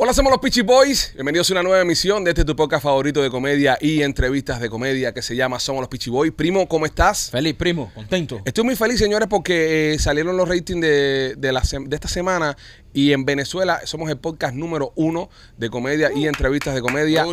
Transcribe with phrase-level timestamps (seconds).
[0.00, 1.10] Hola, somos los Peachy Boys.
[1.14, 4.70] Bienvenidos a una nueva emisión de este tu podcast favorito de comedia y entrevistas de
[4.70, 6.30] comedia que se llama Somos los Peachy Boys.
[6.32, 7.30] Primo, ¿cómo estás?
[7.32, 8.40] Feliz, primo, contento.
[8.44, 12.06] Estoy muy feliz, señores, porque eh, salieron los ratings de, de, la sem- de esta
[12.06, 12.56] semana
[12.92, 17.26] y en Venezuela somos el podcast número uno de comedia y entrevistas de comedia.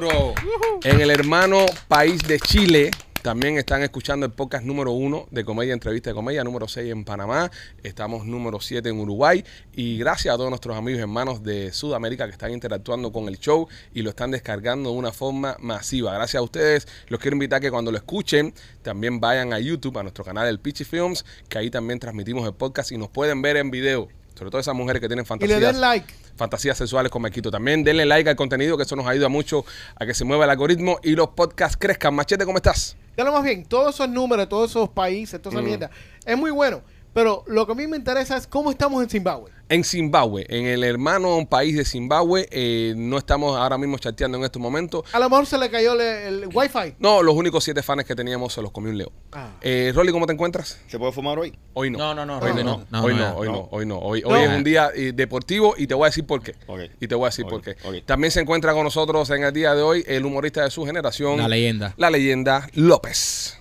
[0.84, 2.90] En el hermano país de Chile
[3.26, 7.04] también están escuchando el podcast número uno de comedia, entrevista de comedia, número 6 en
[7.04, 7.50] Panamá,
[7.82, 9.44] estamos número 7 en Uruguay
[9.74, 13.40] y gracias a todos nuestros amigos y hermanos de Sudamérica que están interactuando con el
[13.40, 16.14] show y lo están descargando de una forma masiva.
[16.14, 18.54] Gracias a ustedes, los quiero invitar a que cuando lo escuchen
[18.84, 22.54] también vayan a YouTube, a nuestro canal El Pichi Films, que ahí también transmitimos el
[22.54, 24.08] podcast y nos pueden ver en video.
[24.36, 26.14] Sobre todo esas mujeres que tienen Y fantasías le den like.
[26.36, 27.50] Fantasías sexuales con Marquito.
[27.52, 30.52] También denle like al contenido, que eso nos ayuda mucho a que se mueva el
[30.52, 32.14] algoritmo y los podcasts crezcan.
[32.14, 32.96] Machete, ¿cómo estás?
[33.18, 35.66] Ya lo más bien, todos esos números, todos esos países, toda esa Mm.
[35.66, 35.90] mierda,
[36.26, 36.82] es muy bueno.
[37.14, 39.50] Pero lo que a mí me interesa es cómo estamos en Zimbabue.
[39.68, 44.44] En Zimbabue, en el hermano país de Zimbabue, eh, no estamos ahora mismo chateando en
[44.44, 45.04] estos momentos.
[45.12, 46.94] A lo mejor se le cayó le- el, wifi.
[47.00, 49.12] No, los únicos siete fans que teníamos se los comió un león.
[49.32, 49.54] Ah.
[49.62, 50.80] Eh, Rolly, ¿cómo te encuentras?
[50.88, 51.58] ¿Se puede fumar hoy?
[51.74, 51.98] Hoy no.
[51.98, 52.76] No, no, no, hoy Rolly, no.
[52.76, 53.98] hoy no, hoy no, hoy no.
[53.98, 56.54] Hoy, es un día eh, deportivo y te voy a decir por qué.
[56.68, 56.82] Ok.
[57.00, 57.72] Y te voy a decir por qué.
[57.84, 58.06] ok.
[58.06, 61.38] También se encuentra con nosotros en el día de hoy el humorista de su generación.
[61.38, 61.96] La leyenda.
[61.98, 63.60] La leyenda López.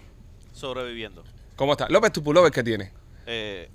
[0.52, 1.24] sobreviviendo.
[1.56, 1.88] ¿Cómo está?
[1.88, 2.92] López, tu pullover que tiene.
[3.26, 3.70] Eh,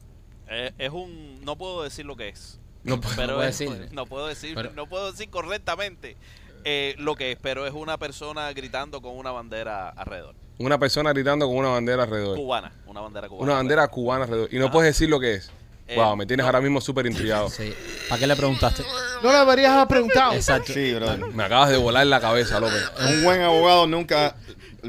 [0.49, 2.59] eh, es un no puedo decir lo que es.
[2.83, 3.89] No, pero es- decir.
[3.91, 6.15] no puedo decir Pero- no puedo decir correctamente
[6.63, 10.35] eh, lo que es, pero es una persona gritando con una bandera alrededor.
[10.57, 12.35] Una persona gritando con una bandera alrededor.
[12.37, 13.43] Cubana, una bandera cubana.
[13.45, 14.53] Una bandera cubana alrededor.
[14.53, 14.73] Y no Ajá.
[14.73, 15.51] puedes decir lo que es.
[15.87, 16.47] Eh, wow, me tienes no.
[16.47, 17.49] ahora mismo súper intrigado.
[17.49, 17.73] Sí.
[18.09, 18.83] ¿Para qué le preguntaste?
[19.23, 20.33] No le deberías haber preguntado.
[20.33, 20.71] Exacto.
[20.73, 21.19] Sí, brother.
[21.33, 22.91] Me acabas de volar la cabeza, López.
[23.09, 24.35] Un buen abogado nunca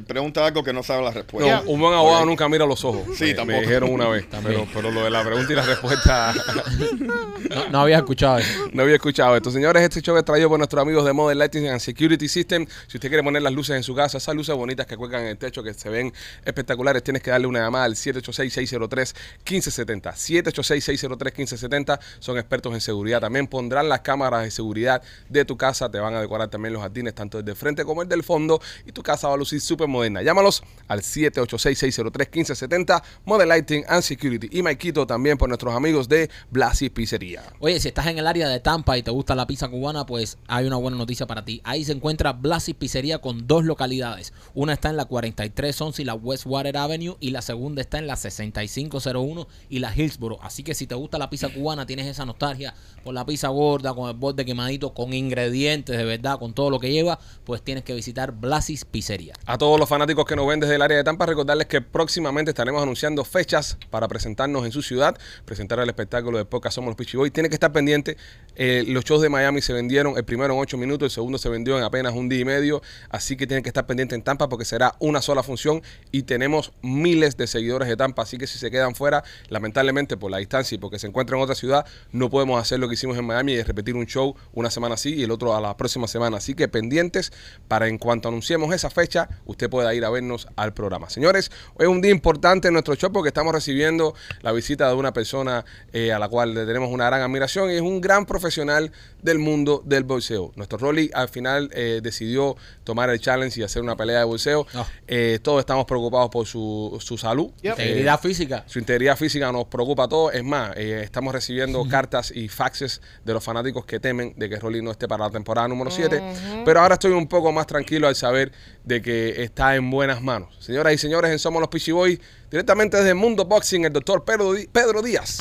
[0.06, 1.62] pregunta algo que no sabe la respuesta.
[1.64, 3.02] No, un buen abogado nunca mira los ojos.
[3.16, 3.56] Sí, me, tampoco.
[3.56, 4.26] me dijeron una vez.
[4.42, 6.34] Pero, pero lo de la pregunta y la respuesta
[7.50, 8.68] No, no había escuchado eso.
[8.72, 9.50] no había escuchado esto.
[9.50, 12.66] Señores, este show es traído por nuestros amigos de Modern Lighting and Security System.
[12.86, 15.28] Si usted quiere poner las luces en su casa, esas luces bonitas que cuelgan en
[15.28, 16.12] el techo, que se ven
[16.44, 20.14] espectaculares, tienes que darle una llamada al 786-603-1570.
[20.14, 21.98] 786-603-1570.
[22.18, 23.20] Son expertos en seguridad.
[23.20, 25.90] También pondrán las cámaras de seguridad de tu casa.
[25.90, 28.60] Te van a decorar también los jardines, tanto el de frente como el del fondo.
[28.86, 30.22] Y tu casa va a lucir súper moderna.
[30.22, 33.02] Llámalos al 786-603-1570.
[33.24, 34.48] Modern Lighting and Security.
[34.50, 37.42] Y Maikito también por nuestros amigos de Blasi Pizzería.
[37.60, 40.38] Oye, si estás en el área de Tampa y te gusta la pizza cubana, pues
[40.46, 41.60] hay una buena noticia para ti.
[41.64, 44.32] Ahí se encuentra Blasis Pizzería con dos localidades.
[44.54, 48.16] Una está en la 4311 y la Westwater Avenue y la segunda está en la
[48.16, 50.38] 6501 y la Hillsboro.
[50.42, 52.74] Así que si te gusta la pizza cubana, tienes esa nostalgia
[53.04, 56.80] por la pizza gorda, con el borde quemadito, con ingredientes de verdad, con todo lo
[56.80, 59.34] que lleva, pues tienes que visitar Blasis Pizzería.
[59.46, 62.50] A todos los fanáticos que nos ven desde el área de Tampa, recordarles que próximamente
[62.50, 66.96] estaremos anunciando fechas para presentarnos en su ciudad, presentar el espectáculo de podcast Somos los
[66.96, 67.32] Peachy Boys.
[67.32, 68.16] Tiene que estar pendiente.
[68.56, 71.48] eh, los shows de Miami se vendieron, el primero en 8 minutos, el segundo se
[71.48, 72.82] vendió en apenas un día y medio.
[73.10, 76.72] Así que tienen que estar pendiente en Tampa porque será una sola función y tenemos
[76.82, 78.22] miles de seguidores de Tampa.
[78.22, 81.44] Así que si se quedan fuera, lamentablemente por la distancia y porque se encuentran en
[81.44, 84.70] otra ciudad, no podemos hacer lo que hicimos en Miami y repetir un show una
[84.70, 86.38] semana así y el otro a la próxima semana.
[86.38, 87.32] Así que pendientes
[87.68, 89.28] para en cuanto anunciemos esa fecha,
[89.60, 91.10] usted pueda ir a vernos al programa.
[91.10, 94.94] Señores, hoy es un día importante en nuestro show porque estamos recibiendo la visita de
[94.94, 98.24] una persona eh, a la cual le tenemos una gran admiración y es un gran
[98.24, 98.90] profesional
[99.22, 100.52] del mundo del boxeo.
[100.56, 104.66] Nuestro Rolly al final eh, decidió tomar el challenge y hacer una pelea de boxeo.
[104.74, 104.86] Ah.
[105.06, 107.50] Eh, todos estamos preocupados por su, su salud.
[107.62, 107.78] Yep.
[107.78, 108.64] Eh, Integridad física.
[108.66, 110.34] su integridad física nos preocupa a todos.
[110.34, 114.56] Es más, eh, estamos recibiendo cartas y faxes de los fanáticos que temen de que
[114.56, 116.22] Rolly no esté para la temporada número 7.
[116.64, 118.52] Pero ahora estoy un poco más tranquilo al saber
[118.84, 120.54] de que está en buenas manos.
[120.58, 122.18] Señoras y señores, en Somos los Pichi Boys,
[122.50, 125.38] directamente desde el Mundo Boxing, el doctor Pedro, Pedro Díaz.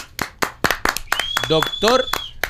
[1.48, 2.06] Doctor,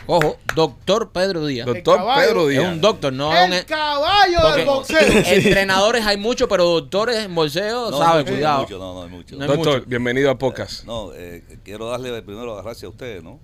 [0.10, 1.66] ojo, doctor Pedro Díaz.
[1.66, 2.28] Doctor caballo.
[2.28, 2.74] Pedro Es Díaz.
[2.74, 3.54] un doctor, no es un...
[3.54, 5.00] El caballo Porque del boxeo.
[5.26, 8.26] entrenadores hay muchos, pero doctores en bolseo, No, ¿sabes?
[8.26, 8.58] no, Cuidado.
[8.58, 9.36] No, mucho, no, no hay mucho.
[9.38, 9.90] No hay Doctor, mucho.
[9.90, 10.84] bienvenido al podcast.
[10.86, 13.40] No, eh, quiero darle primero las gracias a ustedes, ¿no?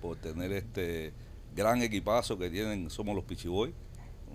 [0.00, 1.12] Por tener este
[1.54, 3.72] gran equipazo que tienen Somos los Pichiboy.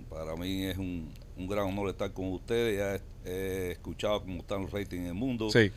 [0.10, 2.78] Para mí es un, un gran honor estar con ustedes.
[2.78, 3.02] Ya he,
[3.70, 5.50] he escuchado cómo están los ratings en el mundo.
[5.50, 5.72] Sí.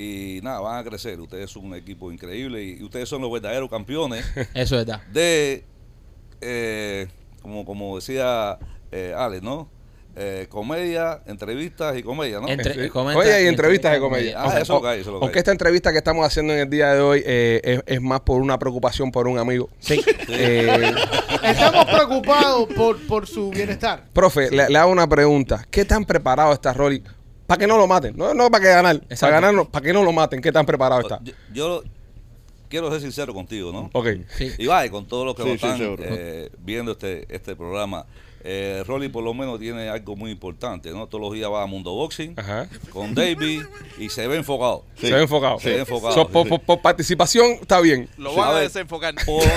[0.00, 1.20] Y nada, van a crecer.
[1.20, 4.24] Ustedes son un equipo increíble y, y ustedes son los verdaderos campeones
[4.54, 5.02] Eso es verdad.
[5.12, 5.64] de,
[6.40, 7.08] eh,
[7.42, 8.58] como, como decía
[8.92, 9.68] eh, Alex, ¿no?
[10.20, 12.48] eh, comedia, entrevistas y comedia, ¿no?
[12.48, 12.90] Entre- Sí.
[12.90, 14.34] comenta- Oye, y entrevistas de comedia.
[14.36, 15.40] Ah, Aunque- eso lo que hay, eso lo que Aunque hay.
[15.40, 18.40] esta entrevista que estamos haciendo en el día de hoy eh, es, es más por
[18.40, 19.68] una preocupación por un amigo.
[19.78, 20.00] Sí.
[20.28, 20.92] Eh,
[21.44, 24.04] Estamos preocupados por, por su bienestar.
[24.12, 25.64] profe, le, le hago una pregunta.
[25.70, 27.02] ¿Qué tan preparado está Rolly?
[27.48, 28.14] Para que no lo maten.
[28.14, 28.96] No, no para que ganar.
[28.96, 29.20] Exacto.
[29.20, 30.42] Para ganar, no, para que no lo maten.
[30.42, 31.18] ¿Qué tan preparado está?
[31.24, 31.82] Yo, yo
[32.68, 33.88] quiero ser sincero contigo, ¿no?
[33.94, 34.06] Ok.
[34.36, 34.52] Sí.
[34.58, 38.04] Y vaya, con todos los que Sí, sí, están eh, viendo este, este programa,
[38.44, 41.06] eh, Rolly por lo menos tiene algo muy importante, ¿no?
[41.06, 42.68] Todos los días va a Mundo Boxing Ajá.
[42.92, 43.62] con David
[43.98, 44.84] y se ve enfocado.
[45.00, 45.06] Sí.
[45.08, 45.58] Se ve enfocado.
[45.58, 46.50] Se ve enfocado, So, por, sí.
[46.50, 48.10] por- por participación está bien.
[48.18, 48.62] Lo Sí, van a a ver.
[48.64, 49.14] desenfocar.
[49.24, 49.42] Por-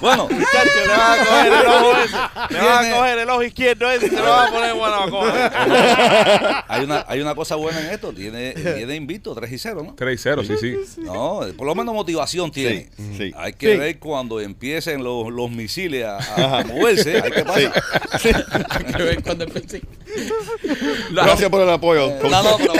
[0.00, 2.16] bueno, Muchacho, le van a coger el ojo ese.
[2.54, 4.76] Le van a coger el ojo izquierdo ese y se lo van a poner en
[4.78, 6.64] Guanabacoa.
[6.68, 9.94] hay una, hay una cosa buena en esto, tiene, tiene invicto 3 y 0, ¿no?
[9.94, 11.00] 3 y 0, sí, sí.
[11.02, 12.88] No, por lo menos motivación tiene.
[12.96, 13.32] Sí, sí.
[13.36, 13.78] Hay que Sí.
[13.78, 17.44] ver cuando empiecen los, los misiles a, a moverse, hay que.
[18.70, 19.82] Hay que ver cuando empiece.
[21.10, 22.08] Lo- Gracias por el apoyo.
[22.10, 22.72] Eh, No, no, pero-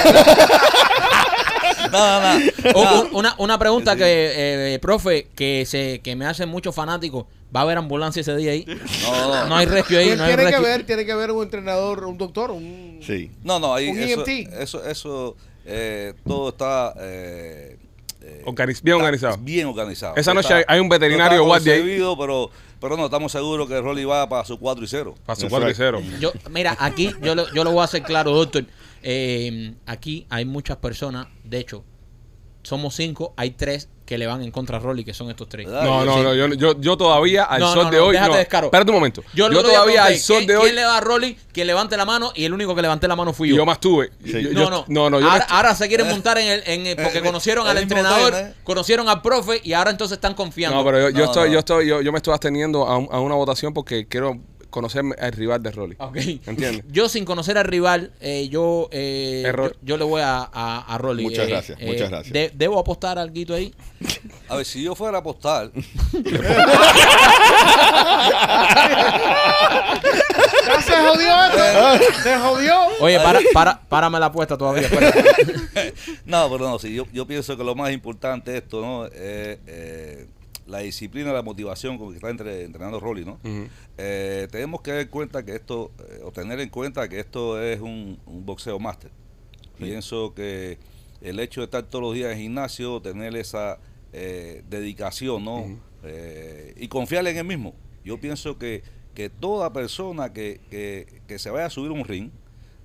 [1.98, 2.50] no, no, no.
[2.75, 3.02] O- No.
[3.02, 7.26] un- una, una pregunta que, eh, profe, que se que me hacen muchos fanáticos.
[7.54, 8.64] ¿Va a haber ambulancia ese día ahí?
[9.02, 9.46] No, no.
[9.48, 12.16] No hay rescue ahí, no hay tiene que ver, tiene que ver un entrenador, un
[12.16, 13.31] doctor, un Sí.
[13.42, 14.52] No, no, ahí Un eso, EMT.
[14.60, 17.76] eso, eso eh, todo está eh,
[18.22, 19.37] eh, Organiz- bien está organizado.
[19.38, 20.14] Bien organizado.
[20.16, 22.00] Esa noche Está- hay- un veterinario no guardia ahí.
[22.19, 22.50] pero,
[22.81, 25.14] pero no, estamos seguros que Rolly va para su 4 y 0.
[25.26, 25.76] Para su That's 4 y right.
[25.76, 26.02] 0.
[26.20, 28.64] Yo, mira, aquí yo lo, yo lo voy a hacer claro, doctor.
[29.02, 31.85] Eh, aquí hay muchas personas, de hecho,
[32.62, 35.69] somos cinco, hay tres que le van en contra a Rolly, que son estos tres.
[35.69, 36.23] No, no, sí.
[36.23, 38.12] no, yo, yo, yo todavía al No, sol no, de no, hoy.
[38.12, 38.37] déjate no.
[38.38, 38.67] descaro.
[38.67, 39.23] Espérate un momento.
[39.35, 40.62] Yo, todavía al sol ¿quién, de hoy.
[40.64, 41.38] ¿Quién le va a Rolly?
[41.52, 43.56] Que levante la mano y el único que levanté la mano fui yo.
[43.56, 44.11] yo más tuve.
[44.25, 44.32] Sí.
[44.43, 47.19] Yo- no, no, no, no, yo ahora, se quieren montar en el, en el- porque
[47.19, 48.55] Eh, conocieron el al entrenador, tren, eh.
[48.64, 50.76] conocieron al profe y ahora entonces están confiando.
[50.76, 51.52] No, pero yo, yo No, estoy, no.
[51.55, 54.38] yo estoy, yo, yo me estoy absteniendo a, un- a una votación porque quiero
[54.70, 55.96] conocer al rival de Rolly.
[55.99, 56.17] Ok.
[56.46, 56.84] ¿Entiendes?
[56.90, 59.76] Yo sin conocer al rival, eh, yo, eh, Error.
[59.82, 61.25] yo yo le voy a, a, a Rolly.
[61.25, 62.32] Muchas Eh, gracias, eh, muchas gracias.
[62.32, 63.75] de- ¿Debo apostar algo ahí?
[64.49, 65.70] A ver, si yo fuera a apostar,
[70.67, 72.23] ¿Ya se jodió esto?
[72.23, 72.75] ¿Se jodió?
[73.00, 74.82] Oye, para, para, párame la apuesta todavía.
[74.82, 75.94] espérate.
[76.25, 79.06] no, pero no, sí, yo, yo pienso que lo más importante de esto, ¿no?
[79.12, 80.26] Eh,
[80.66, 83.38] la disciplina, la motivación con que está entre- entrenando Rolly, ¿no?
[83.98, 87.80] Eh, tenemos que dar cuenta que esto, eh, o tener en cuenta que esto es
[87.80, 89.10] un, un boxeo máster.
[89.78, 90.78] Pienso que
[91.20, 93.78] el hecho de estar todos los días en gimnasio, tener esa
[94.12, 95.78] eh, dedicación, ¿no?
[96.02, 97.74] Eh, y confiar en él mismo.
[98.04, 98.82] Yo pienso que,
[99.14, 102.30] que toda persona que, que, que se vaya a subir un ring,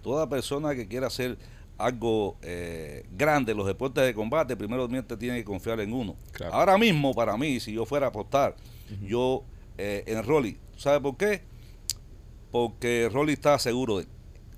[0.01, 1.37] toda persona que quiera hacer
[1.77, 4.87] algo eh, grande los deportes de combate, primero
[5.17, 6.15] tiene que confiar en uno.
[6.31, 6.53] Claro.
[6.53, 8.55] Ahora mismo, para mí, si yo fuera a apostar,
[9.01, 9.43] yo
[9.77, 11.41] eh, en Rolly, ¿sabe por qué?
[12.51, 14.09] Porque Rolly está seguro de él,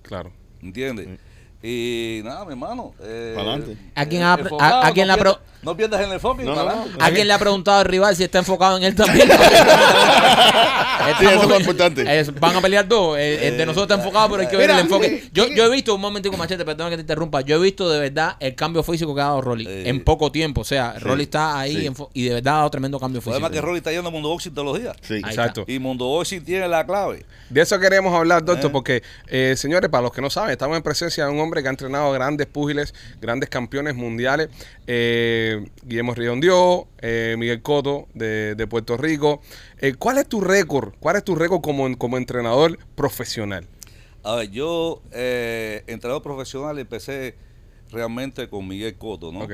[0.04, 0.32] Claro.
[0.62, 1.20] ¿entiendes?
[1.64, 2.94] Y nada, mi hermano.
[3.02, 3.76] Eh, Pa'lante.
[3.96, 6.00] ¿A quién eh, ha- enfocado, a- a quién no le ha pro- pierdas- No pierdas
[6.02, 6.44] en el enfoque.
[6.44, 6.90] No, no, pa'lante.
[7.00, 7.04] no.
[7.06, 9.28] ¿A quién le ha preguntado al rival si está enfocado en él también?
[11.20, 12.20] Sí, eso es importante.
[12.20, 13.18] Es- van a pelear dos.
[13.18, 15.08] El, el de nosotros está enfocado, pero hay que ver Mira, el enfoque.
[15.08, 17.42] eh, Yo, ¿quién- yo he visto, un momentico, machete, perdón que te interrumpa.
[17.42, 20.32] Yo he visto de verdad el cambio físico que ha dado Rolly Eh, en poco
[20.34, 20.62] tiempo.
[20.62, 22.04] O sea, Rolly está ahí sí.
[22.14, 23.36] y de verdad ha dado tremendo cambio físico.
[23.36, 24.96] Además que Rolly está yendo a Mundo Boxing todos los días.
[25.02, 25.14] Sí.
[25.16, 25.64] Ahí Exacto.
[25.66, 27.26] Y Mundo Boxing tiene la clave.
[27.50, 28.74] De eso queríamos hablar, doctor, Eh.
[28.74, 31.68] porque, eh, señores, para los que no saben, estamos en presencia de un hombre que
[31.70, 34.50] ha entrenado a grandes púgiles, grandes campeones mundiales.
[34.86, 39.42] eh, Guillermo Riondío, eh, Miguel Coto de, de Puerto Rico.
[39.80, 40.94] Eh, ¿Cuál es tu récord?
[41.00, 43.66] ¿Cuál es tu récord como, como entrenador profesional?
[44.24, 47.36] A ver, yo, entrenador profesional, empecé
[47.92, 49.42] realmente con Miguel Coto, ¿no?
[49.46, 49.54] Ok.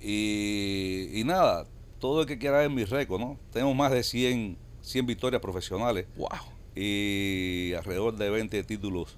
[0.00, 1.66] Y, y nada,
[1.98, 3.38] todo el que quiera ver mi récord, ¿no?
[3.52, 6.28] Tenemos más de 100, 100 victorias profesionales Wow.
[6.74, 9.16] y alrededor de 20 títulos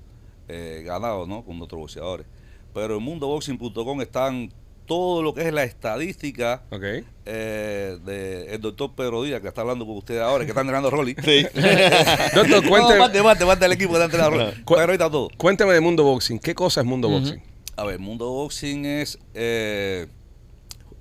[0.49, 1.45] eh, ganados, ¿no?
[1.45, 2.27] Con nuestros boxeadores.
[2.75, 4.53] Pero en mundoboxing.com están
[4.87, 6.85] todo lo que es la estadística Ok.
[7.25, 10.91] eh, del doctor Pedro Díaz, que está hablando con ustedes ahora, que está entrenando a
[10.93, 11.17] Rolly.
[11.25, 11.43] Sí.
[12.35, 14.63] Doctor, No, cuénteme, parte, parte, parte del equipo que está entrenando a Rolly.
[14.63, 15.29] Cu- Pero ahorita todo.
[15.37, 16.39] cuénteme de Mundo Boxing.
[16.39, 17.09] ¿Qué cosa es Mundo.
[17.09, 17.43] Boxing?
[17.77, 20.07] A ver, Mundo Boxing es, eh,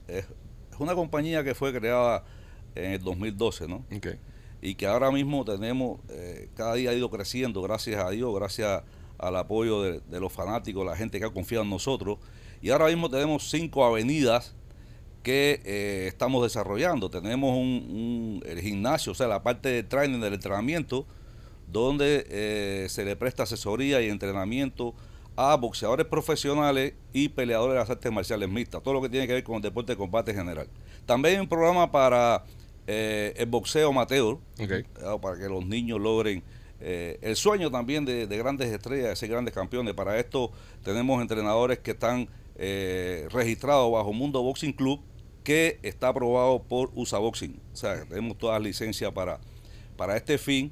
[0.07, 2.23] es, es una compañía que fue creada
[2.73, 3.85] en el 2012, ¿no?
[4.61, 8.81] Y que ahora mismo tenemos, eh, cada día ha ido creciendo, gracias a Dios, gracias
[9.17, 12.17] al apoyo de, de los fanáticos, la gente que ha confiado en nosotros.
[12.61, 14.55] Y ahora mismo tenemos cinco avenidas
[15.23, 17.09] que eh, estamos desarrollando.
[17.09, 21.05] Tenemos un, un- el gimnasio, o sea, la parte de training, del entrenamiento,
[21.71, 24.93] donde eh, se le presta asesoría y entrenamiento
[25.35, 29.33] a boxeadores profesionales y peleadores de las artes marciales mixtas, todo lo que tiene que
[29.33, 30.67] ver con el deporte de combate en general.
[31.05, 32.45] También hay un programa para
[32.87, 34.37] eh, el boxeo amateur,
[35.21, 36.43] para que los niños logren
[36.87, 39.95] eh, el sueño también de, de grandes estrellas, de ser grandes campeones.
[39.95, 40.51] Para esto
[40.83, 45.01] tenemos entrenadores que están eh, registrados bajo Mundo Boxing Club,
[45.43, 47.59] que está aprobado por USA Boxing.
[47.73, 49.39] O sea, tenemos todas las licencias para,
[49.97, 50.71] para este fin.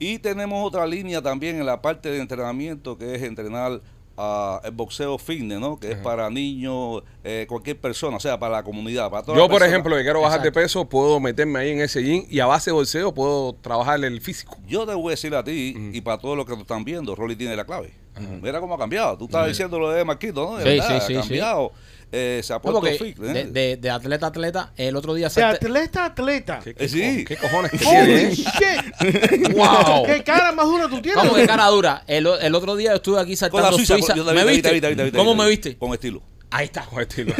[0.00, 3.80] Y tenemos otra línea también en la parte de entrenamiento, que es entrenar
[4.16, 5.78] a el boxeo fitness, ¿no?
[5.78, 9.10] Que es para niños, eh, cualquier persona, o sea, para la comunidad.
[9.10, 12.02] Para toda Yo, por ejemplo, que quiero bajar de peso, puedo meterme ahí en ese
[12.02, 14.56] gym y a base de bolseo puedo trabajar el físico.
[14.66, 17.14] Yo te voy a decir a ti y para todos los que nos están viendo,
[17.14, 17.94] Rolly tiene la clave.
[18.40, 19.18] Mira cómo ha cambiado.
[19.18, 20.56] Tú estabas diciendo lo de Marquito, ¿no?
[20.56, 21.72] De Sí, verdad, sí, sí, ha cambiado.
[22.16, 23.18] Eh, se ha No, puesto porque fit.
[23.18, 23.32] ¿eh?
[23.32, 26.60] de, de- de atleta a atleta, el otro día De atleta a atleta.
[26.62, 27.24] ¿Qué, Eh, sí.
[27.24, 28.30] qué cojones que eh?
[28.34, 29.52] shit.
[29.54, 30.04] ¡Wow!
[30.06, 31.20] ¿Qué cara más dura tú tienes?
[31.22, 32.04] ¿Cómo que cara dura?
[32.06, 34.14] El, el otro día yo estuve aquí Con saltando la suiza.
[34.14, 34.68] Yo ¿Me te vi, viste?
[34.68, 35.76] te vi, te vi, te vi, te vi, ¿Cómo me viste?
[35.76, 36.22] Con estilo.
[36.56, 36.86] Ahí está.
[37.00, 37.34] Estilo.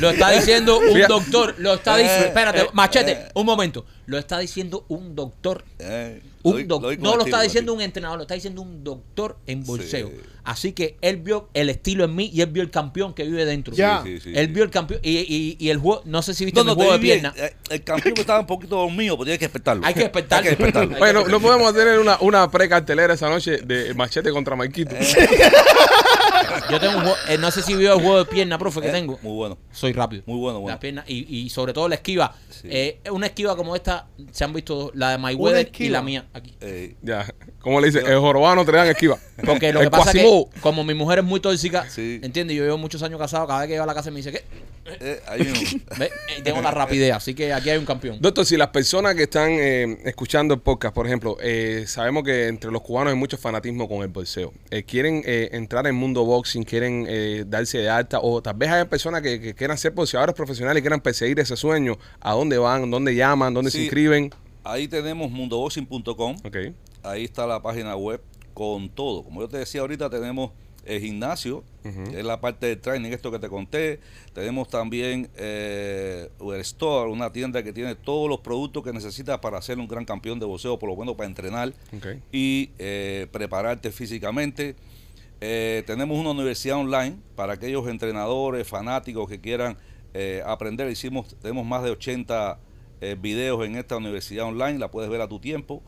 [0.00, 1.54] Lo está diciendo un doctor.
[1.58, 2.24] Lo está diciendo.
[2.24, 3.28] Eh, Espérate, eh, machete, eh.
[3.34, 3.86] un momento.
[4.06, 5.64] Lo está diciendo un doctor.
[5.78, 9.64] Eh, Un doc- no lo está diciendo un entrenador, lo está diciendo un doctor en
[9.64, 10.08] bolseo.
[10.08, 10.14] Sí.
[10.44, 13.44] Así que él vio el estilo en mí y él vio el campeón que vive
[13.44, 13.74] dentro.
[13.74, 14.00] Ya.
[14.02, 16.58] Sí, sí, él vio el campeón y, y- y el juego, no sé si viste
[16.60, 17.34] No, no, el juego de pierna.
[17.36, 19.84] Eh, El campeón estaba un poquito dormido, pero tienes que despertarlo.
[19.86, 20.36] Hay que despertarlo.
[20.38, 20.98] Hay que despertarlo.
[20.98, 24.96] Bueno, no podemos tener una, una precartelera esa noche de machete contra Marquito.
[26.70, 28.88] Yo tengo un juego, eh, no sé si vio el juego de pierna, profe, que
[28.88, 29.18] Eh, tengo.
[29.22, 29.58] Muy bueno.
[29.72, 30.22] Soy rápido.
[30.26, 30.74] Muy bueno, bueno.
[30.74, 32.34] La pierna y, y sobre todo la esquiva.
[32.50, 32.68] Sí.
[32.70, 35.92] Eh, una esquiva como esta, se han visto dos, la de Una Mayweather y esquiva.
[35.92, 36.54] la mía aquí.
[36.60, 37.26] Eh, Ya.
[37.60, 37.98] ¿Cómo le dice?
[38.00, 39.18] El jorobano te dan esquiva.
[39.44, 40.48] Porque lo El que pasa es Quasimodo.
[40.50, 42.20] que, como mi mujer es muy tóxica, Sí.
[42.22, 42.56] ¿entiendes?
[42.56, 44.44] Yo llevo muchos años casado, cada vez que llego a la casa me dice que
[45.00, 45.42] eh, ahí.
[46.00, 48.18] Eh, tengo la rapidez, así que aquí hay un campeón.
[48.20, 52.46] Doctor, si las personas que están eh, escuchando el podcast, por ejemplo, eh, sabemos que
[52.46, 54.52] entre los cubanos hay mucho fanatismo con el bolseo.
[54.70, 58.54] Eh, quieren eh, entrar en el mundo boxing, quieren eh, darse de alta, o tal
[58.54, 61.98] vez hay personas que, que quieran ser boxeadores profesionales y quieran perseguir ese sueño.
[62.20, 62.88] ¿A dónde van?
[62.90, 63.52] ¿Dónde llaman?
[63.52, 63.82] ¿Dónde se Sí.
[63.84, 64.30] inscriben?
[64.64, 66.36] Ahí tenemos mundoboxing.com.
[66.44, 66.56] Ok.
[67.02, 68.20] Ahí está la página web
[68.54, 69.24] con todo.
[69.24, 70.50] Como yo te decía ahorita, tenemos
[70.84, 74.00] el gimnasio, que es la parte del training, esto que te conté.
[74.32, 79.60] Tenemos también eh, el store, una tienda que tiene todos los productos que necesitas para
[79.60, 81.72] ser un gran campeón de boxeo, por lo menos para entrenar
[82.32, 84.76] y eh, prepararte físicamente.
[85.40, 89.76] Eh, tenemos una universidad online para aquellos entrenadores, fanáticos que quieran
[90.14, 90.90] eh, aprender.
[90.90, 92.58] Hicimos, tenemos más de 80
[93.00, 95.82] eh, videos en esta universidad online, la puedes ver a tu tiempo.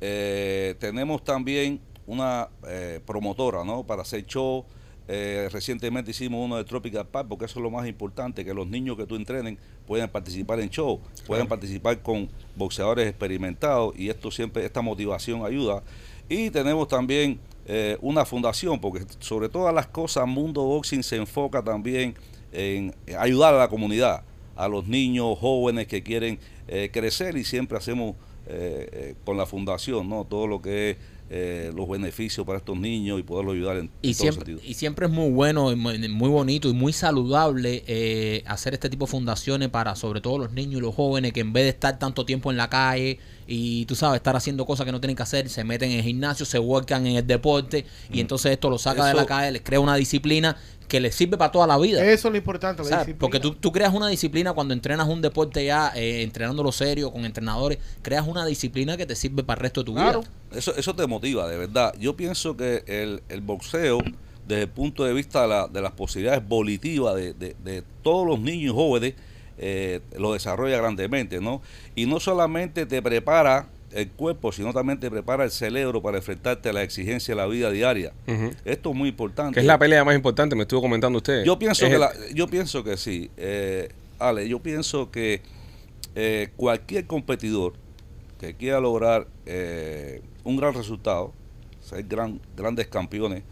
[0.00, 3.84] Eh, tenemos también una eh, promotora, ¿no?
[3.84, 4.64] Para hacer show.
[5.12, 8.66] Eh, recientemente hicimos uno de Tropical Park, porque eso es lo más importante, que los
[8.68, 14.30] niños que tú entrenen puedan participar en show, puedan participar con boxeadores experimentados y esto
[14.30, 15.82] siempre, esta motivación ayuda.
[16.28, 17.40] Y tenemos también
[18.00, 22.14] una fundación, porque sobre todas las cosas, Mundo Boxing se enfoca también
[22.52, 24.22] en ayudar a la comunidad,
[24.60, 26.38] a los niños, jóvenes que quieren
[26.68, 28.14] eh, crecer y siempre hacemos
[28.46, 30.24] eh, eh, con la fundación, ¿no?
[30.24, 30.96] Todo lo que es
[31.32, 35.06] eh, los beneficios para estos niños y poderlos ayudar en, Y en siempre, y siempre
[35.06, 39.12] es muy bueno, y muy, muy bonito y muy saludable eh, hacer este tipo de
[39.12, 42.26] fundaciones para sobre todo los niños y los jóvenes que en vez de estar tanto
[42.26, 43.20] tiempo en la calle
[43.52, 46.04] y tú sabes, estar haciendo cosas que no tienen que hacer, se meten en el
[46.04, 49.62] gimnasio, se vuelcan en el deporte y entonces esto los saca de la calle, les
[49.62, 52.04] crea una disciplina que les sirve para toda la vida.
[52.04, 52.82] Eso es lo importante.
[52.82, 53.06] La ¿sabes?
[53.06, 53.18] disciplina.
[53.20, 57.24] Porque tú, tú creas una disciplina cuando entrenas un deporte ya, eh, entrenándolo serio, con
[57.24, 60.20] entrenadores, creas una disciplina que te sirve para el resto de tu Claro.
[60.20, 60.30] vida.
[60.58, 61.92] Eso, eso te motiva, de verdad.
[61.98, 63.98] Yo pienso que el, el boxeo,
[64.48, 68.26] desde el punto de vista de, la- de las posibilidades volitivas de, de- de todos
[68.26, 69.14] los niños y jóvenes,
[69.62, 71.60] eh, lo desarrolla grandemente, ¿no?
[71.94, 76.70] Y no solamente te prepara el cuerpo, sino también te prepara el cerebro para enfrentarte
[76.70, 78.12] a la exigencia de la vida diaria.
[78.64, 79.54] Esto es muy importante.
[79.54, 81.44] Que es la pelea más importante, me estuvo comentando usted.
[81.44, 85.42] Yo pienso Es que el- la- yo pienso que sí, eh, Ale, yo pienso que
[86.14, 87.74] eh, cualquier competidor
[88.38, 91.32] que quiera lograr eh, un gran resultado,
[91.82, 93.42] ser gran, grandes campeones,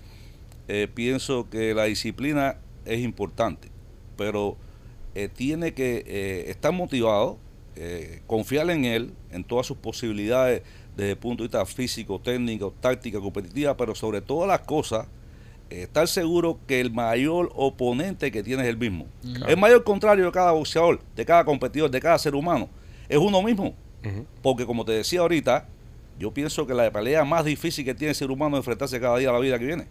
[0.95, 3.69] pienso que la disciplina es importante,
[4.17, 4.57] pero
[5.15, 7.39] eh, tiene que eh, estar motivado,
[7.77, 10.63] eh, confiar en él, en todas sus posibilidades
[10.97, 15.07] desde el punto de vista físico, técnico, táctica, competitiva, pero sobre todas las cosas,
[15.71, 19.07] estar seguro que el mayor oponente que tiene es el mismo.
[19.47, 22.69] El mayor contrario de cada boxeador, de cada competidor, de cada ser humano,
[23.09, 23.75] es uno mismo.
[24.43, 25.69] Porque como te decía ahorita,
[26.19, 29.19] yo pienso que la pelea más difícil que tiene el ser humano es enfrentarse cada
[29.19, 29.87] día a la vida que viene.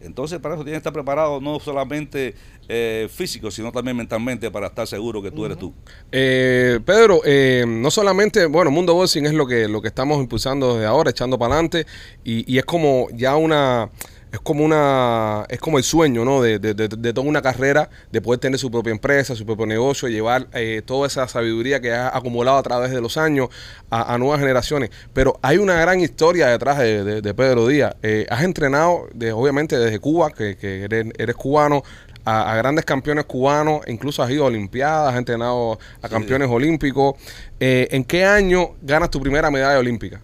[0.00, 2.34] Entonces para eso tiene que estar preparado no solamente
[2.68, 5.72] eh, físico, sino también mentalmente para estar seguro que tú eres tú.
[6.12, 10.74] Eh, Pedro, eh, no solamente, bueno, Mundo Boxing es lo que, lo que estamos impulsando
[10.74, 11.86] desde ahora, echando para adelante,
[12.24, 13.90] y, y es como ya una,
[14.32, 17.90] es como una es como el sueño no de, de, de- de toda una carrera
[18.12, 21.92] de poder tener su propia empresa su propio negocio llevar eh, toda esa sabiduría que
[21.92, 23.48] has acumulado a través de los años
[23.90, 24.90] a, a nuevas generaciones.
[25.12, 27.94] Pero hay una gran historia detrás de, Pedro Díaz.
[28.02, 31.82] Eh, has entrenado de, obviamente desde Cuba que, que eres, eres cubano
[32.24, 37.14] a, a grandes campeones cubanos incluso has ido a olimpiadas has entrenado a campeones olímpicos.
[37.58, 40.20] Eh, ¿en qué año ganas tu primera medalla olímpica?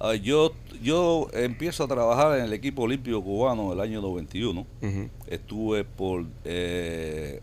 [0.00, 0.52] Ah, yo,
[0.84, 4.66] yo empiezo a trabajar en el equipo olímpico cubano el año 91.
[4.82, 5.08] Ujú.
[5.26, 7.40] Estuve por, eh,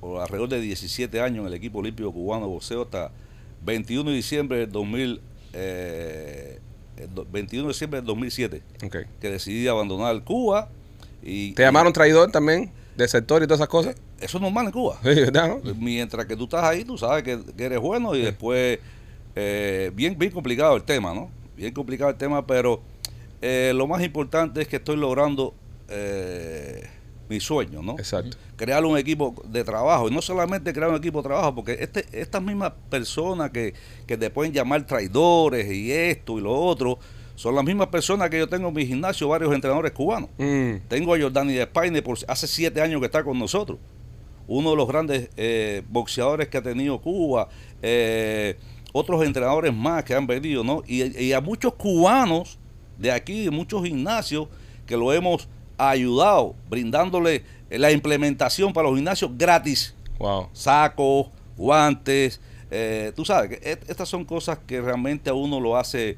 [0.00, 3.10] por alrededor de 17 años en el equipo olímpico cubano de boxeo hasta
[3.64, 5.20] 21 de diciembre del 2000,
[5.54, 6.58] eh,
[6.98, 8.96] el do- 21 de diciembre del 2007, Ok.
[9.20, 10.68] que decidí abandonar Cuba.
[11.22, 12.70] Y, ¿Te llamaron traidor también?
[12.96, 13.96] ¿De sector y todas esas cosas?
[14.20, 14.98] y eso es normal en Cuba.
[15.02, 15.48] Sí, ¿verdad?
[15.62, 15.74] no?
[15.74, 18.78] Mientras que tú estás ahí, tú sabes que, que eres bueno y después,
[19.34, 21.30] eh, bien, bien complicado el tema, ¿no?
[21.56, 22.82] Bien complicado el tema, pero
[23.40, 25.54] eh, lo más importante es que estoy logrando
[25.88, 26.88] eh,
[27.28, 27.92] mi sueño, ¿no?
[27.98, 28.36] Exacto.
[28.56, 32.04] Crear un equipo de trabajo y no solamente crear un equipo de trabajo, porque este,
[32.12, 33.74] estas mismas personas que,
[34.06, 36.98] que te pueden llamar traidores y esto y lo otro,
[37.34, 40.30] son las mismas personas que yo tengo en mi gimnasio, varios entrenadores cubanos.
[40.38, 43.78] Mm, Tengo a Jordani de España por hace siete años que está con nosotros.
[44.48, 47.48] Uno de los grandes eh, boxeadores que ha tenido Cuba.
[47.82, 48.56] eh,
[48.96, 50.82] otros entrenadores más que han venido, ¿no?
[50.86, 52.58] Y, y a muchos cubanos
[52.98, 54.48] de aquí, de muchos gimnasios,
[54.86, 55.48] que lo hemos
[55.78, 59.94] ayudado, brindándole la implementación para los gimnasios gratis.
[60.18, 60.48] wow.
[60.52, 61.26] Sacos,
[61.56, 62.40] guantes.
[62.70, 66.16] eh, tú sabes, que et- estas son cosas que realmente a uno lo hace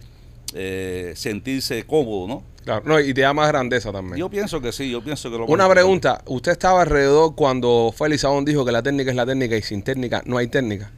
[0.55, 2.43] eh, sentirse cómodo, ¿no?
[2.65, 4.17] Claro, no, y te da más grandeza también.
[4.19, 8.23] Yo pienso que sí, yo pienso que lo Una pregunta, ¿usted estaba alrededor cuando Félix
[8.23, 10.91] Sabón dijo que la técnica es la técnica y sin técnica no hay técnica?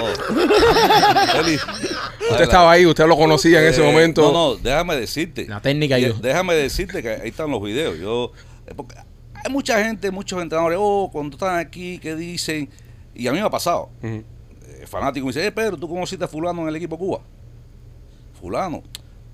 [0.00, 0.10] Oh.
[2.30, 4.22] Usted estaba ahí, usted lo conocía en ese eh, momento.
[4.22, 5.46] No, no, déjame decirte.
[5.46, 6.14] La técnica yo.
[6.14, 7.98] Déjame decirte que ahí están los videos.
[7.98, 8.32] Yo,
[8.66, 12.68] eh, porque hay mucha gente, muchos entrenadores, oh, cuando están aquí, que dicen,
[13.14, 13.90] y a mí me ha pasado.
[14.02, 14.22] Ujú.
[14.66, 17.20] eh, fanático me dice, eh, Pedro, ¿tú conociste a fulano en el equipo Cuba?
[18.40, 18.82] Fulano.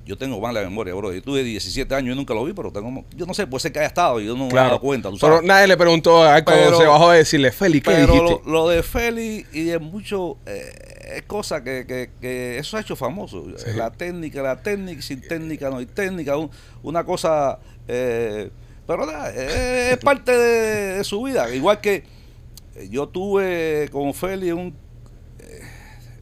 [0.07, 1.12] Yo tengo mal la memoria, bro.
[1.12, 3.73] Yo tuve 17 años y nunca lo vi, pero tengo, yo no sé, puede ser
[3.73, 5.47] que haya estado y yo no me he dado cuenta, tú Pero sabes.
[5.49, 8.40] nadie le preguntó a Pero- se bajó de decirle, Félix, ¿qué Pero dijiste?
[8.47, 12.80] lo, lo de Félix y de mucho eh, es cosa que, que, que eso ha
[12.80, 13.45] hecho famoso.
[13.57, 13.71] Sí.
[13.76, 16.50] La técnica, la técnica, sin técnica no hay técnica, un-
[16.83, 17.59] una cosa...
[17.87, 18.51] eh,
[18.87, 21.55] pero nada, eh, es parte de, de su vida.
[21.55, 22.03] Igual que
[22.90, 24.75] yo tuve con Félix un...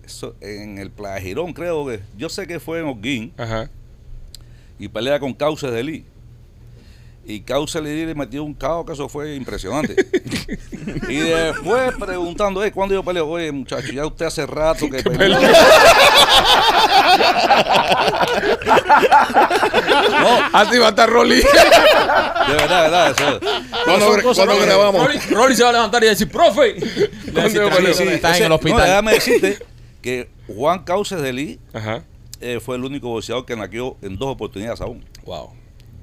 [0.08, 2.00] eso, en el Playa Girón, creo que...
[2.16, 3.68] Yo sé que fue en Holguín Ajá.
[4.78, 6.04] y pelea con Cauces de Lee.
[7.26, 9.94] Y Cauces de Lee le metió un caos que eso fue impresionante.
[11.10, 13.28] y después preguntando, eh, ¿cuándo yo peleo?
[13.28, 15.38] Oye, muchacho, ya usted hace rato que peleó.
[15.42, 15.48] no,
[20.54, 21.36] Así va a estar Rolly.
[21.36, 23.10] de verdad, de verdad.
[23.10, 23.40] Eso,
[23.84, 25.06] ¿Cuándo, cosas grabamos?
[25.06, 26.80] Rolly, Rolly se va a levantar y decir, profe.
[26.80, 27.08] Sí,
[28.08, 28.86] está en el No, hospital.
[28.86, 29.58] déjame decirte
[30.02, 32.04] que Juan Cauces de Lee Ajá.
[32.40, 35.04] eh, fue el único boxeador que naqueó en dos oportunidades aún.
[35.24, 35.50] Wow.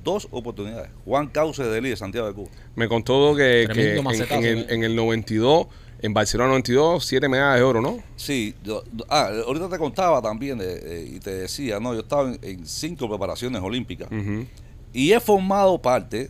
[0.04, 0.90] Dos oportunidades.
[1.06, 2.50] Juan Cauces de Lee de Santiago de Cuba.
[2.76, 4.66] Me contó que, en, el, ¿eh?
[4.70, 5.68] en el 92,
[6.02, 7.98] en Barcelona 92, siete medallas de oro, ¿no?
[8.16, 12.30] Sí, yo- ah, ahorita te contaba también eh, eh, y te decía, no, yo estaba
[12.30, 14.10] en, en cinco preparaciones olímpicas
[14.94, 16.30] y he formado parte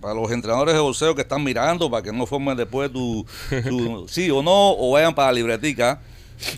[0.00, 3.26] para los entrenadores de boxeo que están mirando para que no formen después tu,
[3.68, 6.00] tu sí o no o vayan para la libretica.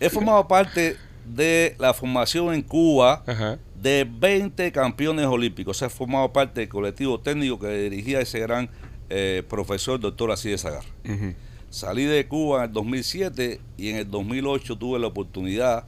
[0.01, 3.59] He formado parte de la formación en Cuba Ajá.
[3.81, 5.81] de 20 campeones olímpicos.
[5.83, 8.71] He formado parte del colectivo técnico que dirigía ese gran
[9.09, 10.85] eh, profesor, doctor Así Zagar.
[11.05, 11.35] Ujú.
[11.71, 15.85] Salí de Cuba en el 2007 y en el 2008 tuve la oportunidad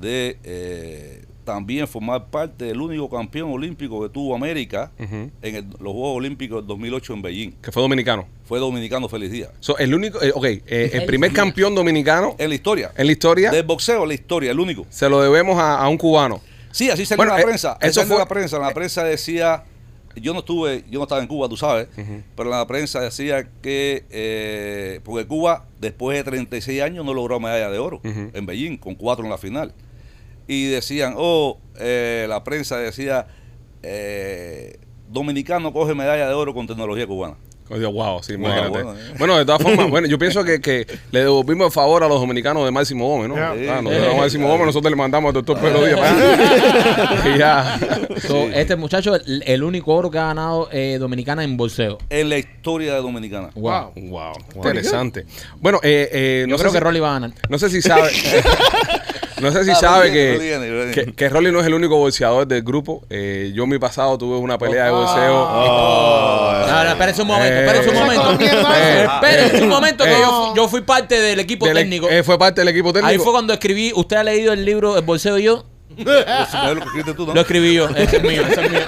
[0.00, 5.92] de eh, también formar parte del único campeón olímpico que tuvo América en el- los
[5.92, 7.50] Juegos Olímpicos del 2008 en Beijing.
[7.62, 8.26] Que fue dominicano.
[8.44, 9.50] Fue dominicano Feliz Díaz.
[9.60, 12.92] So, el único, eh, ok, eh, el primer campeón dominicano En la historia.
[12.96, 14.86] en la historia Del boxeo, en la historia, el único.
[14.90, 16.40] se lo debemos a, a un cubano.
[16.70, 17.72] Sí, así salió Bueno, en la eh, prensa.
[17.80, 18.56] Así eso fue- la prensa.
[18.56, 19.64] En la prensa decía,
[20.16, 21.88] yo no estuve, yo no estaba en Cuba, tú sabes,
[22.36, 27.70] pero la prensa decía que, eh, porque Cuba después de 36 años no logró medalla
[27.70, 29.72] de oro en Beijing, con cuatro en la final.
[30.48, 33.26] Y decían, oh, eh, la prensa decía,
[33.82, 37.36] eh, dominicano coge medalla de oro con tecnología cubana.
[37.70, 38.70] Wow, sí, Wow, imagínate.
[38.82, 39.38] bueno, Bueno, eh.
[39.40, 42.64] de todas formas, bueno, yo pienso que, que le devolvimos el favor a los dominicanos
[42.64, 43.36] de Máximo Gómez, ¿no?
[43.36, 43.68] Ah, Sí.
[43.68, 43.82] a
[44.16, 47.36] Máximo Gómez, nosotros le mandamos al doctor Pedro Díaz.
[47.38, 47.78] ya.
[48.26, 51.98] So, Este muchacho es el, el único oro que ha ganado eh, Dominicana en bolseo.
[52.08, 53.50] En la historia de Dominicana.
[53.54, 53.92] Wow.
[53.96, 55.26] Wow, interesante.
[55.60, 57.32] Bueno, eh, eh, Yo no, sé creo que si, Rolly va a ganar.
[57.50, 58.10] no sé si sabe.
[59.40, 63.02] No sé si Ah, sabe que, que, Rolly no es el único bolseador del grupo.
[63.10, 65.34] Eh, yo en mi pasado tuve una pelea de bolseo.
[65.42, 66.52] Oh.
[66.66, 68.38] No, no, espérese un momento, Eh, espérese un eh, momento.
[68.40, 72.08] eh, Espérese un momento que eh, yo, fu- yo fui parte del equipo Del- técnico.
[72.10, 73.08] eh, fue parte del equipo técnico.
[73.10, 75.64] Ahí fue cuando escribí, usted ha leído el libro El bolseo y yo,
[77.34, 78.80] lo escribí yo, ese es mío, ese es mío.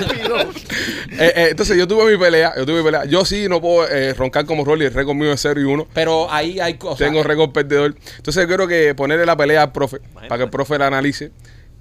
[0.00, 3.04] Eh, eh, entonces yo tuve mi pelea, yo tuve mi pelea.
[3.04, 5.88] Yo sí no puedo eh, roncar como Rolly, el récord mío es 0 y 1.
[5.92, 6.98] Pero ahí hay cosas.
[6.98, 7.94] Tengo récord perdedor.
[8.16, 11.32] Entonces yo creo que ponerle la pelea al profe, para que el profe la analice.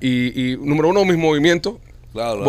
[0.02, 1.76] Y, y número uno, mis movimientos
[2.12, 2.44] Claro.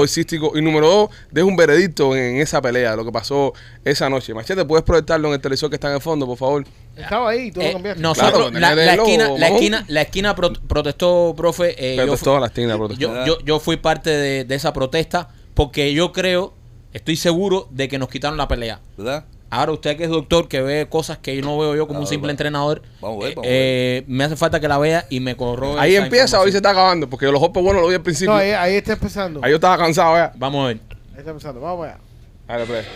[0.55, 3.53] Y número dos, dejo un veredicto en, esa pelea, lo que pasó
[3.85, 4.33] esa noche.
[4.33, 6.65] Machete, ¿puedes proyectarlo en el televisor que está en el fondo, por favor?
[6.97, 8.01] Estaba ahí, tú lo Eh, cambiaste.
[8.01, 11.75] nosotros, Claro, la, logo, esquina, la esquina, la esquina pro- protestó, profe.
[11.79, 13.01] eh, yo, fui, la esquina protestó.
[13.03, 16.55] yo, yo, yo fui parte de, de esa protesta porque yo creo,
[16.93, 18.81] estoy seguro de que nos quitaron la pelea.
[18.97, 19.25] ¿Verdad?
[19.53, 22.07] Ahora usted que es doctor, que ve cosas que yo no veo yo como un
[22.07, 25.37] simple entrenador, Vamos a ver, vamos eh, me hace falta que la vea y me
[25.37, 25.79] corro.
[25.79, 28.33] Ahí empieza, hoy se está acabando, porque los golpes buenos lo vi al principio.
[28.33, 29.41] No, ahí, ahí, ahí está empezando.
[29.43, 30.33] Ahí yo estaba cansado ya.
[30.37, 30.79] Vamos a ver.
[31.17, 31.61] está empezando.
[31.61, 31.99] Vamos allá.
[32.47, 32.87] Dale, pues.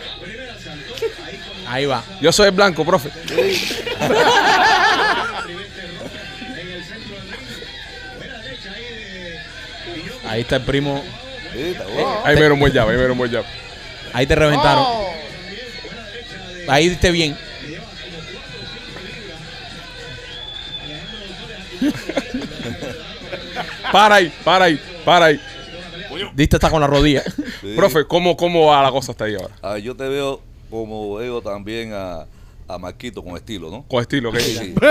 [1.66, 2.04] Ahí va.
[2.20, 3.10] Yo soy el blanco, profe.
[10.28, 11.02] Ahí está el primo.
[11.54, 11.84] Está.
[12.24, 13.44] Ahí me dieron buen jab, ahí me dieron buen jab.
[14.12, 14.84] Ahí te reventaron.
[14.86, 15.12] Oh.
[16.68, 17.36] Ahí diste bien.
[23.92, 25.40] Para ahí, para ahí, para ahí.
[26.34, 27.22] Diste hasta con la rodilla.
[27.60, 27.74] Sí.
[27.76, 29.54] Profe, ¿cómo, ¿cómo va la cosa hasta ahí ahora?
[29.62, 32.26] Ah, yo te veo como veo también a,
[32.74, 33.84] a Marquito con estilo, ¿no?
[33.88, 34.40] Con estilo, ¿qué?
[34.40, 34.74] Sí.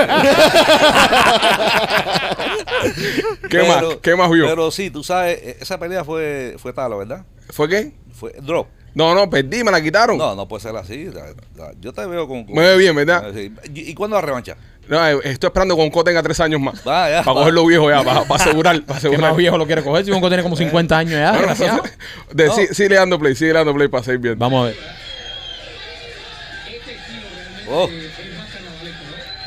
[3.49, 3.83] ¿Qué más?
[4.01, 4.45] ¿Qué más vio?
[4.47, 7.25] Pero sí, tú sabes, e- esa pelea fue, fue tala, ¿verdad?
[7.49, 7.93] ¿Fue qué?
[8.13, 8.67] Fue drop.
[8.95, 10.17] No, no, perdí, me la quitaron.
[10.17, 11.05] No, no puede ser así.
[11.05, 12.45] la- la- Yo te veo con...
[12.45, 13.31] con- Me ve bien, ¿verdad?
[13.33, 13.51] Sí.
[13.73, 14.55] ¿Y, y cuándo la revancha?
[14.87, 16.85] No, eh, estoy esperando que Conco tenga tres años más.
[16.87, 17.39] Va, ya, para va.
[17.41, 18.81] cogerlo viejo ya, para, para asegurar.
[18.83, 19.29] Para ¿Qué asegurar.
[19.31, 20.05] más viejo lo quiere coger?
[20.05, 21.31] Si Bonco tiene como 50 años ya,
[22.33, 22.53] No.
[22.53, 24.39] sí- sigue dando play, sigue dando play para seguir viendo.
[24.43, 25.02] Vamos a ver.
[27.69, 27.89] Oh,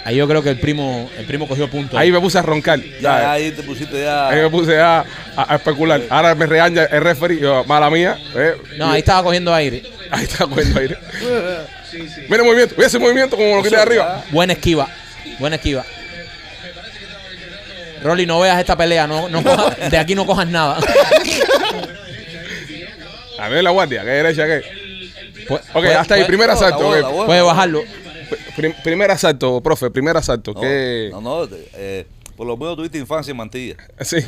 [0.04, 1.98] Ahí yo creo que el primo, el primo cogió punto.
[1.98, 2.78] Ahí me puse a roncar.
[2.80, 4.28] ya, ya, ahí te pusiste ya...
[4.28, 5.00] Ahí me puse a,
[5.36, 6.00] a- a especular.
[6.08, 7.40] Ahora me regaña el referee.
[7.40, 8.16] Yo, mala mía.
[8.36, 8.54] eh.
[8.78, 9.82] No, ahí estaba cogiendo aire.
[10.12, 10.96] Ahí está cogiendo aire.
[12.28, 12.74] Mira el movimiento.
[12.76, 14.24] Mira ese movimiento como lo quité de arriba.
[14.30, 14.88] Buena esquiva.
[15.40, 15.84] Buena esquiva.
[18.04, 19.08] Rolly, no veas esta pelea.
[19.08, 20.78] No, no cojas- de aquí no cojas nada.
[23.40, 24.02] A ver la guardia.
[24.02, 24.62] ¿Qué derecha qué?
[25.48, 26.24] Pu- Ok, puede- hasta ahí.
[26.24, 26.92] Primer asalto.
[27.26, 27.82] Puede bajarlo.
[28.56, 29.90] Prim- primer asalto, profe.
[29.90, 30.52] Primer asalto.
[30.54, 31.08] No, ¿Qué?
[31.12, 33.76] no, no, eh, por lo menos tuviste infancia en Mantilla.
[34.00, 34.16] Sí.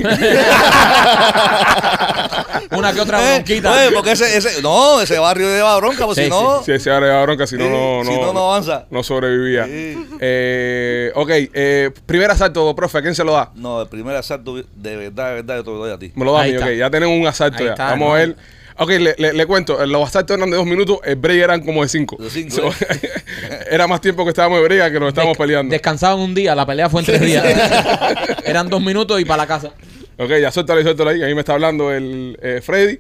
[2.71, 3.73] Una que otra Eh, bronquita.
[3.73, 7.23] oye, porque ese, ese, no, ese barrio lleva bronca, Sí, si no, Si ese ahora
[7.23, 8.87] bronca, si no, Sí, no, si no, no avanza.
[8.91, 9.65] no sobrevivía.
[9.67, 10.07] Sí.
[10.21, 13.51] Eh, ok, eh, primer asalto, profe, ¿a quién se lo da?
[13.55, 16.13] no, el primer asalto, de verdad, de verdad, yo te lo doy a ti.
[16.15, 16.67] Me lo da a Ahí mí, está.
[16.69, 16.73] ok.
[16.77, 17.71] Ya tenemos un asalto Ahí ya.
[17.73, 18.15] está, Vamos no.
[18.15, 18.37] a ver.
[18.81, 19.85] Ok, le, le- le cuento.
[19.87, 22.17] Los asaltos eran de dos minutos, el break eran como de cinco.
[22.19, 23.11] De cinco, So, ¿eh?
[23.71, 25.73] era más tiempo que estábamos de break que nos estábamos Des- peleando.
[25.73, 27.45] Descansaban un día, la pelea fue en tres días.
[28.45, 29.73] Eran dos minutos y para la casa.
[30.19, 31.23] Ok, ya suéltalo y suéltalo ahí.
[31.23, 32.99] Ahí me está hablando el eh, Freddy.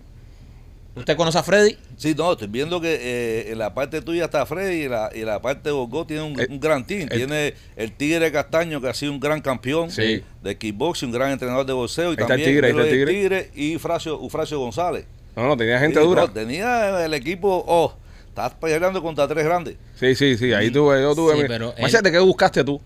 [0.96, 1.76] ¿Usted conoce a Freddy?
[1.96, 5.20] Sí, no, estoy viendo que eh, en la parte tuya está Freddy y la, y
[5.20, 7.02] la parte de Bogotá tiene un, Eh, un gran team.
[7.10, 10.24] eh, tiene el Tigre Castaño, que ha sido un gran campeón Sí.
[10.42, 12.06] de kickboxing, un gran entrenador de boxeo.
[12.06, 13.50] Y Ahí está el también Tigre, ahí está el Tigre.
[13.54, 15.04] y Fracio, Ufracio González.
[15.38, 16.22] No, no, tenía gente Sí, dura.
[16.22, 17.94] no, tenía el equipo, oh,
[18.28, 19.76] estás peleando contra tres grandes.
[19.94, 20.52] Sí, sí, sí.
[20.52, 21.34] Ahí tuve, yo tuve.
[21.36, 22.80] Sí, mi- pero él- Machete, ¿qué buscaste tú?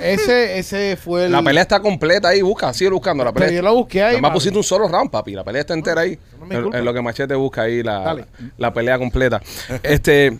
[0.00, 1.32] Ese, ese fue el.
[1.32, 3.48] La pelea está completa ahí, busca, sigue buscando la pelea.
[3.48, 4.12] Pero yo la busqué ahí.
[4.14, 5.32] Además pusiste un solo round, papi.
[5.32, 6.18] La pelea está entera ahí.
[6.48, 8.24] no en, lo que Machete busca ahí la,
[8.56, 9.42] la pelea completa.
[9.82, 10.38] Este,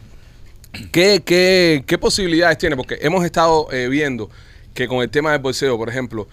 [0.92, 2.76] ¿qué, qué, qué posibilidades tiene?
[2.76, 4.30] Porque hemos estado eh, viendo
[4.74, 6.28] que con el tema del bolseo, por ejemplo,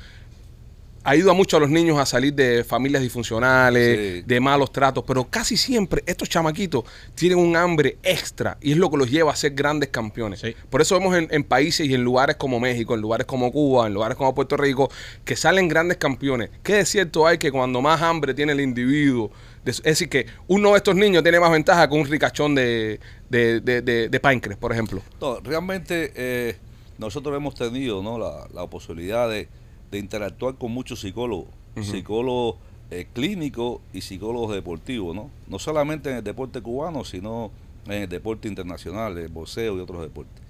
[1.04, 4.24] ayuda mucho a los niños a salir de familias disfuncionales, Sí.
[4.26, 6.84] de malos tratos, pero casi siempre estos chamaquitos
[7.16, 10.40] tienen un hambre extra y es lo que los lleva a ser grandes campeones.
[10.40, 10.56] Sí.
[10.70, 13.88] Por eso vemos en, en países y en lugares como México, en lugares como Cuba,
[13.88, 14.90] en lugares como Puerto Rico,
[15.26, 16.50] que salen grandes campeones.
[16.64, 19.32] ¿Qué de cierto hay que cuando más hambre tiene el individuo?
[19.66, 23.62] Es decir, que uno de estos niños tiene más ventaja que un ricachón de, de,
[23.62, 25.02] de, de- de páncreas, por ejemplo.
[25.22, 26.58] No, realmente eh,
[26.98, 28.18] nosotros hemos tenido ¿no?
[28.20, 29.48] la, la posibilidad de,
[29.94, 31.50] de interactuar con muchos psicólogos,
[31.82, 32.56] psicólogos
[32.92, 35.30] eh, clínicos y psicólogos deportivos, ¿no?
[35.48, 37.52] No solamente en el deporte cubano, sino
[37.86, 40.42] en el deporte internacional, el boxeo y otros deportes.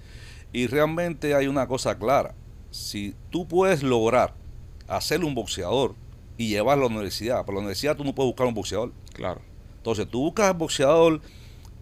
[0.52, 2.34] Y realmente hay una cosa clara,
[2.70, 4.34] si tú puedes lograr
[4.88, 5.94] hacer un boxeador
[6.38, 9.40] y llevarlo a la universidad, para la universidad tú no puedes buscar un boxeador, Claro.
[9.76, 11.20] entonces, tú buscas al boxeador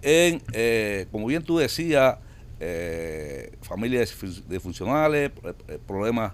[0.03, 2.19] en, eh, como bien tú decías,
[2.61, 5.31] eh, familias eh,
[5.69, 6.33] eh, problemas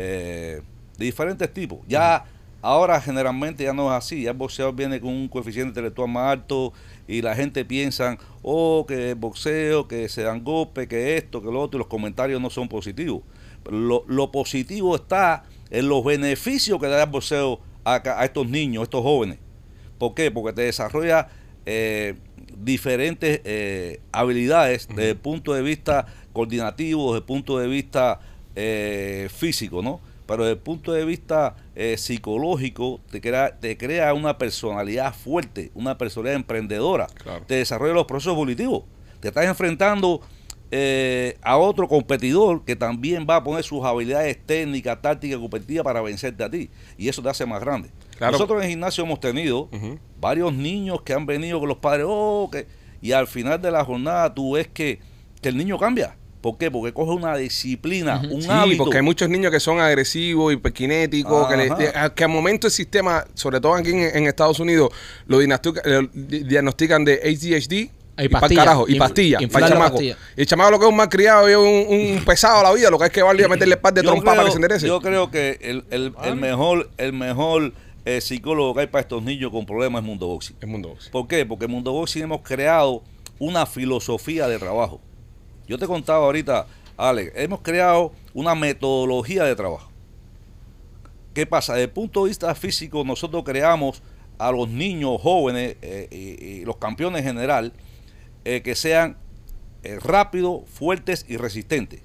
[0.00, 0.62] eh,
[0.96, 1.80] de diferentes tipos.
[1.88, 2.24] Ya
[2.62, 6.32] ahora generalmente ya no es así, ya el boxeador viene con un coeficiente intelectual más
[6.32, 6.72] alto
[7.08, 11.50] y la gente piensa, oh, que el boxeo, que se dan golpes, que esto, que
[11.50, 13.22] lo otro, y los comentarios no son positivos.
[13.68, 18.84] Lo, lo positivo está en los beneficios que da el boxeo a estos niños, a
[18.84, 19.38] estos jóvenes.
[19.98, 20.30] ¿Por qué?
[20.30, 21.28] Porque te desarrolla
[21.66, 22.14] eh,
[22.56, 28.20] diferentes eh, habilidades desde el punto de vista coordinativo, desde el punto de vista
[28.60, 30.00] eh, físico, ¿no?
[30.26, 35.70] Pero desde el punto de vista eh, psicológico te crea, te crea una personalidad fuerte,
[35.74, 37.44] una personalidad emprendedora, Claro.
[37.46, 38.82] te desarrolla los procesos evolutivos.
[39.20, 40.20] Te estás enfrentando
[40.70, 46.02] eh, a otro competidor que también va a poner sus habilidades técnicas, tácticas, competitivas para
[46.02, 46.68] vencerte a ti.
[46.98, 47.90] Y eso te hace más grande.
[48.18, 48.32] Claro.
[48.32, 49.70] Nosotros en el gimnasio hemos tenido
[50.20, 52.66] varios niños que han venido con los padres, oh, que,
[53.00, 54.98] y al final de la jornada tú ves que,
[55.40, 56.16] que el niño cambia.
[56.40, 56.70] ¿Por qué?
[56.70, 58.84] Porque coge una disciplina, un Sí, hábito.
[58.84, 62.72] porque hay muchos niños que son agresivos, hiperkinéticos, que, le- a- que al momento el
[62.72, 64.90] sistema, sobre todo aquí en, en Estados Unidos,
[65.26, 67.90] lo diagnostica- lo di- diagnostican de ADHD.
[68.20, 68.64] Y pastillas.
[68.64, 69.92] carajo, y pastillas, inflar pa'l la chamaco.
[69.94, 70.16] pastilla.
[70.36, 72.62] Y el chamaco lo que es un mal criado y es un, un pesado a
[72.64, 74.56] la vida, lo que hay que darle a meterle par de trompa para que se
[74.56, 74.86] enderece.
[74.88, 77.72] Yo creo que el, el- el mejor, el mejor
[78.04, 80.56] eh, psicólogo que hay para estos niños con problemas es Mundo Boxing.
[80.60, 81.12] El mundo boxeo.
[81.12, 81.46] ¿Por qué?
[81.46, 83.02] Porque en Mundo Boxing hemos creado
[83.38, 85.00] una filosofía de trabajo.
[85.68, 89.90] Yo te contaba ahorita, Alex, hemos creado una metodología de trabajo.
[91.34, 91.74] ¿Qué pasa?
[91.74, 94.02] Desde el punto de vista físico, nosotros creamos
[94.38, 97.72] a los niños jóvenes eh, y, y los campeones en general
[98.44, 99.16] eh, que sean
[99.82, 102.00] eh, rápidos, fuertes y resistentes.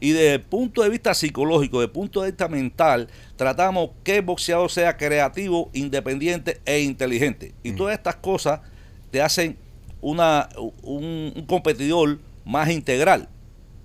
[0.00, 4.16] Y desde el punto de vista psicológico, desde el punto de vista mental, tratamos que
[4.16, 7.54] el boxeador sea creativo, independiente e inteligente.
[7.62, 8.60] Y todas estas cosas
[9.10, 9.56] te hacen
[10.02, 10.50] una,
[10.82, 13.28] un, un competidor más integral.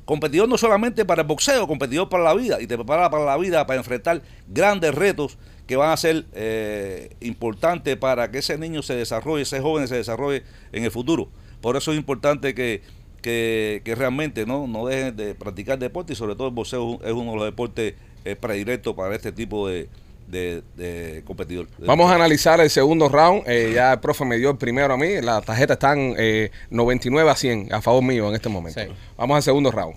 [0.06, 2.62] Competidor no solamente para el boxeo, competidor para la vida.
[2.62, 7.16] Y te prepara para la vida, para enfrentar grandes retos que van a ser eh,
[7.20, 11.30] importantes para que ese niño se desarrolle, ese joven se desarrolle en el futuro.
[11.60, 12.82] Por eso es importante que,
[13.22, 17.12] que, que realmente no, no dejen de practicar deporte y sobre todo el boxeo es
[17.12, 19.90] uno de los deportes eh, predilectos para este tipo de,
[20.28, 21.68] de, de competidor.
[21.80, 23.44] Vamos a analizar el segundo round.
[23.48, 25.22] Eh, ya el profe me dio el primero a mí.
[25.22, 28.80] Las tarjetas están eh, 99 a 100 a favor mío en este momento.
[28.80, 28.88] Sí.
[29.18, 29.96] Vamos al segundo round.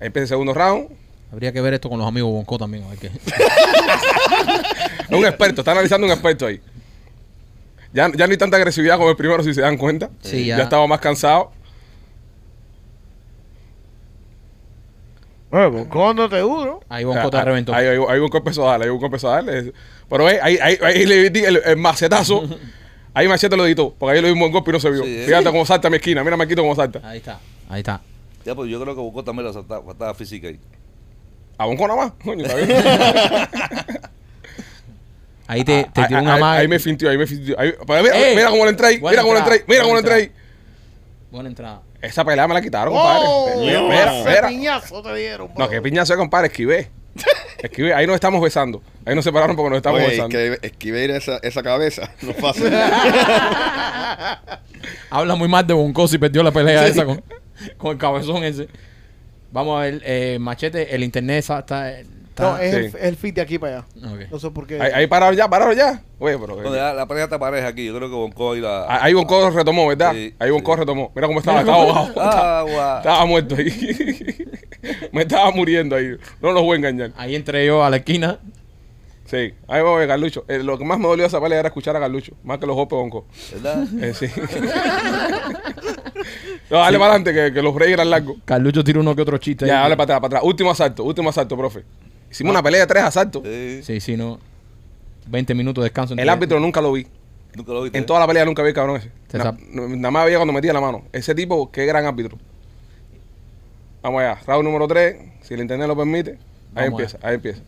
[0.00, 0.88] Ahí empieza el segundo round.
[1.32, 2.84] Habría que ver esto con los amigos Bonco también.
[2.84, 3.06] a ver qué.
[3.06, 3.12] Es
[5.10, 6.60] un experto, está analizando un experto ahí.
[7.92, 10.10] Ya, ya no hay tanta agresividad como el primero, si se dan cuenta.
[10.22, 10.58] Sí, ya.
[10.58, 10.62] ya.
[10.64, 11.52] estaba más cansado.
[15.54, 16.80] Bueno, ¿cuándo te duro?
[16.88, 17.72] Ahí Bonco te Ah, reventó.
[17.72, 19.72] Ahí hay, hay un golpe a darle, hay un golpe a darle.
[20.10, 22.42] Pero ahí, ahí, ahí, ahí le di el, el macetazo.
[23.16, 25.04] Ahí Machete lo editó, porque ahí le dimos un golpe y no se vio.
[25.04, 25.22] Sí, eh.
[25.24, 27.00] Fíjate cómo salta a mi esquina, mira Marquito cómo salta.
[27.04, 27.38] Ahí está.
[27.68, 28.00] Ahí está.
[28.44, 30.58] Ya, pues yo creo que Bocó también la saltaba, faltaba física ahí.
[31.56, 32.12] A un nada más.
[32.24, 32.70] Coño, está bien.
[35.46, 36.58] Ahí te, te Ahí- tiró ahí- una ahí, maga.
[36.60, 37.54] ahí me fintió, ahí me fintió.
[37.60, 39.94] Ahí- mira, Ey, mira cómo le entré ahí, mira cómo le entré ahí, mira cómo
[39.94, 40.32] le entré ahí.
[41.30, 41.82] Buena entrada.
[42.04, 43.22] Esa pelea me la quitaron, compadre.
[43.26, 43.50] ¡Oh!
[43.56, 43.60] No.
[43.88, 44.48] mira, Ese mira.
[44.48, 45.68] piñazo te dieron, No, bro.
[45.68, 46.90] que piñazo, compadre, esquivé.
[47.62, 48.82] Esquivé, ahí nos estamos besando.
[49.06, 50.28] Ahí nos separaron porque nos estamos Oye, besando.
[50.30, 52.64] que esquivar esa, esa cabeza no es fácil.
[55.10, 57.22] Habla muy mal de Bonco si perdió la pelea esa con,
[57.78, 58.68] con el cabezón ese.
[59.52, 61.92] Vamos a ver, eh, Machete, el internet está, está-
[62.36, 62.96] No, es, Sí.
[62.98, 63.86] el, el fit de aquí para allá.
[64.12, 64.20] Ok.
[64.30, 64.80] No sé por qué.
[64.80, 66.02] Ahí, ahí pararon ya, pararon ya.
[66.18, 66.60] Oye, pero.
[66.60, 67.86] No, ya la pareja está pareja aquí.
[67.86, 68.86] Yo creo que Bonco ahí la.
[69.02, 70.12] Ahí Bonco retomó, ¿verdad?
[70.12, 70.80] Sí, ahí Bonco sí.
[70.80, 71.12] retomó.
[71.14, 72.06] Mira cómo estaba, estaba ahogado.
[72.98, 73.70] Estaba, muerto ahí.
[75.12, 76.16] Me estaba muriendo ahí.
[76.42, 77.12] No los voy a engañar.
[77.16, 78.40] Ahí entré yo a la esquina.
[79.26, 80.44] Sí, ahí va a ver, Carlucho.
[80.48, 82.66] Eh, lo que más me dolió de esa pelea era escuchar a Carlucho, más que
[82.66, 83.26] los golpes de Bonco.
[83.52, 83.84] ¿Verdad?
[84.02, 84.26] Eh, sí.
[86.70, 88.36] no, dale para adelante, que, que los breaks eran largos.
[88.44, 89.66] Carlucho tiró uno que otro chiste.
[89.66, 89.82] Ya, ahí.
[89.84, 90.42] dale para atrás, para atrás.
[90.44, 91.84] Último asalto, último asalto, profe.
[92.34, 93.42] Hicimos una pelea de tres asaltos.
[93.44, 93.80] Sí.
[93.84, 94.40] Sí, sí, no.
[95.28, 96.14] 20 minutos de descanso.
[96.16, 97.06] El árbitro nunca lo vi.
[97.54, 97.96] Nunca lo viste.
[97.96, 99.10] En toda la pelea nunca vi al cabrón ese.
[99.28, 101.04] Se Na- sap- no- Nada más veía cuando metía la mano.
[101.12, 102.36] Ese tipo, qué gran árbitro.
[104.02, 104.38] Vamos allá.
[104.46, 106.32] Round número 3, si el internet lo permite.
[106.74, 107.62] Ahí Vamos empieza, ahí empieza.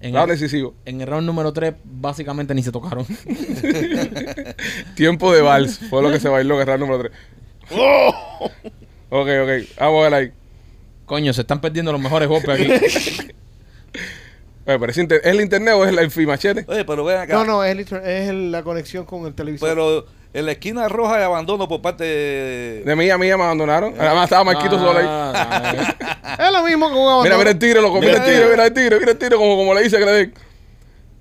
[0.00, 0.74] En Round el, decisivo.
[0.84, 3.04] en el round número 3, básicamente ni se tocaron.
[4.94, 5.78] Tiempo de vals.
[5.90, 7.12] Fue lo que se bailó en el round número 3.
[9.14, 9.50] Ok, ok.
[9.78, 10.32] Vamos a ver ahí.
[11.04, 12.66] Coño, se están perdiendo los mejores golpes aquí.
[14.66, 16.64] Oye, pero ¿es, inter- ¿es el internet o es el fi machete?
[16.68, 17.34] Oye, pero ven acá.
[17.34, 19.68] No, no, es, el es el- la conexión con el televisor.
[19.68, 22.82] Pero en la esquina roja de abandono por parte de.
[22.84, 23.94] De mía, mía me abandonaron.
[23.98, 25.04] Además estaba Marquito solo ahí.
[25.08, 27.24] Ah, es lo mismo que un abandono.
[27.24, 28.00] Mira, mira el tigre, loco.
[28.00, 30.32] Mira el tigre, mira el tigre, mira el tigre, como, como le dice den.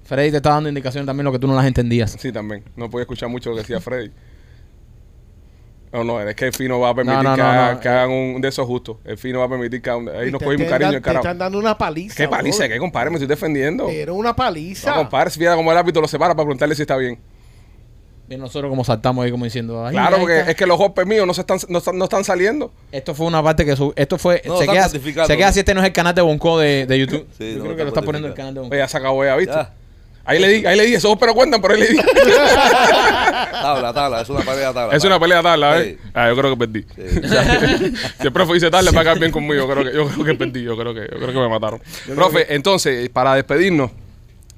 [0.04, 2.16] Freddy te está dando indicaciones también lo que tú no las entendías.
[2.20, 2.64] Sí, también.
[2.76, 4.12] No podía escuchar mucho lo que decía Freddy.
[5.94, 7.80] No, no, es que el Fino va a permitir No, no, que, no, hagan, no.
[7.82, 8.98] que hagan un de esos justos.
[9.04, 11.02] El Fino va a permitir que hagan- ahí nos te- cogimos te cariño el Te
[11.02, 11.24] carajo.
[11.26, 12.16] están dando una paliza.
[12.16, 12.70] ¿Qué paliza?
[12.70, 13.10] ¿Qué compadre?
[13.10, 13.90] Me estoy defendiendo.
[13.90, 14.92] Era una paliza.
[14.92, 17.20] No, compadre, si viera como el árbitro lo separa para preguntarle si está bien.
[18.30, 21.28] Y nosotros como saltamos ahí como diciendo, ay, Claro, porque es que los golpes míos
[21.28, 22.72] no, se están, no, están, no están saliendo.
[22.94, 25.60] Esto fue una parte que sub- esto fue No, se, queda, certificado, se queda si
[25.60, 27.28] este no es el canal de Bonco de, de YouTube.
[27.38, 28.74] Sí, Yo no, creo que está lo está poniendo el canal de Bonco.
[28.78, 29.54] Ya se acabó ya, ¿viste?
[29.54, 29.74] Ya.
[30.24, 31.98] Ahí le di, ahí le di, esos pero cuentan, pero ahí le di.
[33.62, 34.96] Tabla, tabla, es una pelea tabla.
[34.96, 35.98] es una pelea tabla, ¿eh?
[36.02, 36.10] Sí.
[36.14, 36.86] Ah, yo creo que perdí.
[36.96, 37.92] Sí.
[38.22, 40.34] Si el profe dice tarde para quedar bien conmigo, yo creo que, yo creo que
[40.36, 41.82] perdí, yo creo que, yo creo que me mataron.
[42.16, 43.92] Profe, entonces, para despedirnos,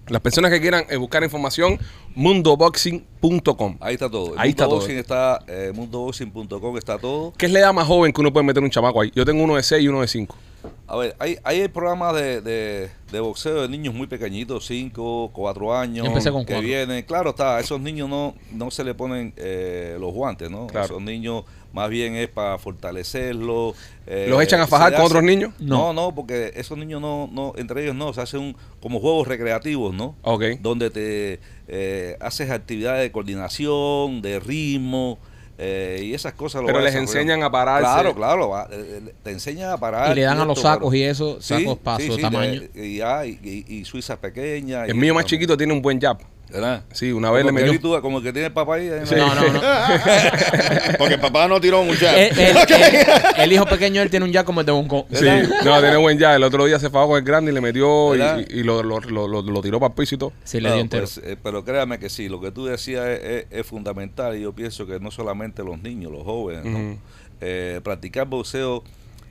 [0.07, 1.79] las personas que quieran eh, buscar información,
[2.15, 3.77] mundoboxing.com.
[3.79, 4.33] Ahí está todo.
[4.37, 4.85] Ahí está todo.
[4.85, 7.33] Está, eh, mundoboxing.com está todo.
[7.37, 9.11] ¿Qué es la edad más joven que uno puede meter un chamaco ahí?
[9.15, 10.35] Yo tengo uno de 6 y uno de 5.
[10.85, 15.77] A ver, hay, hay programas de, de, de boxeo de niños muy pequeñitos, 5, 4
[15.77, 16.03] años.
[16.05, 16.67] Yo empecé con que cuatro.
[16.67, 17.03] vienen.
[17.05, 20.67] Claro, está, a esos niños no, no se le ponen eh, los guantes, ¿no?
[20.67, 20.85] Claro.
[20.85, 23.75] Esos niños más bien es para fortalecerlos.
[24.07, 25.53] eh, ¿Los echan a fajar con hace- otros niños?
[25.59, 29.93] No, no, porque esos niños no, no, entre ellos no, se hacen como juegos recreativos,
[29.93, 30.15] ¿no?
[30.23, 30.43] Ok.
[30.61, 35.17] donde te eh, haces actividades de coordinación, de ritmo
[35.57, 36.61] eh, y esas cosas.
[36.61, 37.83] lo Pero les enseñan a pararse.
[37.83, 40.11] Claro, claro, va, eh, eh, te enseñan a parar.
[40.11, 42.61] Y le dan a los sacos y eso, sacos su de- tamaño.
[42.73, 44.89] y, ya, y, y, y suizas pequeñas.
[44.89, 46.17] El y mío más chiquito tiene un buen jab.
[46.53, 46.83] ¿Verdad?
[46.93, 47.79] Sí, una vez Como le metió.
[47.81, 48.87] tú- como el que tiene el papá ahí.
[48.87, 49.15] ahí Sí.
[49.15, 49.59] No, no, no.
[50.99, 52.07] Porque el papá no tiró mucho.
[52.07, 53.05] el, el- el-
[53.37, 55.07] el hijo pequeño él tiene un ya como el de Bonco.
[55.11, 55.25] Sí,
[55.65, 56.35] no, tiene buen jab.
[56.35, 58.99] El otro día se fue con el grande y le metió y, y lo, lo,
[58.99, 60.33] lo, lo- lo tiró para el piso y todo.
[60.43, 61.03] Sí, le dio entero.
[61.03, 64.41] pues, eh, pero créame que sí, lo que tú decías es, es- es fundamental y
[64.41, 66.99] yo pienso que no solamente los niños, los jóvenes.
[67.41, 68.83] Eh, practicar boxeo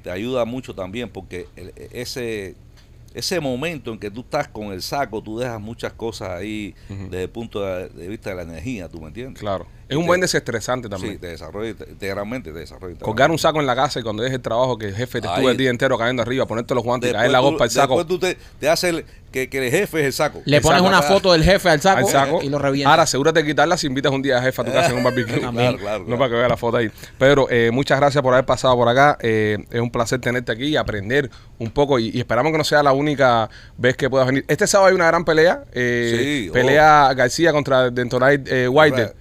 [0.03, 2.57] te ayuda mucho también porque el- ese,
[3.15, 7.25] ese momento en que tú estás con el saco, tú dejas muchas cosas ahí desde
[7.25, 9.41] el punto de, de vista de la energía, ¿tú me entiendes?
[9.41, 9.67] Claro.
[9.93, 11.15] Es un buen desestresante también.
[11.15, 14.37] Sí, te desarrolla integralmente, te desarrolla Colgar un saco en la casa y cuando dejes
[14.37, 17.11] el trabajo que el jefe te estuvo el día entero cayendo arriba, ponerte los guantes
[17.11, 17.97] y caer la golpa al saco.
[17.97, 20.43] Después tú te, te haces el- que, que el jefe es el saco.
[20.45, 21.09] Le El pones saco una acá.
[21.09, 22.43] foto del jefe al saco, al saco.
[22.43, 22.91] y lo revienta.
[22.91, 25.05] Ahora, asegúrate de quitarla si invitas un día a jefe a tu casa en un
[25.05, 25.39] barbecue.
[25.41, 25.79] También.
[25.79, 26.91] Claro, claro, No para que vea la foto ahí.
[27.17, 29.17] Pedro, eh, muchas gracias por haber pasado por acá.
[29.23, 31.99] Eh, es un placer tenerte aquí y aprender un poco.
[31.99, 34.45] Y, y esperamos que no sea la única vez que puedas venir.
[34.49, 35.65] Este sábado hay una gran pelea.
[35.73, 36.53] eh, Sí, oh.
[36.53, 39.17] pelea García contra Dentonay eh, Wilder.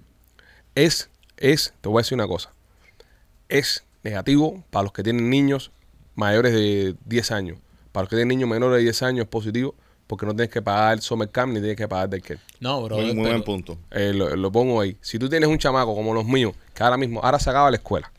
[0.76, 2.52] Es, es, te voy a decir una cosa,
[3.50, 5.71] es negativo para los que tienen niños
[6.15, 7.58] mayores de 10 años.
[7.91, 9.76] Para los que tienen niños menores de 10 años es positivo
[10.07, 12.39] porque no tienes que pagar summer camp ni tienes que pagar daycare.
[12.62, 13.05] No, brother.
[13.07, 13.78] Muy, muy pero- buen punto.
[13.91, 14.95] Eh, lo, lo pongo ahí.
[15.01, 17.78] Si tú tienes un chamaco como los míos, que ahora mismo, ahora se acaba la
[17.78, 18.09] escuela,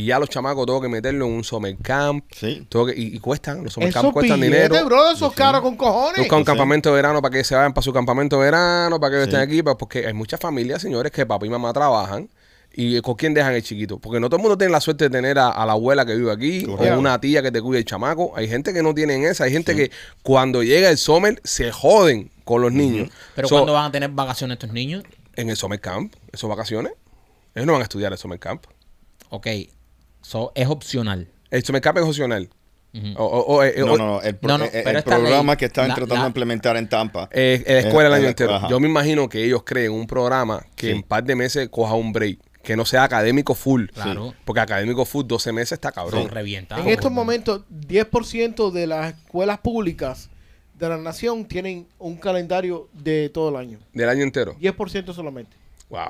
[0.00, 2.24] y ya los chamacos tengo que meterlo en un summer camp.
[2.32, 2.66] Sí.
[2.68, 4.86] tengo que- y, y cuestan, los summer camp cuestan billete, dinero.
[4.86, 6.18] bro, esos caros con cojones.
[6.18, 6.46] Busca un Sí.
[6.46, 9.28] campamento de verano para que se vayan para su campamento de verano, para que Sí.
[9.30, 12.28] estén aquí, porque hay muchas familias, señores, que papá y mamá trabajan.
[12.74, 13.98] ¿Y con quién dejan el chiquito?
[13.98, 16.14] Porque no todo el mundo tiene la suerte de tener a, a la abuela que
[16.14, 16.94] vive aquí Correcto.
[16.94, 18.32] o una tía que te cuide el chamaco.
[18.36, 19.44] Hay gente que no tienen esa.
[19.44, 19.90] Hay gente que
[20.22, 23.08] cuando llega el summer se joden con los niños.
[23.34, 25.02] Pero So, ¿cuándo van a tener vacaciones estos niños?
[25.34, 26.92] En el summer camp, esos vacaciones.
[27.54, 28.64] Ellos no van a estudiar el summer camp.
[29.30, 29.46] Ok,
[30.28, 31.28] so, es opcional.
[31.50, 32.48] El summer camp es opcional.
[32.94, 33.06] Ujú.
[33.16, 34.22] O- o- o- eh, No, o- no, no.
[34.22, 36.76] El, pro- No, no, el- el programa ley, que están la- tratando la- de implementar
[36.76, 37.28] en Tampa.
[37.32, 38.54] Eh, en la escuela el Eh, año eh, entero.
[38.54, 38.68] ajá.
[38.68, 40.92] Yo me imagino que ellos creen un programa que Sí.
[40.92, 43.86] en par de meses coja un break, que no sea académico full.
[43.94, 44.34] Claro.
[44.44, 46.22] Porque académico full 12 meses está cabrón.
[46.22, 46.84] Son reventados.
[46.84, 50.28] En estos momentos, 10% de las escuelas públicas
[50.78, 53.78] de la nación tienen un calendario de todo el año.
[53.92, 54.54] Del año entero.
[54.58, 55.56] 10% solamente.
[55.90, 56.00] Wow.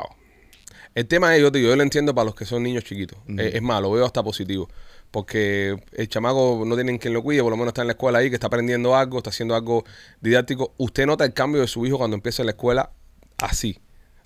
[0.95, 3.18] El tema es, yo, te yo lo entiendo para los que son niños chiquitos.
[3.39, 4.68] Es más, lo veo hasta positivo.
[5.11, 8.18] Porque el chamaco no tienen quien lo cuide, por lo menos está en la escuela
[8.18, 9.84] ahí, que está aprendiendo algo, está haciendo algo
[10.20, 10.74] didáctico.
[10.76, 12.91] Usted nota el cambio de su hijo cuando empieza la escuela
[13.39, 13.78] así.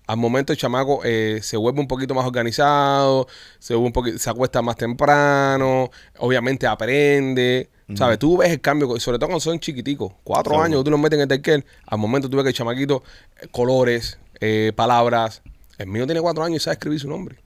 [0.08, 3.28] Al momento el chamaco eh, se vuelve un poquito más organizado,
[3.60, 7.70] se, vuelve un poqui- se acuesta más temprano, obviamente aprende.
[7.94, 8.18] ¿Sabes?
[8.18, 11.22] Tú ves el cambio, sobre todo cuando son chiquiticos, cuatro años, tú los metes en
[11.22, 13.02] el daycare, al momento tú ves que el chamaquito,
[13.40, 15.42] eh, colores, eh, palabras.
[15.83, 17.37] El mío tiene cuatro años y sabe escribir su nombre.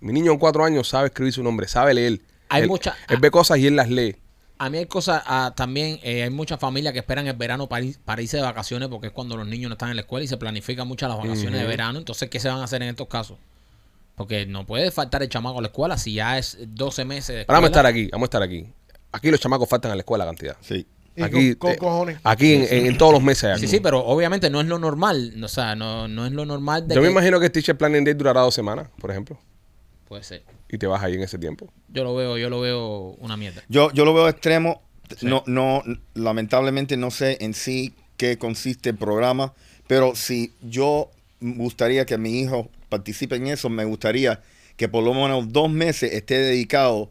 [0.00, 2.20] Mi niño en cuatro años sabe escribir su nombre, sabe leer.
[2.48, 4.16] Hay él, mucha- Él ve cosas y él las lee.
[4.58, 7.84] A mí hay cosas, ah, también eh, hay muchas familias que esperan el verano para,
[7.84, 10.24] ir- para irse de vacaciones porque es cuando los niños no están en la escuela
[10.24, 11.98] y se planifican muchas las vacaciones de verano.
[11.98, 13.38] Entonces, ¿qué se van a hacer en estos casos?
[14.14, 17.40] Porque no puede faltar el chamaco a la escuela si ya es 12 meses de
[17.42, 18.02] Ahora vamos a estar escuela.
[18.04, 18.66] aquí, vamos a estar aquí.
[19.10, 20.56] Aquí los chamacos faltan a la escuela cantidad.
[20.60, 20.86] Sí.
[21.20, 22.18] Aquí, con, con eh, cojones.
[22.24, 23.58] aquí en, en- en todos los meses.
[23.58, 23.68] Sí, aquí.
[23.68, 25.34] sí, pero obviamente no es lo normal.
[25.44, 28.04] O sea, no, no es lo normal de Yo me imagino que el Teacher Planning
[28.04, 29.38] Day durará dos semanas, por ejemplo.
[30.08, 30.42] Puede ser.
[30.70, 31.70] Y te vas ahí en ese tiempo.
[31.88, 33.62] Yo lo veo, yo lo veo una mierda.
[33.68, 34.80] Yo, yo lo veo extremo.
[35.20, 35.82] No, no,
[36.14, 39.52] lamentablemente no sé en sí qué consiste el programa,
[39.86, 41.10] pero si yo
[41.40, 44.40] gustaría que mi hijo participe en eso, me gustaría
[44.76, 47.10] que por lo menos dos meses esté dedicado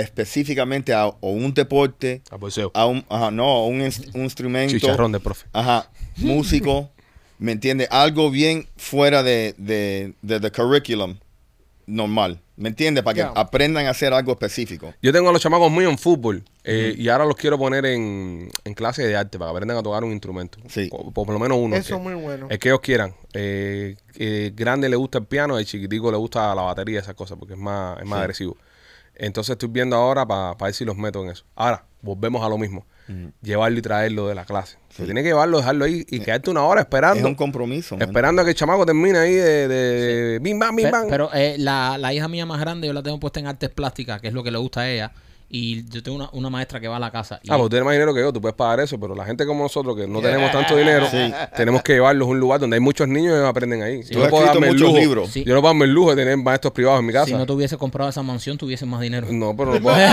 [0.00, 2.22] específicamente a, o un deporte,
[2.74, 3.80] A un, ajá, no, a un,
[4.14, 5.46] un instrumento, Chicharrón de profe.
[5.52, 6.90] ajá, músico,
[7.38, 7.86] ¿me entiende?
[7.90, 11.16] Algo bien fuera de, de, de the curriculum
[11.86, 13.02] normal, ¿me entiende?
[13.02, 14.94] Para que aprendan a hacer algo específico.
[15.02, 18.48] Yo tengo a los chamacos míos en fútbol eh, y ahora los quiero poner en,
[18.64, 20.58] en clase de arte para que aprendan a tocar un instrumento.
[20.68, 20.88] Sí.
[20.92, 21.74] O- por, lo menos uno.
[21.74, 22.46] Eso que- es muy bueno.
[22.48, 23.12] El que ellos quieran.
[23.32, 27.36] Eh, eh, grande le gusta el piano, el chiquitico le gusta la batería, esas cosas,
[27.38, 28.20] porque es más, es más Sí.
[28.20, 28.56] agresivo.
[29.22, 31.44] Entonces estoy viendo ahora para ver si los meto en eso.
[31.54, 32.86] Ahora, volvemos a lo mismo.
[33.42, 34.78] Llevarlo y traerlo de la clase.
[34.90, 37.26] Se tiene que llevarlo, dejarlo ahí y quedarte una hora Es esperando.
[37.26, 37.96] un compromiso.
[37.96, 38.06] man.
[38.08, 41.08] Esperando a que el chamaco termine ahí de, de bim bam, bim bam.
[41.08, 44.20] Pero, eh, la, la hija mía más grande yo la tengo puesta en artes plásticas,
[44.20, 45.10] que es lo que le gusta a ella.
[45.52, 47.40] Y yo tengo una, una maestra que va a la casa.
[47.42, 49.24] Y Ah, pues tú tienes más dinero que yo, tú puedes pagar eso, pero la
[49.24, 51.08] gente como nosotros que no tenemos tanto dinero,
[51.56, 54.02] tenemos que llevarlos a un lugar donde hay muchos niños y ellos aprenden ahí.
[54.04, 54.98] Tú Yo has no puedo escrito darme el muchos lujo.
[55.00, 55.30] libros.
[55.30, 55.42] Sí.
[55.44, 57.26] Yo no puedo darme el lujo de tener maestros privados en mi casa.
[57.26, 59.26] si no te hubiese comprado esa mansión, tuviese más dinero.
[59.30, 59.96] No, pero no puedo.
[59.96, 60.06] Te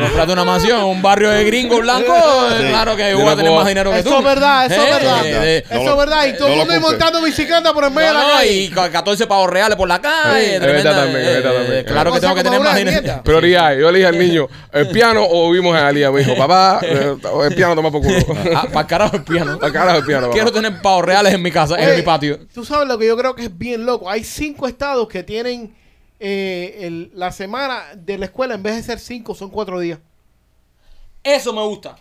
[0.00, 3.30] compraste una mansión en un barrio de gringo blanco, eh, claro que Yo voy no
[3.32, 4.08] a tener puedo- más dinero que tú.
[4.08, 5.20] Eso es verdad, eso es Eh, verdad.
[5.26, 6.26] eh, No Eso es verdad.
[6.26, 8.30] Y todo no el lo mundo ahí montando bicicleta por el medio No, de la
[8.32, 8.52] no, calle.
[8.52, 10.44] y con 14 pavos reales por la calle.
[10.46, 11.80] Sí, es tremenda, verdad también, es eh, verdad también.
[11.80, 12.96] eh, Claro que Cosa tengo que como tener una más dinero.
[13.14, 13.22] Nieta.
[13.22, 13.76] Prioridad.
[13.76, 16.10] Yo le dije al niño, ¿el piano o vimos a Alía?
[16.10, 17.16] Me dijo, papá, eh,
[17.48, 18.18] el piano toma por culo.
[18.56, 19.58] Ah, para carajo el piano.
[19.60, 20.34] Al carajo el piano, papá.
[20.34, 22.38] Quiero tener pavos reales en mi casa, en mi patio.
[22.52, 24.08] Tú sabes lo que yo creo que es bien loco.
[24.10, 25.74] Hay cinco estados que tienen
[26.18, 29.98] eh, el- la semana de la escuela, en vez de ser cinco, son cuatro días.
[31.22, 31.96] Eso me gusta.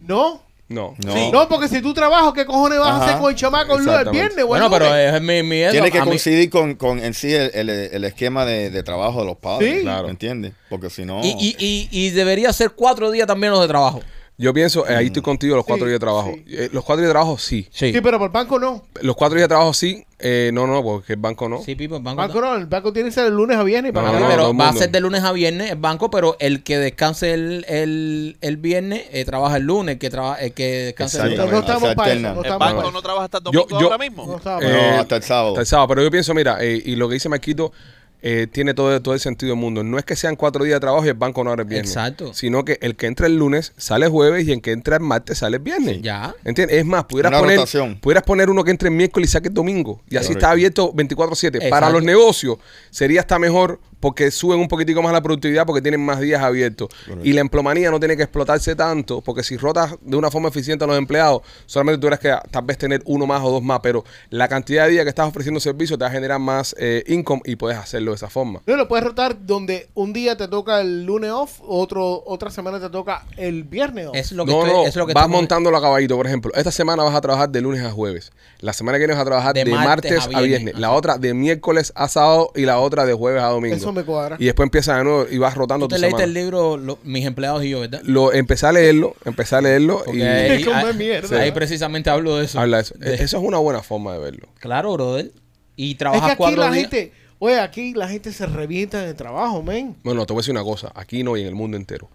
[0.00, 0.42] ¿No?
[0.68, 0.94] No.
[1.04, 1.32] No.
[1.32, 3.86] No, porque si tú trabajas, ¿qué cojones vas a hacer con el chamaco el lunes,
[3.86, 4.18] el exactamente.
[4.20, 4.38] viernes?
[4.38, 5.72] o el Bueno, pero es mi, mi eso.
[5.72, 8.82] Tiene que A mí- coincidir con, con en sí el, el- el esquema de, de
[8.82, 9.76] trabajo de los padres.
[9.76, 9.80] Sí.
[9.82, 10.04] Claro.
[10.04, 10.52] ¿Me entiendes?
[10.68, 11.20] Porque si no.
[11.24, 14.02] y, y, y, y debería ser cuatro días también los de trabajo.
[14.40, 16.30] Yo pienso, eh, ahí estoy contigo, los cuatro Sí, días de trabajo.
[16.32, 16.44] sí.
[16.48, 17.66] Eh, los cuatro días de trabajo, sí.
[17.72, 17.92] Sí.
[17.92, 18.84] Sí, pero por el banco no.
[19.02, 20.04] Los cuatro días de trabajo, sí.
[20.20, 21.60] Eh, no, no, porque el banco no.
[21.62, 22.18] Sí, Pipo, el banco.
[22.22, 23.92] Banco no, el banco tiene que ser el lunes a viernes.
[23.92, 24.80] No, para no, todo pero el va a mundo.
[24.80, 29.06] ser de lunes a viernes el banco, pero el que descanse el, el, el viernes
[29.10, 31.50] eh, trabaja el lunes, el que, trabaja, el que descanse el lunes.
[31.52, 32.20] no estamos para eso.
[32.22, 33.02] No ¿El estamos banco para no eso.
[33.02, 34.26] trabaja hasta el Yo- domingo yo- ahora mismo?
[34.26, 35.00] No estamos No, para eso.
[35.00, 35.48] hasta el sábado.
[35.48, 35.88] Hasta el sábado.
[35.88, 37.72] Pero yo pienso, mira, eh, y lo que dice Marquito
[38.20, 39.84] eh, tiene todo, todo el sentido del mundo.
[39.84, 41.90] No es que sean cuatro días de trabajo y el banco no abre el viernes.
[41.90, 42.34] Exacto.
[42.34, 45.02] Sino que el que entra el lunes sale el jueves y el que entra el
[45.02, 46.02] martes sale el viernes.
[46.02, 46.34] Ya.
[46.44, 46.78] ¿Entiendes?
[46.78, 47.98] Es más, pudieras Una poner, rotación.
[48.00, 50.00] pudieras poner uno que entre el miércoles y saque el domingo.
[50.08, 50.38] Y así Correcto.
[50.38, 51.68] está abierto 24-7.
[51.70, 52.58] Para los negocios
[52.90, 56.88] sería hasta mejor porque suben un poquitico más la productividad porque tienen más días abiertos.
[57.06, 57.28] Correcto.
[57.28, 60.84] Y la empleomanía no tiene que explotarse tanto, porque si rotas de una forma eficiente
[60.84, 63.80] a los empleados, solamente tú eres que tal vez tener uno más o dos más,
[63.82, 67.02] pero la cantidad de días que estás ofreciendo servicio te va a generar más eh,
[67.08, 68.60] income y puedes hacerlo de esa forma.
[68.66, 72.78] No, lo puedes rotar donde un día te toca el lunes off, otro, otra semana
[72.80, 74.14] te toca el viernes off.
[74.16, 76.26] Es lo que no, estoy- no, es lo que vas estoy- montándolo a caballito, por
[76.26, 76.52] ejemplo.
[76.54, 78.30] Esta semana vas a trabajar de lunes a jueves.
[78.60, 80.74] La semana que viene vas a trabajar de, De martes, martes a a viernes.
[80.78, 83.74] La otra de miércoles a sábado y la otra de jueves a domingo.
[83.76, 84.36] Eso me cuadra.
[84.38, 86.38] Y después empiezas de nuevo y vas rotando Tú tu te leíste semana.
[86.38, 88.00] el libro lo- Mis empleados y yo, ¿verdad?
[88.04, 91.40] Lo, empecé a leerlo, empecé a leerlo y ahí, Come ahí- mierda.
[91.40, 92.60] ahí precisamente hablo de eso.
[92.60, 92.94] habla de eso.
[92.98, 94.48] De- Eso es una buena forma de verlo.
[94.60, 95.32] Claro, brother.
[95.76, 96.88] Y Es que trabajas aquí cuatro la días.
[96.90, 99.96] gente, oye, aquí la gente se revienta en el trabajo, men.
[100.02, 102.08] Bueno, te voy a decir una cosa, aquí no y en el mundo entero.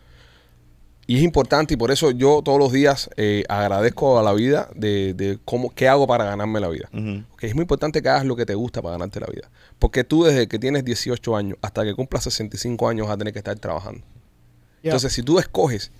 [1.05, 4.69] Y es importante y por eso yo todos los días eh, agradezco a la vida
[4.73, 6.87] de, de cómo, qué hago para ganarme la vida.
[7.33, 9.49] Ok, es muy importante que hagas lo que te gusta para ganarte la vida.
[9.83, 13.33] Porque tú desde que tienes 18 años hasta que cumplas 65 años vas a tener
[13.33, 14.01] que estar trabajando.
[14.81, 15.91] Entonces, si tú escoges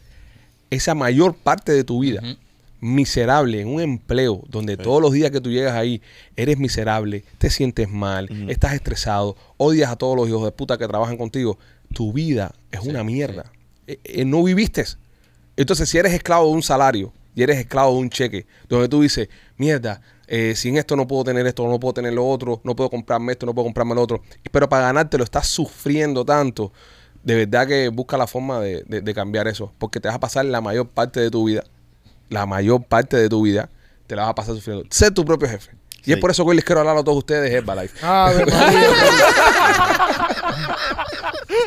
[0.70, 2.22] esa mayor parte de tu vida
[2.80, 6.02] miserable en un empleo donde todos los días que tú llegas ahí
[6.38, 10.88] eres miserable, te sientes mal, estás estresado, odias a todos los hijos de puta que
[10.88, 11.60] trabajan contigo,
[11.94, 13.52] tu vida es una mierda.
[13.88, 14.86] Eh, eh, no viviste.
[15.58, 19.02] Entonces, si eres esclavo de un salario y eres esclavo de un cheque, donde tú
[19.02, 19.28] dices,
[19.58, 20.00] mierda,
[20.36, 23.34] eh, sin esto no puedo tener esto, no puedo tener lo otro, no puedo comprarme
[23.34, 26.72] esto, no puedo comprarme lo otro, pero para ganártelo estás sufriendo tanto,
[27.24, 30.20] de verdad que busca la forma de, de- de cambiar eso, porque te vas a
[30.20, 31.64] pasar la mayor parte de tu vida,
[32.30, 33.70] la mayor parte de tu vida,
[34.08, 34.86] te la vas a pasar sufriendo.
[34.90, 35.70] Sé tu propio jefe.
[36.06, 38.06] Y es por eso que hoy les quiero hablar a todos ustedes de Herbalife.
[38.06, 38.44] Ave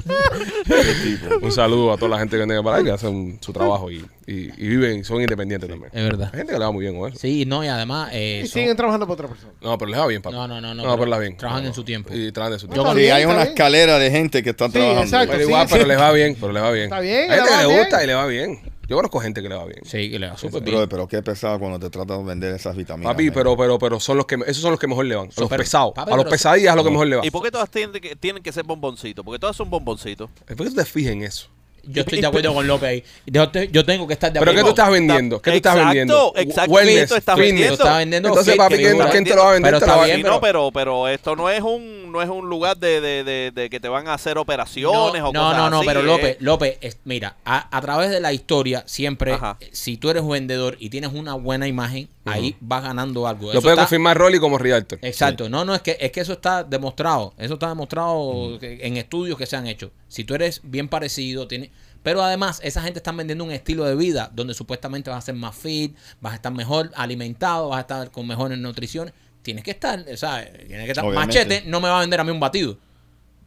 [0.06, 1.38] María.
[1.42, 4.50] Un saludo a toda la gente que vende Herbalife, que hacen su trabajo y, y-
[4.56, 5.90] y viven, son independientes también.
[5.94, 6.30] Es verdad.
[6.32, 7.18] Hay gente que le va muy bien con eso.
[7.18, 8.10] Sí, no, y además.
[8.12, 9.52] eh, y son- siguen trabajando para otra persona.
[9.60, 10.36] No, pero les va bien, papá.
[10.36, 11.36] No, no, no, no, No, pero pero les va bien.
[11.36, 12.14] trabajan No, en su tiempo.
[12.14, 12.94] Y trabajan en su tiempo.
[12.94, 15.02] Sí, hay una escalera de gente que está Sí, trabajando.
[15.02, 15.26] exacto.
[15.32, 15.74] Pero sí, igual, sí.
[15.74, 16.84] pero les va bien, pero les va bien.
[16.84, 17.78] Está bien, Hay gente le que va le bien.
[17.80, 18.60] gusta y le va bien.
[18.88, 19.80] Yo conozco gente que le va bien.
[19.84, 20.88] Sí, que le va súper bien.
[20.88, 23.12] Pero qué pesado cuando te tratan de vender esas vitaminas.
[23.12, 25.26] Papi, pero, pero, pero son los que, esos son los que mejor le van.
[25.36, 25.92] A los Pero, pesados.
[25.94, 27.26] papi, a los pesadillas es lo que mejor le va.
[27.26, 29.24] ¿Y por qué todas tienen que, tienen que ser bomboncitos?
[29.24, 30.30] Porque todas son bomboncitos.
[30.46, 31.48] ¿Por qué tú te fijas en eso?
[31.88, 33.04] Yo estoy de acuerdo con López ahí.
[33.26, 34.74] Yo, te- yo tengo que estar de ¿Pero qué acuerdo.
[34.74, 35.40] tú estás vendiendo?
[35.42, 36.32] ¿Qué tú estás vendiendo?
[36.36, 37.50] exacto, Wellness, esto está fitness.
[37.52, 37.76] vendiendo.
[37.76, 39.68] Lo está vendiendo Entonces, fit, papi, ¿quién, quién te lo va a vender?
[39.70, 42.28] Pero Te está va- bien, Sí, no, pero, pero esto no es un no es
[42.28, 45.40] un lugar de, de, de, de que te van a hacer operaciones no, o no,
[45.40, 46.02] cosas no, no, así, pero.
[46.02, 49.56] López, López, es- mira, a, a través de la historia, siempre, Ajá.
[49.60, 53.52] eh, si tú eres un vendedor y tienes una buena imagen, ahí vas ganando algo.
[53.52, 54.98] Lo puede confirmar Rolly como Realtor.
[55.02, 59.36] Exacto, no, no, es que, es que eso está demostrado, eso está demostrado en estudios
[59.38, 59.90] que se han hecho.
[60.08, 63.96] Si tú eres bien parecido, tiene, pero además esa gente está vendiendo un estilo de
[63.96, 67.80] vida donde supuestamente vas a ser más fit, vas a estar mejor alimentado, vas a
[67.80, 69.12] estar con mejores nutriciones.
[69.42, 70.52] Tienes que estar, ¿sabes?
[70.66, 71.04] Tienes que estar.
[71.04, 71.38] Obviamente.
[71.38, 72.78] Machete no me va a vender a mí un batido.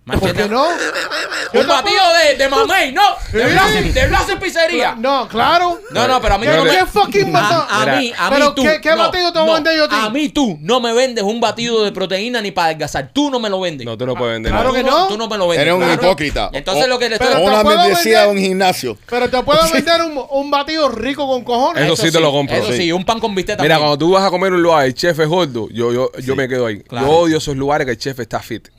[0.06, 0.66] ¿Por Machete qué no?
[1.54, 3.46] Un batido de, de mamey, no, de.
[3.52, 4.96] Blas, de Blas en pizzería.
[4.96, 5.80] No, claro.
[5.92, 6.72] No, no, pero a mí ¿Qué, no me...
[6.72, 7.62] qué fucking batido?
[7.70, 8.64] A, a mí, a pero mí tú.
[8.64, 9.96] ¿qué- qué no, batido te voy a no, vender yo a ti?
[10.00, 13.12] A mí tú no me vendes un batido de proteína ni para adelgazar.
[13.14, 13.86] Tú no me lo vendes.
[13.86, 15.08] No, tú no puedes vender claro que no.
[15.10, 15.62] Tú no me lo vendes.
[15.62, 16.02] Eres un claro.
[16.04, 16.50] hipócrita.
[16.54, 17.44] Entonces O- lo que le estoy...
[17.44, 18.98] Una puedo membresía de vender- un gimnasio.
[19.08, 21.84] Pero te puedo vender un, un batido rico con cojones.
[21.84, 22.56] Eso sí te lo compro.
[22.56, 24.96] Eso sí, un pan con bistec Mira, cuando tú vas a comer un lugar, el
[24.96, 26.82] chef es gordo, yo, yo, yo me quedo ahí.
[26.90, 28.70] Yo odio esos lugares que el chef está fit.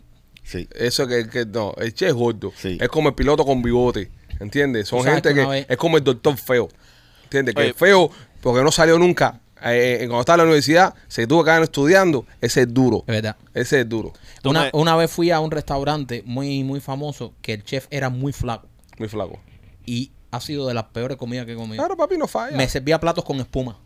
[0.51, 0.69] Sí.
[0.75, 2.53] Eso que, que no, el chef es gordo.
[2.57, 2.77] Sí.
[2.81, 4.11] Es como el piloto con bigote.
[4.41, 4.89] ¿Entiendes?
[4.89, 6.69] Son gente que vez- es como el doctor feo.
[7.25, 7.55] ¿Entiendes?
[7.55, 7.69] Que Oye.
[7.71, 9.41] el feo, porque no salió nunca.
[9.63, 12.25] eh, eh, cuando estaba en la universidad, se tuvo que estudiando.
[12.41, 13.05] Ese es duro.
[13.07, 13.37] Es verdad.
[13.55, 14.13] Ese es duro.
[14.45, 18.33] Una, una vez fui a un restaurante muy, muy famoso que el chef era muy
[18.33, 18.67] flaco.
[18.99, 19.39] Muy flaco.
[19.87, 21.77] Y ha sido de las peores comidas que he comido.
[21.77, 22.57] Claro, papi, no falla.
[22.57, 23.79] Me servía platos con espuma.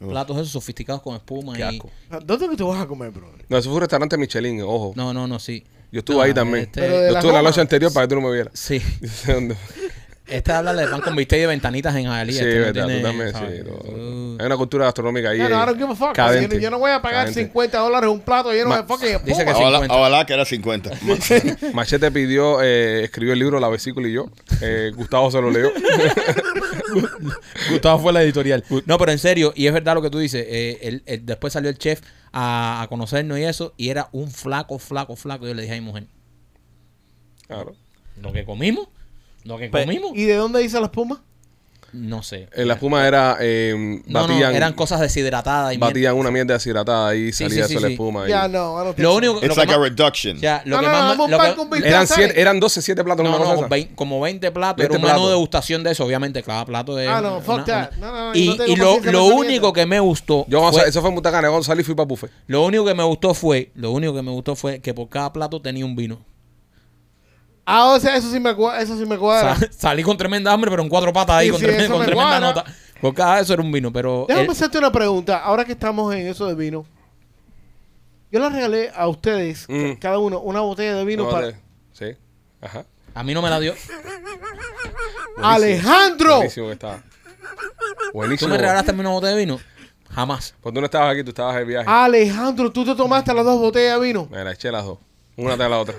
[0.00, 0.08] Uf.
[0.08, 1.52] Platos esos sofisticados con espuma.
[1.54, 1.90] Qué y- asco.
[2.24, 3.30] ¿Dónde que tú vas a comer, bro?
[3.48, 4.92] No, eso fue un restaurante Michelin, ojo.
[4.96, 5.64] No, no, no, sí.
[5.92, 6.64] Yo estuve ahí también.
[6.64, 7.42] este- Yo la estuve la Roma.
[7.50, 8.52] noche anterior para que tú no me vieras.
[8.54, 8.82] Sí.
[10.24, 12.32] Este habla de pan con bistec y de ventanitas en Jalía.
[12.32, 13.58] Sí, este verdad, tiene, tú también, ¿sabes?
[13.58, 13.68] sí.
[13.68, 13.74] no.
[13.74, 15.38] Uh, Hay una cultura gastronómica ahí.
[15.38, 16.08] No, no, I eh, don't give a fuck.
[16.08, 16.54] Yo, cadente.
[16.56, 17.42] no- yo no voy a pagar Cadente.
[17.42, 19.54] 50 dólares un plato lleno Ma- de fucking dice que espuma.
[19.54, 19.60] sí.
[19.60, 19.94] Ojalá, 50.
[19.94, 20.90] ojalá que era 50.
[21.74, 24.26] Machete pidió, eh, escribió el libro La vesícula y yo.
[24.62, 25.70] Eh, Gustavo se lo leyó.
[27.70, 28.64] Gustavo fue la editorial.
[28.86, 30.44] No, pero en serio, y es verdad lo que tú dices.
[30.48, 32.00] eh, él- él- después salió el chef
[32.32, 35.46] a, a conocernos y eso, y era un flaco, flaco, flaco.
[35.46, 36.06] Yo le dije a mi mujer,
[37.46, 37.74] Claro.
[38.20, 38.88] lo que comimos,
[39.44, 41.22] lo que Pe- comimos, ¿Y de dónde dice la espuma?
[41.92, 42.48] No sé.
[42.52, 43.36] Eh, la espuma era.
[43.40, 43.74] Eh,
[44.06, 45.86] No, no, batían, eran cosas deshidratadas y mierda.
[45.88, 47.92] batían una mierda deshidratada y Sí, salía sí, eso sí, la sí.
[47.94, 48.26] espuma.
[48.26, 49.16] y- Ya, no, I don't think Lo so.
[49.16, 50.36] único It's lo que like a más- reduction.
[50.36, 51.88] o sea, lo No, que no, más lo que-.
[51.88, 53.24] Eran, siete- eran 12, 7 platos.
[53.24, 54.76] No, no, como 20 platos.
[54.78, 56.42] 20 era un menú de degustación de eso, obviamente.
[56.42, 57.06] Cada plato de.
[57.08, 57.90] Ah, no, fuck that.
[57.98, 58.94] No, no, no, y y lo,
[59.26, 59.72] único mierda.
[59.72, 60.44] que me gustó.
[60.48, 62.30] Yo eso fue en Butacana, cuando salí fui para buffet.
[62.46, 65.32] Lo único que me gustó fue, lo único que me gustó fue que por cada
[65.32, 66.20] plato tenía un vino.
[67.64, 69.56] Ah, o sea, eso sí me, cua- eso sí me cuadra.
[69.56, 71.92] Sa- salí con tremenda hambre, pero en cuatro patas ahí, Sí, con, sí, tremenda, eso
[71.92, 72.62] con me tremenda cuadra.
[72.62, 72.74] nota.
[73.00, 74.24] Porque ah, eso era un vino, pero...
[74.28, 75.38] Déjame él- hacerte una pregunta.
[75.38, 76.84] Ahora que estamos en eso de vino.
[78.30, 79.92] Yo le regalé a ustedes, Mm.
[80.00, 81.48] cada uno, una botella de vino No, para...
[81.48, 81.56] de-
[81.92, 82.16] Sí.
[82.60, 82.84] Ajá.
[83.14, 83.74] a mí no me la dio.
[85.42, 86.36] ¡Alejandro!
[86.36, 86.96] Buenísimo que estaba.
[86.98, 88.50] ¿Tú Buenísimo.
[88.50, 89.60] me regalaste a mí una botella de vino?
[90.10, 90.54] Jamás.
[90.60, 91.88] Cuando tú no estabas aquí, tú estabas de viaje.
[91.88, 94.28] Alejandro, tú te tomaste las dos botellas de vino.
[94.30, 94.98] Me la eché las dos.
[95.36, 95.94] Una tras la otra.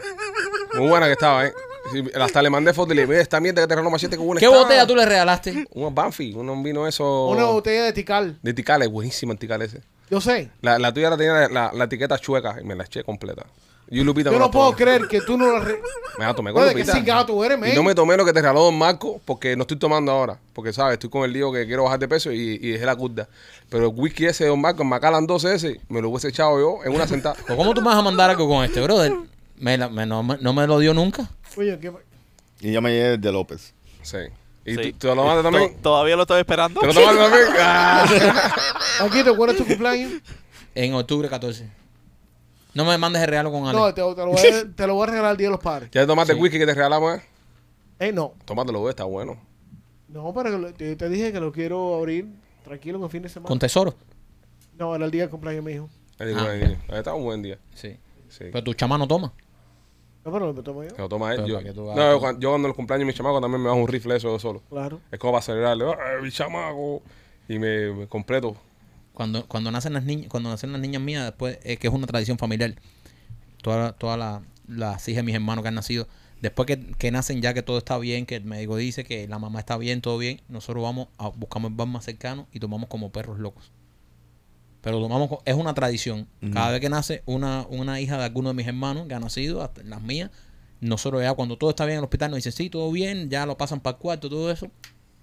[0.75, 1.53] Muy buena que estaba, ¿eh?
[1.91, 4.15] Sí, hasta le mandé foto y le dije, "Mira, esta mierda que te regaló Machete,
[4.15, 4.57] que buena ¿Qué está".
[4.57, 5.67] botella tú le regalaste?
[5.73, 7.27] Un Banfi, un, vino eso.
[7.27, 8.39] Una botella de Tical.
[8.41, 9.81] De Tikal, es buenísima el Tikal ese.
[10.09, 10.49] Yo sé.
[10.61, 13.45] La, la tuya la tenía la, la- la etiqueta chueca y me la eché completa.
[13.89, 14.77] Yo Lupita Yo no puedo tomé.
[14.77, 15.59] creer que tú no la...
[15.63, 15.79] re-
[16.17, 16.93] Me la tomé con qué Lupita.
[16.93, 19.63] cingado tú eres, Y no me tomé lo que te regaló Don Marco porque no
[19.63, 20.39] estoy tomando ahora.
[20.53, 20.93] Porque, ¿sabes?
[20.93, 23.27] Estoy con el lío que quiero bajar de peso y, y dejé la curda.
[23.69, 26.57] Pero el whisky ese de Don Marco, el Macallan 12 ese, me lo hubiese echado
[26.59, 27.35] yo en una sentada.
[27.49, 29.11] ¿O ¿Cómo tú me vas a mandar algo con este, brother?
[29.63, 31.29] Me la- me- no, me- no me lo dio nunca.
[31.55, 31.91] Oye, ¿qué...
[32.59, 33.73] Y yo me llevé de López.
[34.01, 34.17] Sí.
[34.65, 34.91] ¿Y Sí.
[34.93, 35.73] tú, tú lo tomaste también?
[35.75, 36.81] To- Todavía lo estoy esperando.
[36.81, 37.43] ¿Te lo tomaste también?
[37.59, 38.05] Ah.
[39.01, 40.21] Aquí te acuerdas tu cumpleaños.
[40.75, 41.69] En octubre 14.
[42.73, 43.77] No me mandes el regalo con Ale.
[43.77, 45.59] No, te, te lo voy a, te lo voy a regalar el día de los
[45.61, 45.89] padres.
[45.93, 47.17] ¿Ya tomaste el whisky que te regalamos?
[47.19, 47.21] eh?
[47.99, 48.33] Eh, no.
[48.45, 49.39] Tómatelo, güey, está bueno.
[50.09, 52.27] No, pero que lo- te, te dije que lo quiero abrir
[52.65, 53.47] tranquilo en el fin de semana.
[53.47, 53.95] Con tesoro.
[54.77, 55.89] No, era el día del cumpleaños mi hijo.
[56.19, 57.57] Ahí digo, Ah, ahí está un buen día.
[57.75, 57.97] Sí.
[58.29, 58.45] Sí.
[58.51, 59.31] Pero tu chama no toma.
[60.25, 60.89] No, pero lo tomo yo.
[60.97, 61.45] Lo toma él.
[61.45, 64.15] Yo, no, cuando, yo cuando los cumpleaños de mi chamaco también me bajo un rifle
[64.15, 64.61] eso yo solo.
[64.69, 65.01] Claro.
[65.11, 65.85] Es como para acelerarle.
[65.85, 67.01] ¡Ay, mi chamaco!
[67.49, 68.55] Y me, me completo.
[69.13, 72.07] Cuando, cuando nacen las niñas, cuando nacen las niñas mías, después, eh, que es una
[72.07, 72.75] tradición familiar,
[73.61, 76.07] todas todas la- las hijas de mis hermanos que han nacido,
[76.41, 79.39] después que, que nacen ya que todo está bien, que el médico dice que la
[79.39, 82.87] mamá está bien, todo bien, nosotros vamos a buscamos el bar más cercano y tomamos
[82.89, 83.71] como perros locos.
[84.83, 86.27] Pero tomamos, es una tradición.
[86.53, 89.63] Cada vez que nace una, una hija de alguno de mis hermanos que ha nacido,
[89.63, 90.29] hasta las mías,
[90.81, 93.45] nosotros ya cuando todo está bien en el hospital nos dicen, sí, todo bien, ya
[93.45, 94.69] lo pasan para el cuarto, todo eso,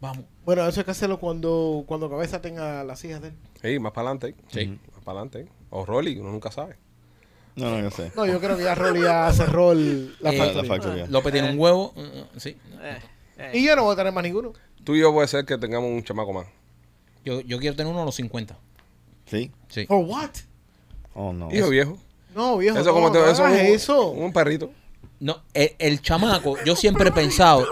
[0.00, 0.24] vamos.
[0.46, 3.34] Bueno, eso hay que hacerlo cuando, cuando Cabeza tenga las hijas de él.
[3.62, 4.34] Sí, más para adelante.
[4.48, 4.66] Sí.
[4.66, 5.52] Más para adelante.
[5.68, 6.76] O Rolly, uno nunca sabe.
[7.56, 8.11] No, no, yo sé.
[8.16, 10.62] No, yo creo que ya Rolly ya cerró el- la Eh, factoría.
[10.62, 11.06] La factoría.
[11.08, 12.56] López tiene un huevo, eh, sí.
[12.80, 12.98] Eh,
[13.36, 13.50] eh.
[13.58, 14.54] Y yo no voy a tener más ninguno.
[14.84, 16.46] Tú y yo puede ser que tengamos un chamaco más.
[17.26, 18.56] Yo, yo quiero tener uno a los 50.
[19.30, 19.50] ¿Sí?
[19.68, 19.86] Sí.
[19.86, 20.30] ¿For what?
[21.14, 21.48] Oh, no.
[21.54, 21.96] Hijo viejo.
[22.34, 24.08] No, viejo, Eso no, como te, no eso, un, eso.
[24.10, 24.70] un perrito.
[25.18, 27.66] No, el, el chamaco, yo siempre he pensado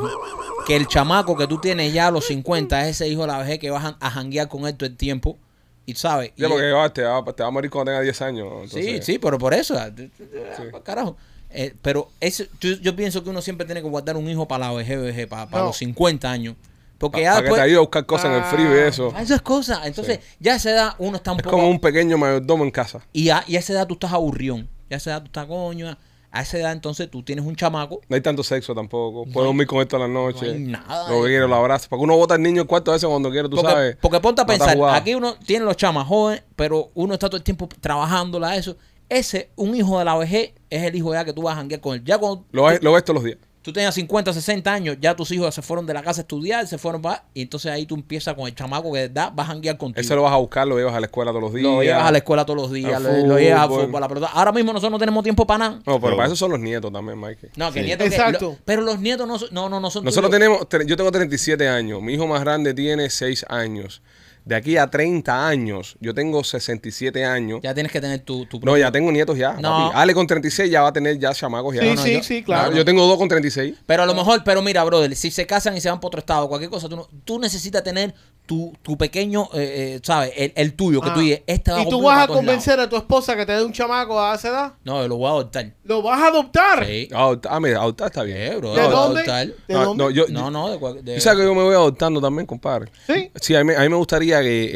[0.66, 3.38] que el chamaco que tú tienes ya a los 50 es ese hijo de la
[3.38, 5.38] vejez que vas a, janguear con él todo el tiempo.
[5.86, 6.32] Y sabes.
[6.36, 8.48] Ya, Y- porque ah, te, va, te va a morir cuando tenga 10 años.
[8.70, 9.74] sí, entonces- sí, pero por eso.
[9.78, 11.16] ah, ah, Carajo.
[11.50, 14.66] Eh, pero eso, yo, yo pienso que uno siempre tiene que guardar un hijo para
[14.68, 15.68] la vejez, vejez, para, para No.
[15.68, 16.56] los 50 años.
[16.98, 18.86] Porque Pa- ya para que te ayude a buscar cosas en el frío y Ah,
[18.88, 19.12] eso.
[19.14, 19.80] a esas cosas.
[19.86, 21.56] Entonces, ya a esa edad uno está un Es poco.
[21.56, 23.00] como un pequeño mayordomo en casa.
[23.12, 24.68] Y a, y a esa edad tú estás aburrión.
[24.90, 25.96] Y a esa edad tú estás coño.
[26.30, 28.00] A esa edad entonces tú tienes un chamaco.
[28.08, 29.24] No hay tanto sexo tampoco.
[29.32, 30.44] Puedo dormir con esto a la noche.
[30.46, 31.08] No hay nada.
[31.10, 31.86] Lo que quiero, lo abrazo.
[31.88, 33.96] Porque uno bota al niño en cuarto a veces cuando quiere, tú porque, sabes.
[34.00, 37.42] porque ponte a pensar, aquí uno tiene los chamas jóvenes, pero uno está todo el
[37.44, 38.76] tiempo trabajándola eso.
[39.08, 41.80] Ese, un hijo de la vejez, es el hijo ya que tú vas a janguear
[41.80, 42.04] con él.
[42.04, 43.38] Ya cuando Lo, ves- lo ves todos los días.
[43.62, 46.66] Tú tenías 50, 60 años, ya tus hijos se fueron de la casa a estudiar,
[46.66, 47.24] se fueron para...
[47.34, 50.00] Y entonces ahí tú empiezas con el chamaco que de verdad vas a janguear contigo.
[50.00, 51.64] Ese lo vas a buscar, lo llevas a la escuela todos los días.
[51.64, 53.96] lo llevas a la escuela todos los días, al lo, lo llevas a fútbol.
[53.96, 54.26] a la pelota.
[54.32, 55.80] Ahora mismo nosotros no tenemos tiempo para nada.
[55.84, 57.50] No, pero para eso son los nietos también, Mike.
[57.56, 57.86] No, que Sí.
[57.86, 58.44] nietos que- Exacto.
[58.52, 59.48] lo- pero los nietos no son...
[59.52, 60.40] No, no, no son Nosotros tuyos.
[60.40, 64.00] tenemos, tre- yo tengo 37 años, mi hijo más grande tiene 6 años.
[64.48, 67.60] De aquí a 30 años, yo tengo 67 años.
[67.62, 68.46] Ya tienes que tener tu...
[68.46, 69.52] tu No, ya tengo nietos ya.
[69.60, 69.88] No.
[69.88, 69.96] papi.
[69.98, 71.82] Ale con 36 ya va a tener ya chamacos ya.
[71.82, 72.74] Sí, no, sí, yo- sí, claro.
[72.74, 73.74] Yo tengo dos con 36.
[73.84, 76.20] Pero a lo mejor, pero mira, brother, si se casan y se van para otro
[76.20, 78.14] estado, cualquier cosa, tú, no- tú necesitas tener
[78.46, 80.32] tu, tu pequeño, eh, eh, ¿sabes?
[80.34, 81.12] El, el tuyo, que Ah.
[81.14, 83.62] tú dices, este va y tú vas a convencer a tu esposa que te dé
[83.62, 84.72] un chamaco a esa edad.
[84.84, 85.74] No, yo lo voy a adoptar.
[85.84, 86.86] ¿Lo vas a adoptar?
[86.86, 87.08] Sí.
[87.12, 88.38] Adoptar- Ah, mira, adoptar está bien.
[88.38, 89.20] Eh, bro, ¿De lo voy a dónde?
[89.20, 89.46] adoptar.
[89.48, 90.04] ¿De No, dónde?
[90.04, 92.46] no, yo, No, no, de, cual- de- ¿Tú sabes que yo me voy adoptando también,
[92.46, 92.90] compadre?
[93.06, 93.30] Sí.
[93.34, 94.70] Sí, a mí, a mí me gustaría que,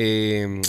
[0.45, 0.63] eh,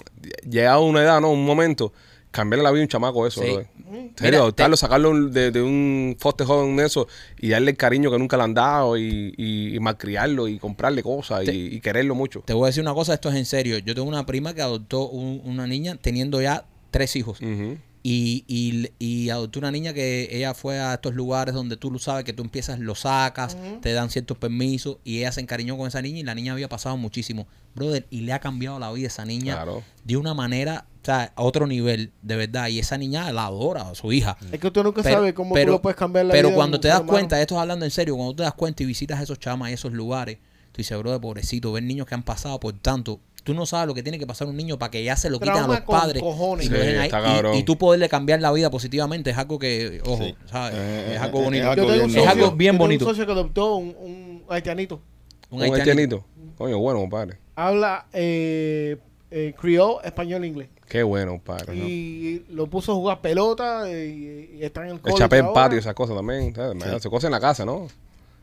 [0.49, 1.31] llegado a una edad, ¿no?
[1.31, 1.93] Un momento,
[2.31, 3.47] cambiarle la vida a un chamaco eso, Sí.
[3.47, 3.67] brother.
[3.85, 7.07] En Mira, serio, adoptarlo, te- sacarlo de, de un foste joven de eso
[7.39, 11.03] y darle el cariño que nunca le han dado y, y, y malcriarlo y comprarle
[11.03, 12.41] cosas Te- y, y quererlo mucho.
[12.45, 13.77] Te voy a decir una cosa, esto es en serio.
[13.77, 17.39] Yo tengo una prima que adoptó un- una niña teniendo ya tres hijos.
[17.41, 17.77] Ujú.
[18.05, 21.99] Y, y, y adoptó una niña que ella fue a estos lugares donde tú lo
[21.99, 25.87] sabes, que tú empiezas, lo sacas, te dan ciertos permisos y ella se encariñó con
[25.87, 27.47] esa niña y la niña había pasado muchísimo.
[27.75, 29.83] Brother, y le ha cambiado la vida a esa niña Claro.
[30.03, 32.67] de una manera, o sea, a otro nivel, de verdad.
[32.67, 34.35] Y esa niña la adora, a su hija.
[34.51, 36.51] Es que tú nunca Pero- sabes cómo pero- tú lo puedes cambiar la Pero vida
[36.51, 38.85] de cuando te das cuenta, esto es hablando en serio, cuando te das cuenta y
[38.85, 40.39] visitas esos chamas y esos lugares,
[40.73, 43.93] tú dices, bro, pobrecito, ver niños que han pasado por tanto tú no sabes lo
[43.93, 46.21] que tiene que pasar un niño para que ya se lo quiten a los padres.
[46.23, 46.65] cojones.
[46.65, 47.05] y, Sí, dejen ahí.
[47.07, 47.55] está Y- cabrón.
[47.57, 50.35] y, tú poderle cambiar la vida positivamente es algo que, ojo, Sí.
[50.45, 50.75] ¿sabes?
[50.77, 51.63] Eh, es eh, algo eh, bonito.
[51.63, 53.05] es algo bien Es algo bien yo tengo bonito.
[53.05, 55.01] un socio que adoptó un, un haitianito.
[55.49, 55.89] Un Un haitianito.
[55.91, 56.25] haitianito.
[56.57, 57.37] Coño, bueno, compadre.
[57.55, 58.97] Habla eh,
[59.31, 60.69] eh, criol, español, inglés.
[60.87, 61.75] Qué bueno, compadre.
[61.75, 61.85] ¿no?
[61.85, 65.79] Y lo puso a jugar pelota y, y está en el El chapé en patio,
[65.79, 66.53] esas cosas también.
[66.53, 66.83] ¿sabes?
[66.83, 66.89] Sí.
[66.99, 67.87] Se cose en la casa, ¿no?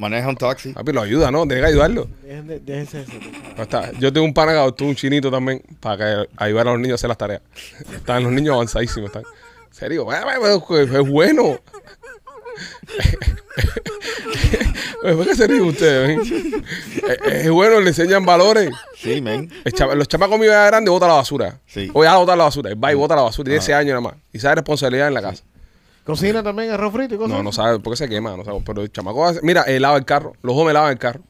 [0.01, 0.73] Maneja un taxi.
[0.73, 1.47] Papi, lo ayuda, ¿no?
[1.47, 2.09] Tiene que ayudarlo.
[2.23, 3.13] Dejen de- Déjense eso.
[3.13, 3.57] por favor.
[3.59, 3.93] No está.
[3.99, 6.93] Yo tengo un pana que adoptó un chinito también para que ayudar a los niños
[6.93, 7.43] a hacer las tareas.
[7.95, 9.09] Están los niños avanzadísimos.
[9.09, 9.25] Están.
[9.69, 10.65] En serio, "Bueno, bueno,
[11.03, 11.59] es bueno.
[15.03, 16.31] ¿Por qué se ríen ustedes?
[16.31, 18.71] Es, es bueno, le enseñan valores.
[18.97, 19.51] Sí, men.
[19.65, 21.59] El chama- los chamacos míos ya grandes botan la basura.
[21.67, 21.91] Sí.
[21.95, 22.71] O ya bota la basura.
[22.71, 23.47] Él va y bota la basura.
[23.47, 24.15] Tiene ese año nada más.
[24.33, 25.45] Y sabe responsabilidad en la casa.
[26.11, 27.37] Cocina también arroz frito y cosas.
[27.37, 28.37] No, no sabe por qué se quema.
[28.37, 28.61] No sabe.
[28.65, 30.35] Pero el chamaco hace- Mira, él lava el carro.
[30.43, 31.21] Los jóvenes lavan el carro.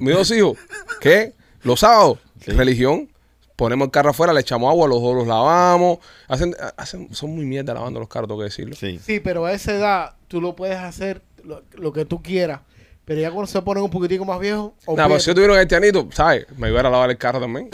[0.00, 0.56] Mis dos hijos.
[1.00, 1.34] ¿Qué?
[1.62, 2.18] Los sábados.
[2.44, 2.52] Sí.
[2.52, 3.08] Religión.
[3.56, 5.98] Ponemos el carro afuera, le echamos agua, los dos los lavamos.
[6.28, 8.76] Hacen, hacen, son muy mierda lavando los carros, tengo que decirlo.
[8.76, 9.00] Sí.
[9.02, 12.60] Sí, pero a esa edad tú lo puedes hacer lo, lo que tú quieras.
[13.06, 15.58] Pero ya cuando se ponen un poquitico más viejos, Nada, pero si yo tuviera un
[15.60, 16.46] haitianito, ¿sabes?
[16.58, 17.70] Me iba a lavar el carro también.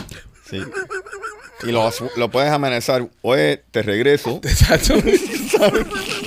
[0.48, 0.60] Sí.
[1.64, 3.08] Y lo, lo puedes amenazar.
[3.22, 4.40] Oye, te regreso.
[4.44, 4.94] Exacto.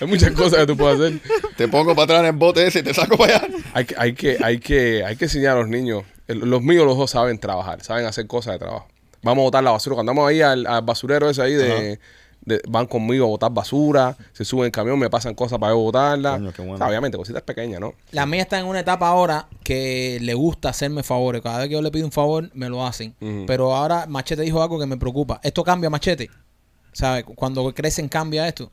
[0.00, 1.20] Hay muchas cosas que tú puedes hacer.
[1.56, 3.48] Te pongo para atrás en el bote ese y te saco para allá.
[3.74, 6.04] Hay que, hay que, hay que, hay que enseñar a los niños.
[6.26, 8.86] Los míos, los dos saben trabajar, saben hacer cosas de trabajo.
[9.22, 9.94] Vamos a botar la basura.
[9.94, 11.98] Cuando vamos ahí al, al basurero ese ahí de,
[12.42, 15.78] de- van conmigo a botar basura, se suben el camión, me pasan cosas para yo
[15.78, 16.32] botarla.
[16.38, 16.74] Coño, qué bueno.
[16.76, 17.92] O sea, obviamente, cositas pequeñas, ¿no?
[18.12, 21.42] La mía está en una etapa ahora que le gusta hacerme favores.
[21.42, 23.14] Cada vez que yo le pido un favor, me lo hacen.
[23.46, 25.38] Pero ahora Machete dijo algo que me preocupa.
[25.42, 26.30] Esto cambia, Machete.
[26.92, 27.24] ¿Sabes?
[27.34, 28.70] Cuando crecen, cambia esto.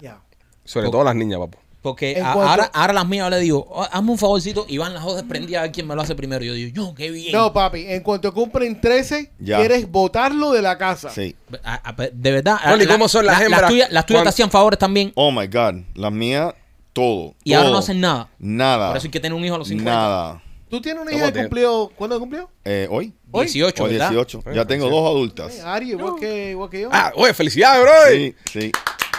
[0.00, 0.20] Ya.
[0.66, 1.58] Sobre todo las niñas, papu.
[1.82, 4.66] Porque En a- cuanto- ahora, ahora las mías yo le digo, "Oh, hazme un favorcito
[4.68, 6.44] y van las dos desprendidas a ver quién me lo hace primero.
[6.44, 7.30] Yo digo, yo, qué bien.
[7.32, 9.58] No, papi, en cuanto cumplen 13, Ya.
[9.58, 11.10] quieres botarlo de la casa.
[11.10, 11.36] Sí.
[11.62, 12.58] A- a- de verdad.
[12.66, 15.12] Bueno, ¿y la- cómo son las la- hembras tuyas, las tuyas te hacían favores también
[15.14, 15.82] Oh my God.
[15.94, 16.54] Las mías,
[16.92, 17.34] todo.
[17.44, 18.30] y ahora no hacen nada.
[18.40, 18.88] Nada.
[18.88, 19.92] Por eso hay que tener un hijo a los 50.
[19.92, 20.42] Nada.
[20.68, 21.92] ¿Tú tienes una ¿Cómo hija que cumplió?
[21.94, 22.50] ¿Cuándo cumplió?
[22.64, 23.12] Eh, ¿Hoy?
[23.30, 23.44] Hoy.
[23.44, 24.10] 18, Hoy ¿verdad?
[24.10, 24.40] 18.
[24.46, 24.90] Eh, Ya tengo sí.
[24.90, 25.52] dos adultas.
[25.54, 26.88] Ay, Ari, igual que, igual que yo.
[26.90, 27.92] Ah, oye, felicidades, bro.
[28.10, 28.72] Sí, sí,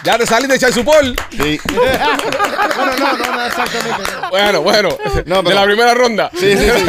[0.04, 1.14] Ya te saliste de echar su pol.
[1.30, 1.58] sí.
[1.66, 4.02] bueno, no, no, no, exactamente.
[4.22, 4.30] no.
[4.30, 4.88] Bueno, bueno.
[5.26, 6.30] No, de la primera ronda.
[6.38, 6.84] Sí, sí, sí.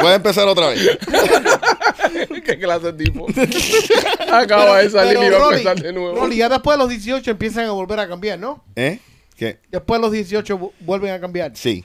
[0.00, 0.80] Voy a empezar otra vez.
[2.44, 3.26] ¿Qué clase de tipo?
[4.32, 6.16] Acaba de salir y va a empezar de nuevo.
[6.16, 8.64] Rolly, ya después de los 18 empiezan a volver a cambiar, ¿no?
[8.74, 8.98] ¿Eh?
[9.36, 9.58] ¿Qué?
[9.70, 11.52] Después de los 18 vu- vuelven a cambiar.
[11.54, 11.84] Sí,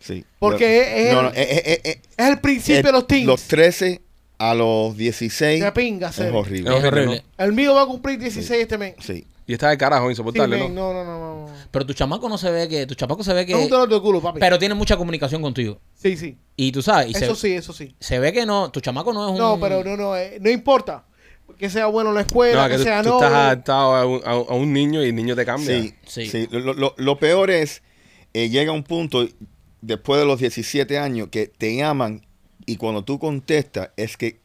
[0.00, 0.24] sí.
[0.38, 3.26] Porque es- es no, eh, eh, eh, Es el principio de los teens.
[3.26, 4.00] Los 13
[4.38, 6.70] a los 16 De pinga, es horrible.
[6.70, 7.24] Es Es horrible.
[7.38, 8.94] El mío va a cumplir 16 este mes.
[9.00, 9.26] Sí.
[9.46, 10.68] Y está de carajo, insoportable, ¿no?
[10.70, 11.46] no, no, no, no.
[11.70, 12.86] Pero tu chamaco no se ve que.
[12.86, 13.52] Tu chamaco se ve que.
[13.52, 14.40] Es un dolor de culo, papi.
[14.40, 15.78] pero tiene mucha comunicación contigo.
[15.94, 16.38] sí, sí.
[16.56, 17.08] Y tú sabes.
[17.08, 17.94] Y Eso se, sí, eso sí.
[17.98, 18.70] se ve que no.
[18.70, 19.38] Tu chamaco no es un.
[19.38, 21.04] No, pero no, no, eh, no importa.
[21.58, 23.14] Que sea bueno en la escuela, No, que, que tú, sea tú no.
[23.16, 25.78] estás adaptado a un, a un- a un niño y el niño te cambia.
[25.82, 26.26] Sí, Sí.
[26.26, 26.48] sí.
[26.50, 27.82] Lo, lo- lo peor es,
[28.32, 29.28] eh, llega un punto
[29.82, 32.26] después de los 17 años que te llaman
[32.64, 34.40] y cuando tú contestas es que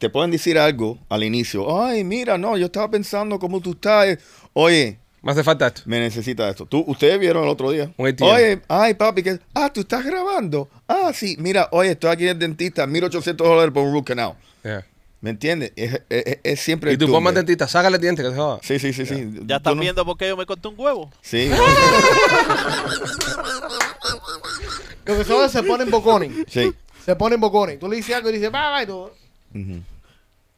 [0.00, 1.80] te pueden decir algo al inicio.
[1.84, 4.18] Ay, mira, no, yo estaba pensando cómo tú estás.
[4.54, 5.82] Oye, Me hace falta esto.
[5.84, 6.64] me necesita esto.
[6.64, 7.92] Tú, ustedes vieron el otro día.
[7.98, 10.68] Oye, ay, papi, que, ah, tú estás grabando.
[10.88, 14.32] Ah, sí, mira, oye, estoy aquí en el dentista, 1800 dólares por un root canal.
[14.64, 14.86] Yeah.
[15.20, 15.72] ¿Me entiendes?
[15.76, 18.58] Es, es- es siempre Y el tú ponme dentista, sácale dientes que se joda.
[18.62, 19.30] Sí, sí, sí, sí.
[19.44, 21.10] ¿Ya estás no- viendo por qué yo me corté un huevo?
[21.20, 21.50] Sí,
[25.04, 26.32] Lo que se ponen bocones.
[26.48, 26.72] sí.
[27.04, 27.78] Se ponen bocones.
[27.78, 29.10] Tú le dices algo y dices, va, va, y tú.
[29.54, 29.82] Ujú,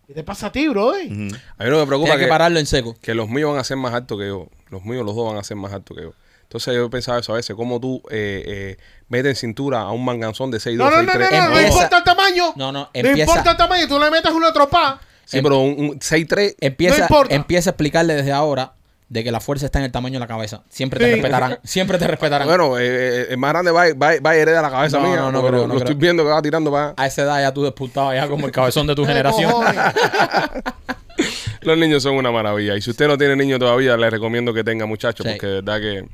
[0.07, 0.95] ¿Qué te pasa a ti, bro?
[0.97, 1.07] eh?
[1.07, 1.35] ujú.
[1.59, 2.97] A mí no me preocupa Tienes que que, pararlo en seco.
[3.01, 4.49] que los míos van a ser más altos que yo.
[4.71, 6.13] Los míos, los dos van a ser más altos que yo.
[6.43, 8.77] Entonces yo he pensado eso a veces, cómo tú eh, eh,
[9.09, 11.31] metes en cintura a un manganzón de 6'2", No, no, no, no, 6'3".
[11.31, 12.45] no, no Empieza- importa el tamaño.
[12.57, 13.89] No, no, No empieza- importa el tamaño.
[13.89, 15.01] Tú le metes una tropa.
[15.25, 17.35] Sí, pero un, un 6'3", Empieza, No importa.
[17.35, 18.75] empieza a explicarle desde ahora
[19.13, 20.63] de que la fuerza está en el tamaño de la cabeza.
[20.71, 21.13] Siempre te Sí.
[21.17, 21.59] respetarán.
[21.65, 22.49] Siempre te respetarán.
[22.49, 25.17] bueno, eh, eh, el más grande va, va, va a heredar la cabeza No, mía.
[25.17, 25.79] no, no creo, lo, no lo creo.
[25.81, 28.53] estoy viendo que va tirando para a esa edad ya tú despultabas ya como el
[28.53, 29.53] cabezón de tu generación.
[31.61, 32.77] Los niños son una maravilla.
[32.77, 35.33] Y si usted no tiene niños todavía, le recomiendo que tenga muchachos, Sí.
[35.33, 36.05] porque de verdad que...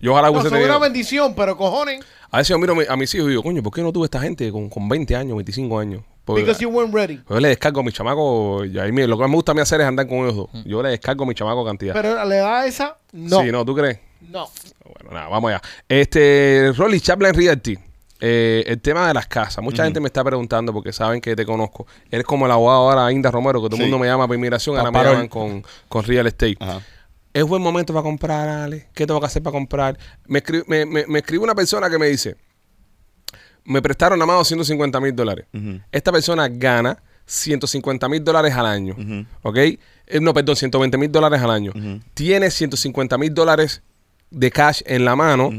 [0.00, 2.04] Yo ojalá No, hubiese son una bendición, pero cojones.
[2.30, 3.92] A veces yo miro a mi- a mis hijos y digo, coño, ¿por qué no
[3.92, 6.02] tuve esta gente con, con 20 años, 25 años?
[6.26, 7.22] Porque- Because you weren't ready.
[7.30, 9.60] Yo le descargo a mi chamaco, y ahí lo que más me gusta a mí
[9.62, 10.48] hacer es andar con ellos dos.
[10.66, 11.94] Yo le descargo a mi chamaco cantidad.
[11.94, 13.40] Pero a la edad esa, no.
[13.42, 14.00] Sí, no, ¿tú crees?
[14.20, 14.48] No.
[14.84, 15.62] Bueno, nada, vamos allá.
[15.88, 17.78] Este, Rolly Chaplin Realty.
[18.18, 19.62] eh, el tema de las casas.
[19.62, 21.86] Mucha gente me está preguntando porque saben que te conozco.
[22.10, 23.82] Eres como el abogado ahora, Inda Romero, que todo el Sí.
[23.82, 26.56] mundo me llama por inmigración, ahora me llaman con, con Real Estate.
[26.58, 26.80] Ajá.
[27.34, 28.86] ¿Es buen momento para comprar, Ale?
[28.94, 29.98] ¿Qué tengo que hacer para comprar?
[30.26, 32.36] Me, escri- me, me- me escribe una persona que me dice,
[33.66, 35.46] me prestaron nada más 250 mil dólares.
[35.92, 38.96] Esta persona gana 150 mil dólares al año.
[39.42, 39.56] ¿Ok?
[39.56, 39.80] Eh,
[40.20, 41.72] no, perdón, 120 mil dólares al año.
[41.74, 42.00] Ujú.
[42.14, 43.82] Tiene 150 mil dólares
[44.30, 45.50] de cash en la mano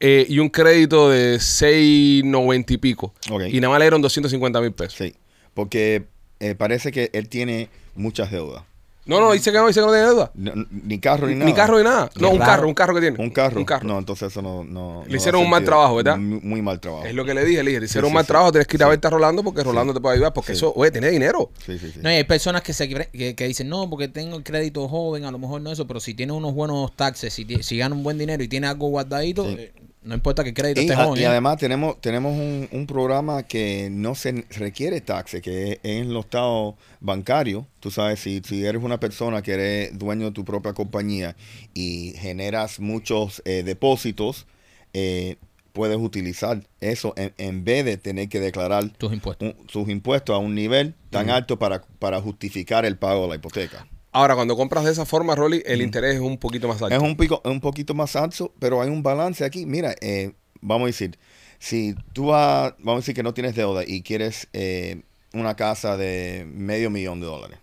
[0.00, 3.14] eh, y un crédito de 690 y pico.
[3.50, 4.94] Y nada más le dieron 250 mil pesos.
[4.98, 5.14] Sí,
[5.54, 6.06] porque
[6.40, 8.62] eh, parece que él tiene muchas deudas.
[9.08, 10.30] No, no, dice que no, dice que no tiene deuda.
[10.34, 11.44] No- ni carro ni nada.
[11.46, 12.10] Ni carro ni nada.
[12.20, 13.16] No, un carro, un carro que tiene.
[13.22, 13.58] Un carro.
[13.58, 13.86] Un carro.
[13.88, 14.62] No, entonces eso no.
[14.64, 16.16] no Le no hicieron un mal trabajo, ¿verdad?
[16.18, 17.04] Muy, muy mal trabajo.
[17.06, 18.28] Es lo que le dije, le dije, le hicieron sí, un mal sí.
[18.28, 20.58] trabajo, tienes que ir a verte a Rolando porque Rolando te puede ayudar, porque Sí.
[20.58, 21.50] eso, oye, tiene dinero.
[21.64, 22.00] Sí, sí, sí.
[22.02, 25.24] No, y hay personas que, se, que, que dicen, no, porque tengo el crédito joven,
[25.24, 28.02] a lo mejor no eso, pero si tiene unos buenos taxes, si, si gana un
[28.02, 29.56] buen dinero y tiene algo guardadito, Sí.
[29.58, 29.72] eh,
[30.02, 31.20] no importa que el crédito Y, esté a- joven.
[31.22, 36.12] y además tenemos, tenemos un, un programa que no se requiere taxe, que es en
[36.14, 37.64] los estados bancarios.
[37.80, 41.36] Tú sabes, si, si eres una persona que eres dueño de tu propia compañía
[41.74, 44.46] y generas muchos eh, depósitos,
[44.94, 45.36] eh,
[45.72, 49.54] puedes utilizar eso en, en vez de tener que declarar tus impuestos.
[49.58, 53.34] un- sus impuestos a un nivel tan alto para, para justificar el pago de la
[53.36, 53.86] hipoteca.
[54.12, 56.94] Ahora, cuando compras de esa forma, Rolly, el interés es un poquito más alto.
[56.94, 59.66] Es un, pico, un poquito más alto, pero hay un balance aquí.
[59.66, 61.18] Mira, eh, vamos a decir,
[61.58, 65.02] si tú vas, vamos a decir que no tienes deuda y quieres eh,
[65.34, 67.58] una casa de medio millón de dólares,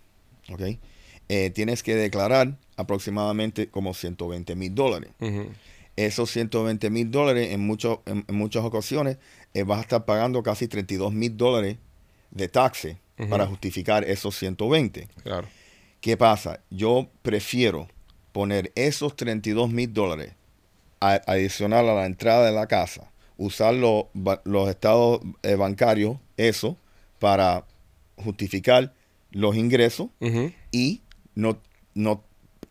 [0.52, 0.62] ¿ok?
[1.28, 5.10] Eh, tienes que declarar aproximadamente como 120 mil dólares.
[5.20, 5.46] Ujú.
[5.96, 9.16] Esos 120 mil dólares en, mucho- en, en muchas ocasiones
[9.66, 11.78] vas a estar pagando casi 32 mil dólares
[12.30, 13.30] de taxe Ujú.
[13.30, 15.08] para justificar esos 120.
[15.24, 15.48] Claro.
[16.00, 16.60] ¿Qué pasa?
[16.70, 17.88] Yo prefiero
[18.32, 20.32] poner esos 32 mil dólares
[21.00, 24.08] adicional a la entrada de la casa, usar lo-
[24.44, 26.76] los estados eh, bancarios, eso,
[27.18, 27.64] para
[28.16, 28.92] justificar
[29.30, 30.08] los ingresos
[30.72, 31.02] y
[31.34, 31.58] no,
[31.94, 32.22] no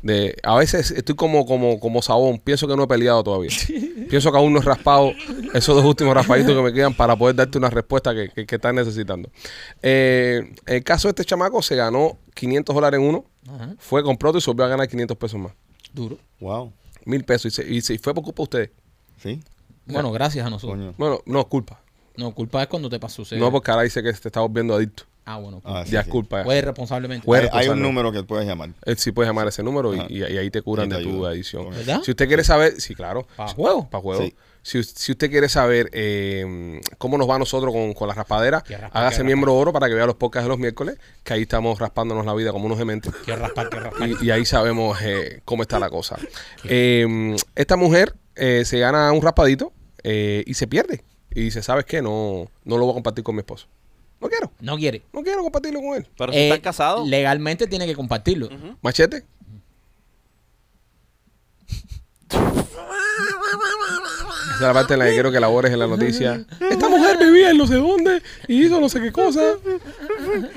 [0.02, 3.50] De- a veces estoy como como como sabón pienso que no he peleado todavía
[4.10, 5.12] pienso que aún no he raspado
[5.54, 8.54] esos dos últimos raspaditos que me quedan para poder darte una respuesta que, que, que
[8.56, 9.30] estás necesitando
[9.82, 13.74] Eh, el caso de este chamaco se ganó 500 dólares en uno Ajá.
[13.78, 15.52] fue compró otro y se volvió a ganar 500 pesos más
[15.92, 16.18] Duro.
[16.40, 16.72] Wow.
[17.04, 18.70] mil pesos y, se, y se- fue por culpa de ustedes
[19.22, 19.40] ¿Sí?
[19.86, 20.78] Bueno, gracias a nosotros.
[20.78, 20.94] Coño.
[20.98, 21.80] bueno no culpa
[22.16, 23.22] No, culpa es cuando te pasó.
[23.36, 25.60] no porque ahora dice que te está volviendo adicto Ah, bueno.
[25.64, 26.08] Ah, sí, ya sí.
[26.08, 27.26] es culpa Puede responsablemente.
[27.30, 28.70] Hay, hay un número que puedes llamar.
[28.84, 30.06] Él sí puedes llamar a ese número y, Ajá.
[30.08, 31.70] y- y ahí te curan te de tu adicción.
[31.70, 32.00] ¿Verdad?
[32.04, 33.26] Si usted quiere saber, sí, claro.
[33.36, 33.90] ¿Para juego?
[33.90, 34.22] Para juego.
[34.22, 34.34] Sí.
[34.62, 38.60] Si, si usted quiere saber eh, cómo nos va a nosotros con, con la raspadera,
[38.68, 41.78] raspar, hágase miembro oro para que vea los podcasts de los miércoles, que ahí estamos
[41.78, 43.12] raspándonos la vida como unos dementes.
[43.26, 44.08] Raspar, quiero raspar.
[44.08, 46.16] Y, y ahí sabemos eh, cómo está la cosa.
[46.64, 49.72] Eh, esta mujer eh, se gana un raspadito
[50.02, 51.04] eh, y se pierde.
[51.30, 52.00] Y dice, ¿sabes qué?
[52.02, 53.68] No, no lo voy a compartir con mi esposo.
[54.26, 54.52] No quiero.
[54.60, 55.02] No quiere.
[55.12, 56.06] No quiero compartirlo con él.
[56.18, 57.08] Pero si Eh, están casados.
[57.08, 58.48] Legalmente tiene que compartirlo.
[58.82, 59.24] Machete.
[64.46, 66.44] Esa es la parte en la que quiero que labores en la noticia.
[66.70, 69.42] Esta mujer vivía en no sé dónde y hizo no sé qué cosa.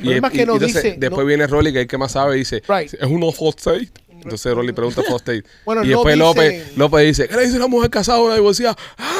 [0.01, 2.13] Y, es que no entonces dice- después no- viene Rolly, que es el que más
[2.13, 2.93] sabe, y dice, Right.
[2.93, 3.19] es un
[3.59, 3.89] sale.
[4.23, 5.43] Entonces Rolly pregunta a Foster.
[5.65, 8.21] Bueno, y no después dicen- López, López dice, ¿qué le dice una mujer casada a
[8.21, 8.75] una divorciada?
[8.97, 9.15] ¡Ah!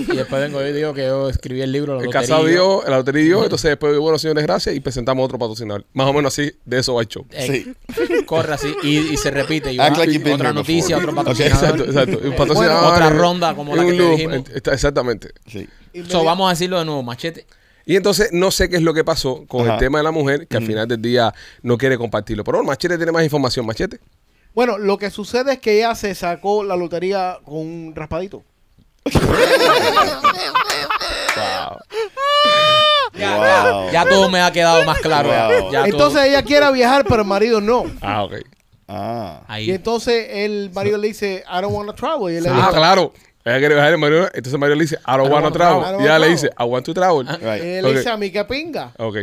[0.00, 1.94] Y después vengo yo y digo que yo escribí el libro.
[1.94, 2.20] La El lotería.
[2.28, 5.84] casado dio, el lotería dio, entonces después, bueno, señores, gracias, y presentamos otro patrocinador.
[5.92, 7.26] Más o menos así, de eso va el show.
[7.30, 7.64] Eh,
[7.94, 8.22] Sí.
[8.24, 9.72] Corre así y, y se repite.
[9.72, 11.12] Y Act va, like you've been otra here noticia, before.
[11.20, 11.48] otro Okay.
[11.48, 11.80] patrocinador.
[11.80, 12.28] Exacto, exacto.
[12.28, 14.36] Un patrocinador, bueno, otra eh, ronda como la un que te dijimos.
[14.36, 15.30] eh, está- Exactamente.
[15.46, 15.68] Sí.
[16.08, 17.46] So, vamos a decirlo de nuevo, machete.
[17.86, 20.46] Y entonces no sé qué es lo que pasó con el tema de la mujer,
[20.46, 22.44] que al final del día no quiere compartirlo.
[22.44, 23.98] Pero bueno, Machete tiene más información, Machete.
[24.54, 28.42] Bueno, lo que sucede es que ella se sacó la lotería con un raspadito.
[33.18, 33.90] Wow.
[33.92, 35.28] Ya todo me ha quedado más claro.
[35.28, 35.70] Wow.
[35.72, 37.84] Ya todo- Entonces ella quiere viajar, pero el marido no.
[38.00, 38.34] Ah, ok.
[38.88, 39.42] Ah.
[39.48, 39.70] Y ahí.
[39.70, 42.32] entonces el marido le dice, I don't want to travel.
[42.32, 43.12] Y él le Ah, claro.
[43.44, 45.80] Ella quiere viajar en Mario, entonces Mario le dice, I don't don't wanna wanna travel.
[45.82, 46.00] travel.
[46.00, 47.26] Y ella le dice, I want to travel.
[47.26, 47.62] Right.
[47.62, 48.92] él le dice a mí que pinga.
[48.98, 49.16] Ok.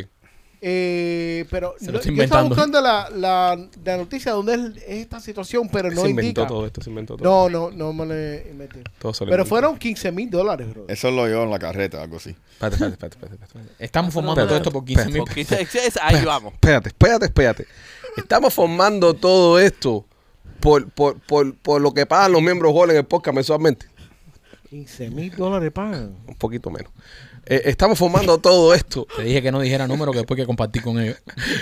[0.59, 2.49] Eh, pero Se lo no- está yo estaba inventando.
[2.49, 6.47] buscando la, la, la noticia donde es, es esta situación, pero no se inventó indica.
[6.47, 7.49] todo esto, se inventó todo.
[7.49, 8.83] No, no, no me lo inventé.
[8.97, 9.49] Todo se lo Pero inventó.
[9.49, 10.85] fueron 15 mil dólares, bro.
[10.87, 12.31] Eso lo yo en la carreta, algo así.
[12.53, 13.83] Espérate, espérate, espérate, espérate, espérate.
[13.83, 15.17] Estamos formando Espérate, todo esto por 15 mil.
[15.19, 15.45] Porque
[16.01, 16.53] ahí vamos.
[16.53, 17.65] Espérate, espérate, espérate.
[18.17, 20.05] Estamos formando todo esto
[20.59, 23.85] por, por, por, por lo que pagan los miembros Gol en el podcast mensualmente.
[24.71, 26.15] 15 mil dólares pagan.
[26.27, 26.91] Un poquito menos.
[27.49, 29.07] Eh, estamos formando todo esto.
[29.15, 31.17] Te dije que no dijera número que después que compartí con ellos.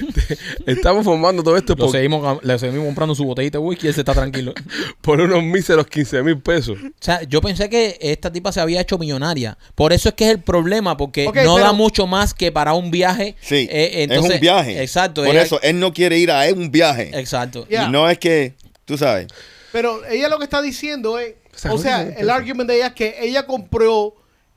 [0.65, 3.89] Estamos formando todo esto Lo por, seguimos, le seguimos comprando su botellita de whisky y
[3.89, 4.53] él se está tranquilo.
[5.01, 6.77] por unos míseros 15 mil pesos.
[6.81, 9.57] O sea, yo pensé que esta tipa se había hecho millonaria.
[9.75, 12.73] Por eso es que es el problema, porque no pero- da mucho más que para
[12.73, 13.35] un viaje.
[13.41, 13.67] Sí.
[13.69, 14.81] Eh, entonces- es un viaje.
[14.81, 15.23] Exacto.
[15.23, 17.11] Por ella- eso, él no quiere ir a es un viaje.
[17.13, 17.67] Exacto.
[17.69, 18.53] Y no es que,
[18.85, 19.27] tú sabes.
[19.71, 22.77] Pero ella lo que está diciendo es, sea, o sea, no sé, el argumento de
[22.79, 24.15] ella es que ella compró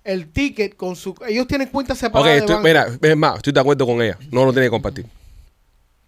[0.08, 1.14] el ticket con su...
[1.28, 2.66] Ellos tienen cuentas Ok, separadas estoy- banco.
[2.68, 4.18] mira, es más, estoy de acuerdo con ella.
[4.30, 5.06] No lo tiene que compartir.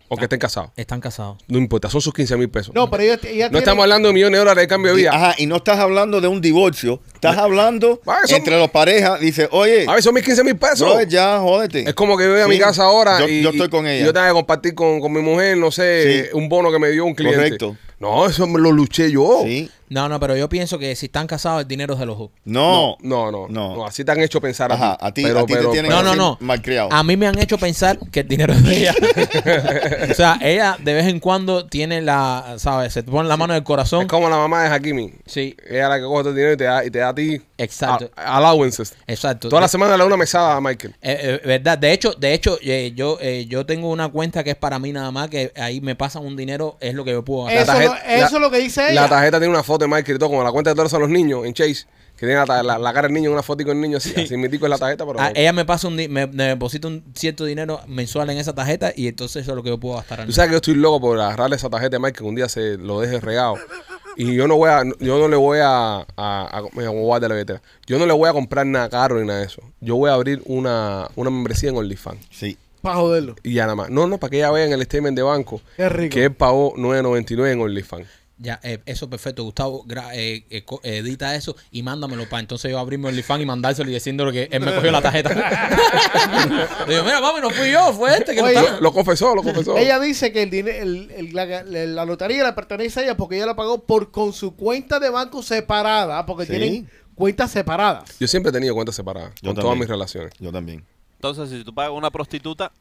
[0.09, 0.71] Aunque estén casados.
[0.75, 1.37] Están casados.
[1.47, 2.75] No importa, son sus 15 mil pesos.
[2.75, 4.99] No, pero ella, ella No tiene- estamos hablando de millones de dólares de cambio de
[4.99, 5.11] Y, vida.
[5.15, 7.01] ajá, y no estás hablando de un divorcio.
[7.15, 9.21] Estás hablando Ah, entre los parejas.
[9.21, 10.81] Dice, oye, A ver, son mis 15 mil pesos.
[10.81, 11.89] bro, ya, jódete.
[11.89, 13.87] Es como que yo voy a mi Sí, casa ahora yo, y, yo estoy con
[13.87, 14.07] y ella.
[14.07, 16.31] yo tengo que compartir con, con mi mujer, no sé, Sí.
[16.33, 17.37] un bono que me dio un cliente.
[17.37, 17.77] Correcto.
[18.01, 19.43] No, eso me lo luché yo.
[19.45, 19.71] Sí.
[19.91, 22.31] No, no, pero yo pienso que si están casados, el dinero es de los dos.
[22.45, 22.97] No.
[23.03, 23.87] No, no, no, No.
[23.87, 25.05] Así te han hecho pensar Ajá, a ti.
[25.09, 26.39] a ti, Pero- a ti pero- te tienen No, no, así no.
[26.41, 26.89] malcriado.
[26.93, 28.95] A mí me han hecho pensar que el dinero es de ella.
[30.11, 32.93] o sea, ella de vez en cuando tiene la, ¿sabes?
[32.93, 34.03] Se te pone la mano en el corazón.
[34.03, 35.13] Es como la mamá de Hakimi.
[35.27, 37.09] Sí, Ella es la que coge todo el dinero y te da, y te da
[37.09, 38.11] a ti Exacto.
[38.17, 38.95] a- allowances.
[39.07, 39.49] exacto.
[39.49, 40.95] Toda la De- semana le da una mesada a Michael.
[41.03, 44.51] eh, eh, verdad, de hecho, de hecho, eh, yo eh, yo tengo una cuenta que
[44.51, 47.25] es para mí nada más, que ahí me pasan un dinero, es lo que yo
[47.25, 47.63] puedo gastar.
[47.63, 49.03] Eso, tarjeta- lo- eso la- es lo que dice ella.
[49.03, 51.09] La tarjeta tiene una foto de Michael y todo, como la cuenta de todos los
[51.09, 53.77] niños en Chase, que tiene la, la- la cara del niño en una foto con
[53.77, 54.13] el niño así.
[54.21, 55.19] Así mitico es la tarjeta, pero.
[55.21, 58.93] Ah, ella me pasa un me, me deposita un cierto dinero mensual en esa tarjeta
[58.95, 60.21] y entonces eso es lo que yo puedo gastar.
[60.21, 62.35] al Tú sabes que yo estoy loco por agarrarle esa tarjeta de Michael que un
[62.35, 63.57] día se lo deje regado.
[64.17, 67.21] Y yo no voy a, yo no le voy a, a, a- me voy a
[67.21, 67.63] dar la billetera.
[67.87, 69.63] Yo no le voy a comprar nada caro ni nada de eso.
[69.81, 72.27] Yo voy a abrir una, una membresía en OnlyFans.
[72.31, 72.59] Sí.
[72.83, 73.37] Para joderlo.
[73.43, 73.91] Y ya nada más.
[73.91, 76.15] No, no, para que ella vea en el statement de banco Qué rico.
[76.15, 78.07] que él pagó 9.99 en OnlyFans.
[78.43, 79.45] Ya, eh, eso perfecto.
[79.45, 83.91] Gustavo, gra- eh, eh, edita eso y mándamelo para entonces yo abrirme OnlyFans y mandárselo
[83.91, 85.29] y diciéndole que él me cogió la tarjeta.
[86.89, 88.81] Digo, mira, mami, no fui yo, fue este que Oye, está.
[88.81, 89.77] Lo confesó, lo confesó.
[89.77, 93.47] Ella dice que el dinero, el- el- la, lotería le pertenece a ella porque ella
[93.47, 96.53] la pagó por con su cuenta de banco separada, porque Sí.
[96.53, 98.17] tienen cuentas separadas.
[98.19, 100.33] Yo siempre he tenido cuentas separadas Yo con todas mis relaciones.
[100.39, 100.83] Yo también.
[101.17, 102.73] Entonces, si tú pagas una prostituta,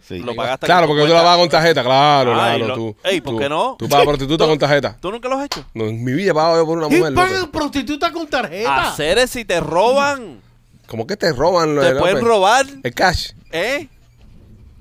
[0.00, 0.18] Sí.
[0.20, 2.66] lo pagaste Claro, porque tú la pagas con tarjeta, claro, Ah, claro.
[2.68, 3.76] lo- tú, Ey, ¿por tú- qué no?
[3.78, 4.96] Tú pagas prostituta con tarjeta.
[5.00, 5.64] ¿Tú nunca lo has hecho?
[5.74, 7.14] No, en mi vida he pagado yo por una ¿Quién mujer.
[7.14, 7.48] paga López.
[7.50, 8.90] prostituta con tarjeta?
[8.90, 10.40] Hacer si te roban.
[10.86, 13.30] ¿Cómo que te roban lo te de pueden robar, El cash.
[13.50, 13.88] ¿eh?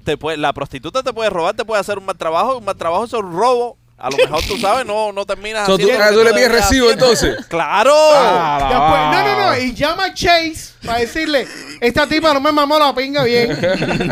[0.04, 2.58] Te puede, la prostituta te puede robar, te puede hacer un mal trabajo.
[2.60, 3.78] Un mal trabajo es un robo.
[3.98, 6.52] A lo mejor tú sabes, no, no terminas So, tú- lo tú que le pides
[6.52, 7.44] recibo, entonces.
[7.48, 7.94] ¡Claro!
[7.96, 9.58] Ah, la Después- no, no, no.
[9.58, 11.48] Y llama a Chase para decirle,
[11.82, 13.58] esta tipa no me mamó la pinga bien.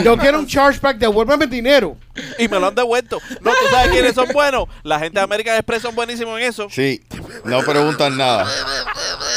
[0.03, 1.97] Yo quiero un chargeback, devuélveme el dinero.
[2.37, 3.19] Y me lo han devuelto.
[3.41, 4.65] No, tú sabes quiénes son buenos.
[4.83, 6.67] La gente de American Express son buenísimos en eso.
[6.69, 7.01] Sí.
[7.45, 8.45] No preguntan nada.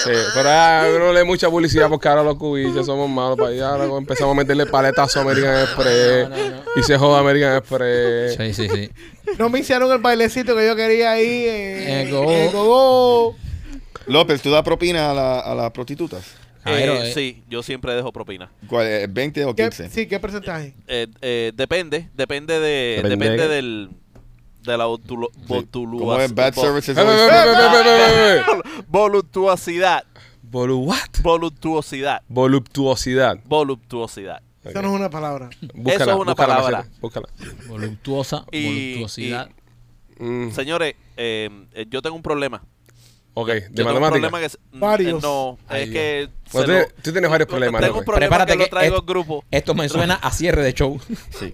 [0.05, 3.69] Sí, pero ah, no le mucha publicidad porque ahora los cubiches somos malos para allá.
[3.71, 6.29] Ahora empezamos a meterle paletazo a American Express.
[6.29, 6.63] No, no, no.
[6.77, 8.37] Y se joda American Express.
[8.37, 8.91] Sí, sí, sí.
[9.39, 12.11] No me hicieron el bailecito que yo quería ahí en el
[12.53, 13.35] Gogó.
[14.07, 16.23] López, ¿tú das propina a, la- a las prostitutas?
[16.67, 18.51] Eh, sí, yo siempre dejo propina.
[18.69, 19.85] ¿Cuál, ¿20 o 15?
[19.85, 20.75] ¿Qué, sí, ¿qué porcentaje?
[20.89, 23.91] Eh, eh, eh depende, depende de depende, depende del
[24.67, 24.87] de la
[28.89, 30.05] voluptuosidad.
[30.49, 32.23] Voluptuosidad.
[32.29, 33.41] Voluptuosidad.
[33.45, 34.43] Voluptuosidad.
[34.65, 35.49] Eso no es una palabra.
[35.75, 36.89] Búscala, Eso es una búscala, palabra.
[37.01, 37.29] Búscala.
[37.69, 39.49] Voluptuosa, voluptuosidad.
[40.19, 40.51] Y, mm.
[40.51, 42.63] Señores, eh, eh, yo tengo un problema.
[43.35, 45.23] Ok, de yo tengo un problema que es, mm, Varios.
[45.23, 46.03] No, Ay, es Dios.
[46.03, 46.73] que se tú-
[47.03, 49.45] tú tienes varios problemas, Tengo un problema Prepárate que lo que traigo es- al grupo.
[49.51, 51.01] Esto me suena a cierre de show.
[51.39, 51.53] Sí.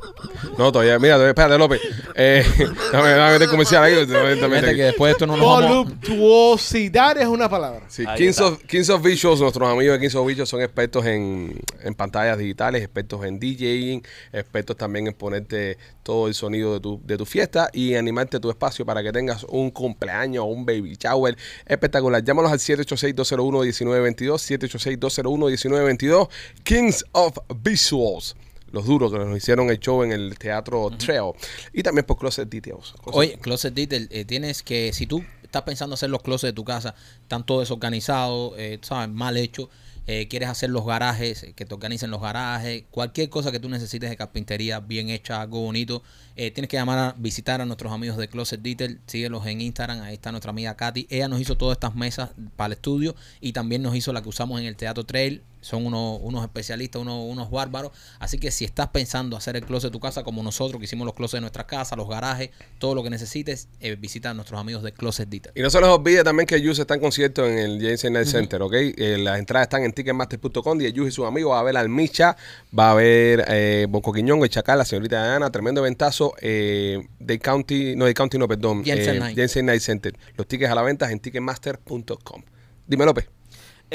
[0.59, 1.81] No, todavía, mira, todavía- espérate, López.
[2.15, 2.45] Eh,
[2.93, 3.95] dame, dame meter comercial ahí.
[4.07, 5.47] Fíjate que después de esto no nos.
[5.47, 7.83] Voluptuosidad es una palabra.
[7.89, 8.47] Sí, Ahí Kings está.
[8.47, 12.37] of, Kings of Visuals, nuestros amigos de Kings of Visuals son expertos en, en pantallas
[12.39, 17.25] digitales, expertos en DJing, expertos también en ponerte todo el sonido de tu, de tu
[17.25, 21.37] fiesta y animarte tu espacio para que tengas un cumpleaños o un baby shower
[21.67, 22.23] espectacular.
[22.25, 24.39] Llámalos al 786-201-1922,
[24.87, 26.29] 786-201-1922,
[26.65, 28.37] Kings of Visuals.
[28.71, 31.33] Los duros que nos hicieron el show en el teatro Trail.
[31.75, 32.93] Y también por Closet Details.
[33.03, 36.55] Cosas- Oye, Closet Detail, eh, tienes que, si tú estás pensando hacer los closets de
[36.55, 39.11] tu casa, están todos desorganizados, eh, ¿sabes?
[39.15, 39.69] Mal hecho,
[40.07, 43.69] eh, quieres hacer los garajes, eh, que te organicen los garajes, cualquier cosa que tú
[43.69, 46.03] necesites de carpintería bien hecha, algo bonito,
[46.35, 50.03] eh, tienes que llamar a visitar a nuestros amigos de Closet Detail, síguelos en Instagram,
[50.03, 53.53] ahí está nuestra amiga Katy, ella nos hizo todas estas mesas para el estudio y
[53.53, 57.25] también nos hizo la que usamos en el Teatro Trail, son unos, unos especialistas, unos,
[57.25, 60.79] unos bárbaros, así que si estás pensando hacer el closet de tu casa como nosotros,
[60.79, 64.31] que hicimos los closets de nuestra casa, los garajes, todo lo que necesites, eh, visita
[64.31, 65.53] a nuestros amigos de Closet Detail.
[65.57, 68.27] Y no se les olvide también que Yus está en concierto en el James Night
[68.27, 68.75] Center, ¿ok?
[68.75, 71.89] Eh, las entradas están en ticketmaster.com y Yus y sus amigos va a ver al
[71.89, 72.37] Micha,
[72.77, 77.39] va a ver eh, Bonco Quiñón, el Chacal, la señorita Ana, tremendo ventazo eh, de
[77.39, 79.57] County, no de County, no, perdón, Jensen eh, Night.
[79.63, 80.17] Night Center.
[80.37, 82.43] Los tickets a la venta en ticketmaster.com.
[82.87, 83.42] Dime, López.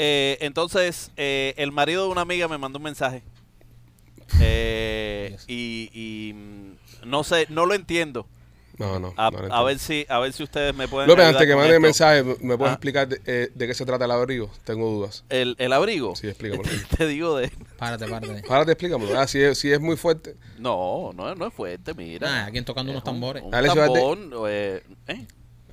[0.00, 3.22] Eh, entonces, eh, el marido de una amiga me mandó un mensaje.
[4.40, 8.26] Eh, y, y, mm, no sé, no lo entiendo.
[8.76, 9.12] No, no.
[9.16, 11.08] A, no ver si, a ver si ustedes me pueden.
[11.08, 12.74] López, antes que mande el mensaje, ¿me puedes Ah.
[12.74, 14.50] explicar de, eh, de qué se trata el abrigo?
[14.62, 15.24] Tengo dudas.
[15.30, 16.14] El, el abrigo.
[16.14, 16.68] Sí, explícamelo.
[16.96, 17.50] Te digo de.
[17.76, 18.44] Párate, párate.
[18.48, 19.18] Ahora te explícamelo.
[19.18, 20.36] Ah, si es, si es muy fuerte.
[20.58, 22.28] No, no, no es fuerte, mira.
[22.42, 23.42] Ah, alguien tocando unos Es un- tambores.
[23.42, 23.94] Un, Dale, suerte.
[23.98, 25.26] tambón, eh, eh,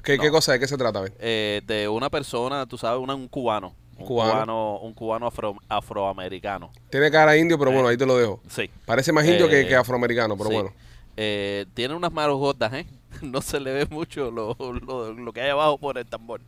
[0.04, 0.54] ¿Qué, ¿Qué cosa?
[0.54, 0.98] ¿De qué se trata?
[1.00, 1.14] A ver.
[1.20, 3.76] eh, de una persona, tú sabes, una- un cubano.
[3.98, 4.32] Un Cubano.
[4.34, 6.70] cubano, un cubano afro- afroamericano.
[6.90, 7.74] Tiene cara indio, pero Eh.
[7.74, 8.42] bueno, ahí te lo dejo.
[8.50, 8.70] Sí.
[8.86, 10.56] Parece más indio que, Eh, que afroamericano, pero sí.
[10.56, 10.74] bueno.
[11.18, 12.86] Eh, tiene unas manos gordas, ¿eh?
[13.22, 16.42] No se le ve mucho lo, lo, lo que hay abajo por el tambor.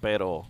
[0.00, 0.46] Pero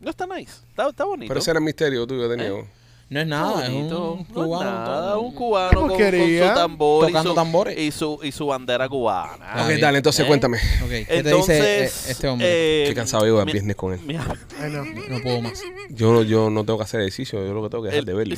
[0.00, 0.62] no está nice.
[0.68, 1.28] Está, está bonito.
[1.28, 2.48] Pero ese era el misterio tuyo, tenía.
[2.48, 2.64] ¿Eh?
[3.10, 4.70] No es nada, es un No es cubano.
[4.70, 7.76] nada, un cubano con, con su y Tocando su, tambores.
[7.76, 9.32] y su y su bandera cubana.
[9.42, 9.80] Ah, ok, bien.
[9.80, 10.28] dale, entonces ¿Eh?
[10.28, 10.58] cuéntame.
[10.88, 12.46] ¿qué te Entonces, dice eh, este hombre?
[12.48, 14.00] eh, Qué cansado llevo de mi- viernes con él.
[14.06, 14.84] mi- Ay, no.
[14.84, 15.60] no puedo más.
[15.90, 18.04] Yo, no- yo no tengo que hacer ejercicio, yo lo que tengo que dejar el-
[18.06, 18.36] de verlo.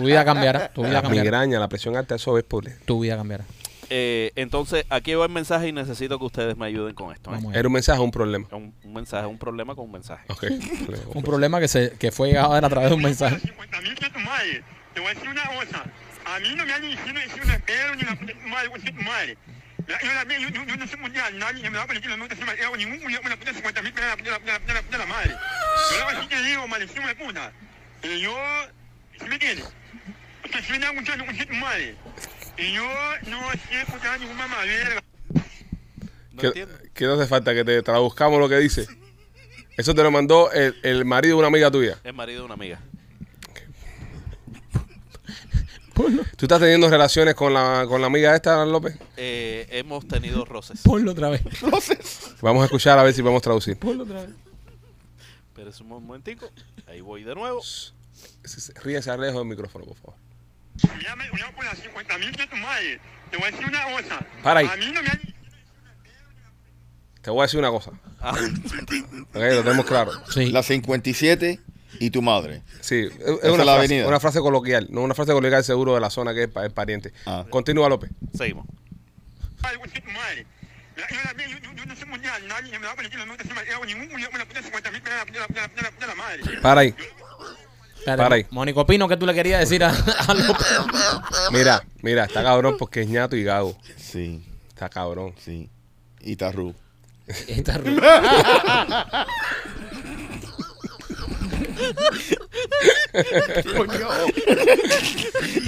[0.00, 1.24] Tu vida cambiará, tu vida La cambiará.
[1.24, 2.64] migraña, la presión alta, eso es por...
[2.84, 3.44] Tu vida cambiará.
[3.90, 7.34] Eh, entonces, aquí va el mensaje y necesito que ustedes me ayuden con esto.
[7.34, 7.38] ¿eh?
[7.54, 8.46] ¿Era un mensaje o un problema?
[8.52, 10.24] Un, un mensaje, un problema con un mensaje.
[10.28, 10.44] Ok.
[11.14, 13.38] Un problema que se que fue llegado a a través de un mensaje.
[13.40, 14.62] 50 mil que tu madre.
[14.94, 15.84] Te voy a decir una cosa.
[16.24, 18.68] A mí no me han diciendo decir una pero ni la puta de tu madre,
[18.68, 19.38] voy a decir tu madre.
[19.86, 22.08] La- Yo, la, yo, yo, yo no soy mundial, nadie me va a poner que
[22.08, 24.30] no me gusta hago ningún mundial con la puta de 50 mil, pero la puta
[24.30, 25.30] de la, de la, de la, de la madre.
[25.30, 27.52] Yo lo así que digo, maldición de puta.
[28.02, 28.36] Y yo,
[29.18, 29.64] ¿sí me entiendes?
[30.44, 31.94] O sea, si me da un chance, voy a decir tu madre.
[32.58, 32.82] Y yo
[33.28, 33.40] no
[34.18, 35.02] ningún mamá verga.
[36.32, 36.52] ¿No
[36.94, 37.54] ¿Qué, no hace falta?
[37.54, 38.86] Que te traduzcamos lo que dice.
[39.76, 41.98] Eso te lo mandó el, el marido de una amiga tuya.
[42.02, 42.80] Es marido de una amiga.
[46.36, 48.96] ¿Tú estás teniendo relaciones con la, con la amiga esta, López?
[49.16, 50.80] Eh, hemos tenido roces.
[50.82, 51.42] Ponlo otra vez.
[52.40, 53.78] Vamos a escuchar a ver si podemos traducir.
[53.78, 54.30] Ponlo otra vez.
[55.54, 56.50] Pero es un momentico.
[56.88, 57.60] Ahí voy de nuevo.
[58.82, 60.27] Ríense lejos del micrófono, por favor.
[63.30, 64.26] Te voy a decir una cosa.
[64.42, 64.66] Para ahí.
[64.66, 65.20] A mí no me han
[67.22, 67.90] Te voy a decir una cosa.
[68.20, 70.12] Ah, Ok, lo tenemos claro.
[70.30, 70.46] Sí.
[70.50, 71.60] La 57
[72.00, 72.62] y tu madre.
[72.80, 74.08] Sí, es, una, la frase, avenida.
[74.08, 76.72] una frase coloquial, no una frase coloquial seguro de la zona que es, pa- es
[76.72, 77.12] pariente.
[77.26, 77.44] Ah.
[77.50, 78.10] Continúa, López.
[78.36, 78.66] seguimos.
[79.62, 80.46] Ay, voy a decir tu madre.
[80.96, 83.16] La- Yo, la- yo, yo, yo no soy mundial, nadie me va a poner que
[83.18, 85.32] no me gusta hago ningún mundial con la puta de 50 mil, pero la, de
[85.38, 86.42] la, de la, de la, de la madre.
[86.62, 86.94] Para ahí.
[87.98, 88.46] Espérate, Para ahí.
[88.50, 90.66] Mónico Pino, ¿qué tú le querías decir a, a López?
[91.52, 93.76] Mira, mira, está cabrón porque es ñato y gago.
[93.96, 95.34] Sí, Está cabrón.
[95.44, 95.68] sí.
[96.20, 96.74] Y Tarru.
[97.46, 98.00] Esta ru-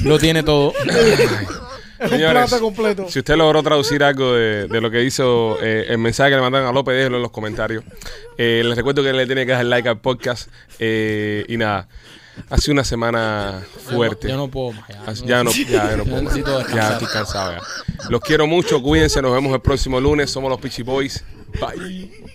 [0.04, 0.72] Lo tiene todo.
[1.98, 3.08] Es Señores, un plato completo.
[3.08, 6.42] Si usted logró traducir algo de, de lo que hizo eh, el mensaje que le
[6.42, 7.84] mandan a López, déjelo en los comentarios.
[8.38, 10.48] Eh, les recuerdo que le tiene que dar like al podcast.
[10.78, 11.88] eh, y nada,
[12.48, 14.28] ha sido una semana fuerte.
[14.28, 15.22] Yo no puedo más.
[15.22, 16.22] Ya, no, ya no puedo.
[16.22, 17.60] Necesito Ya estoy cansado ya.
[18.08, 20.30] Los quiero mucho, cuídense, nos vemos el próximo lunes.
[20.30, 21.24] Somos los Peachy Boys.
[21.60, 22.10] Bye.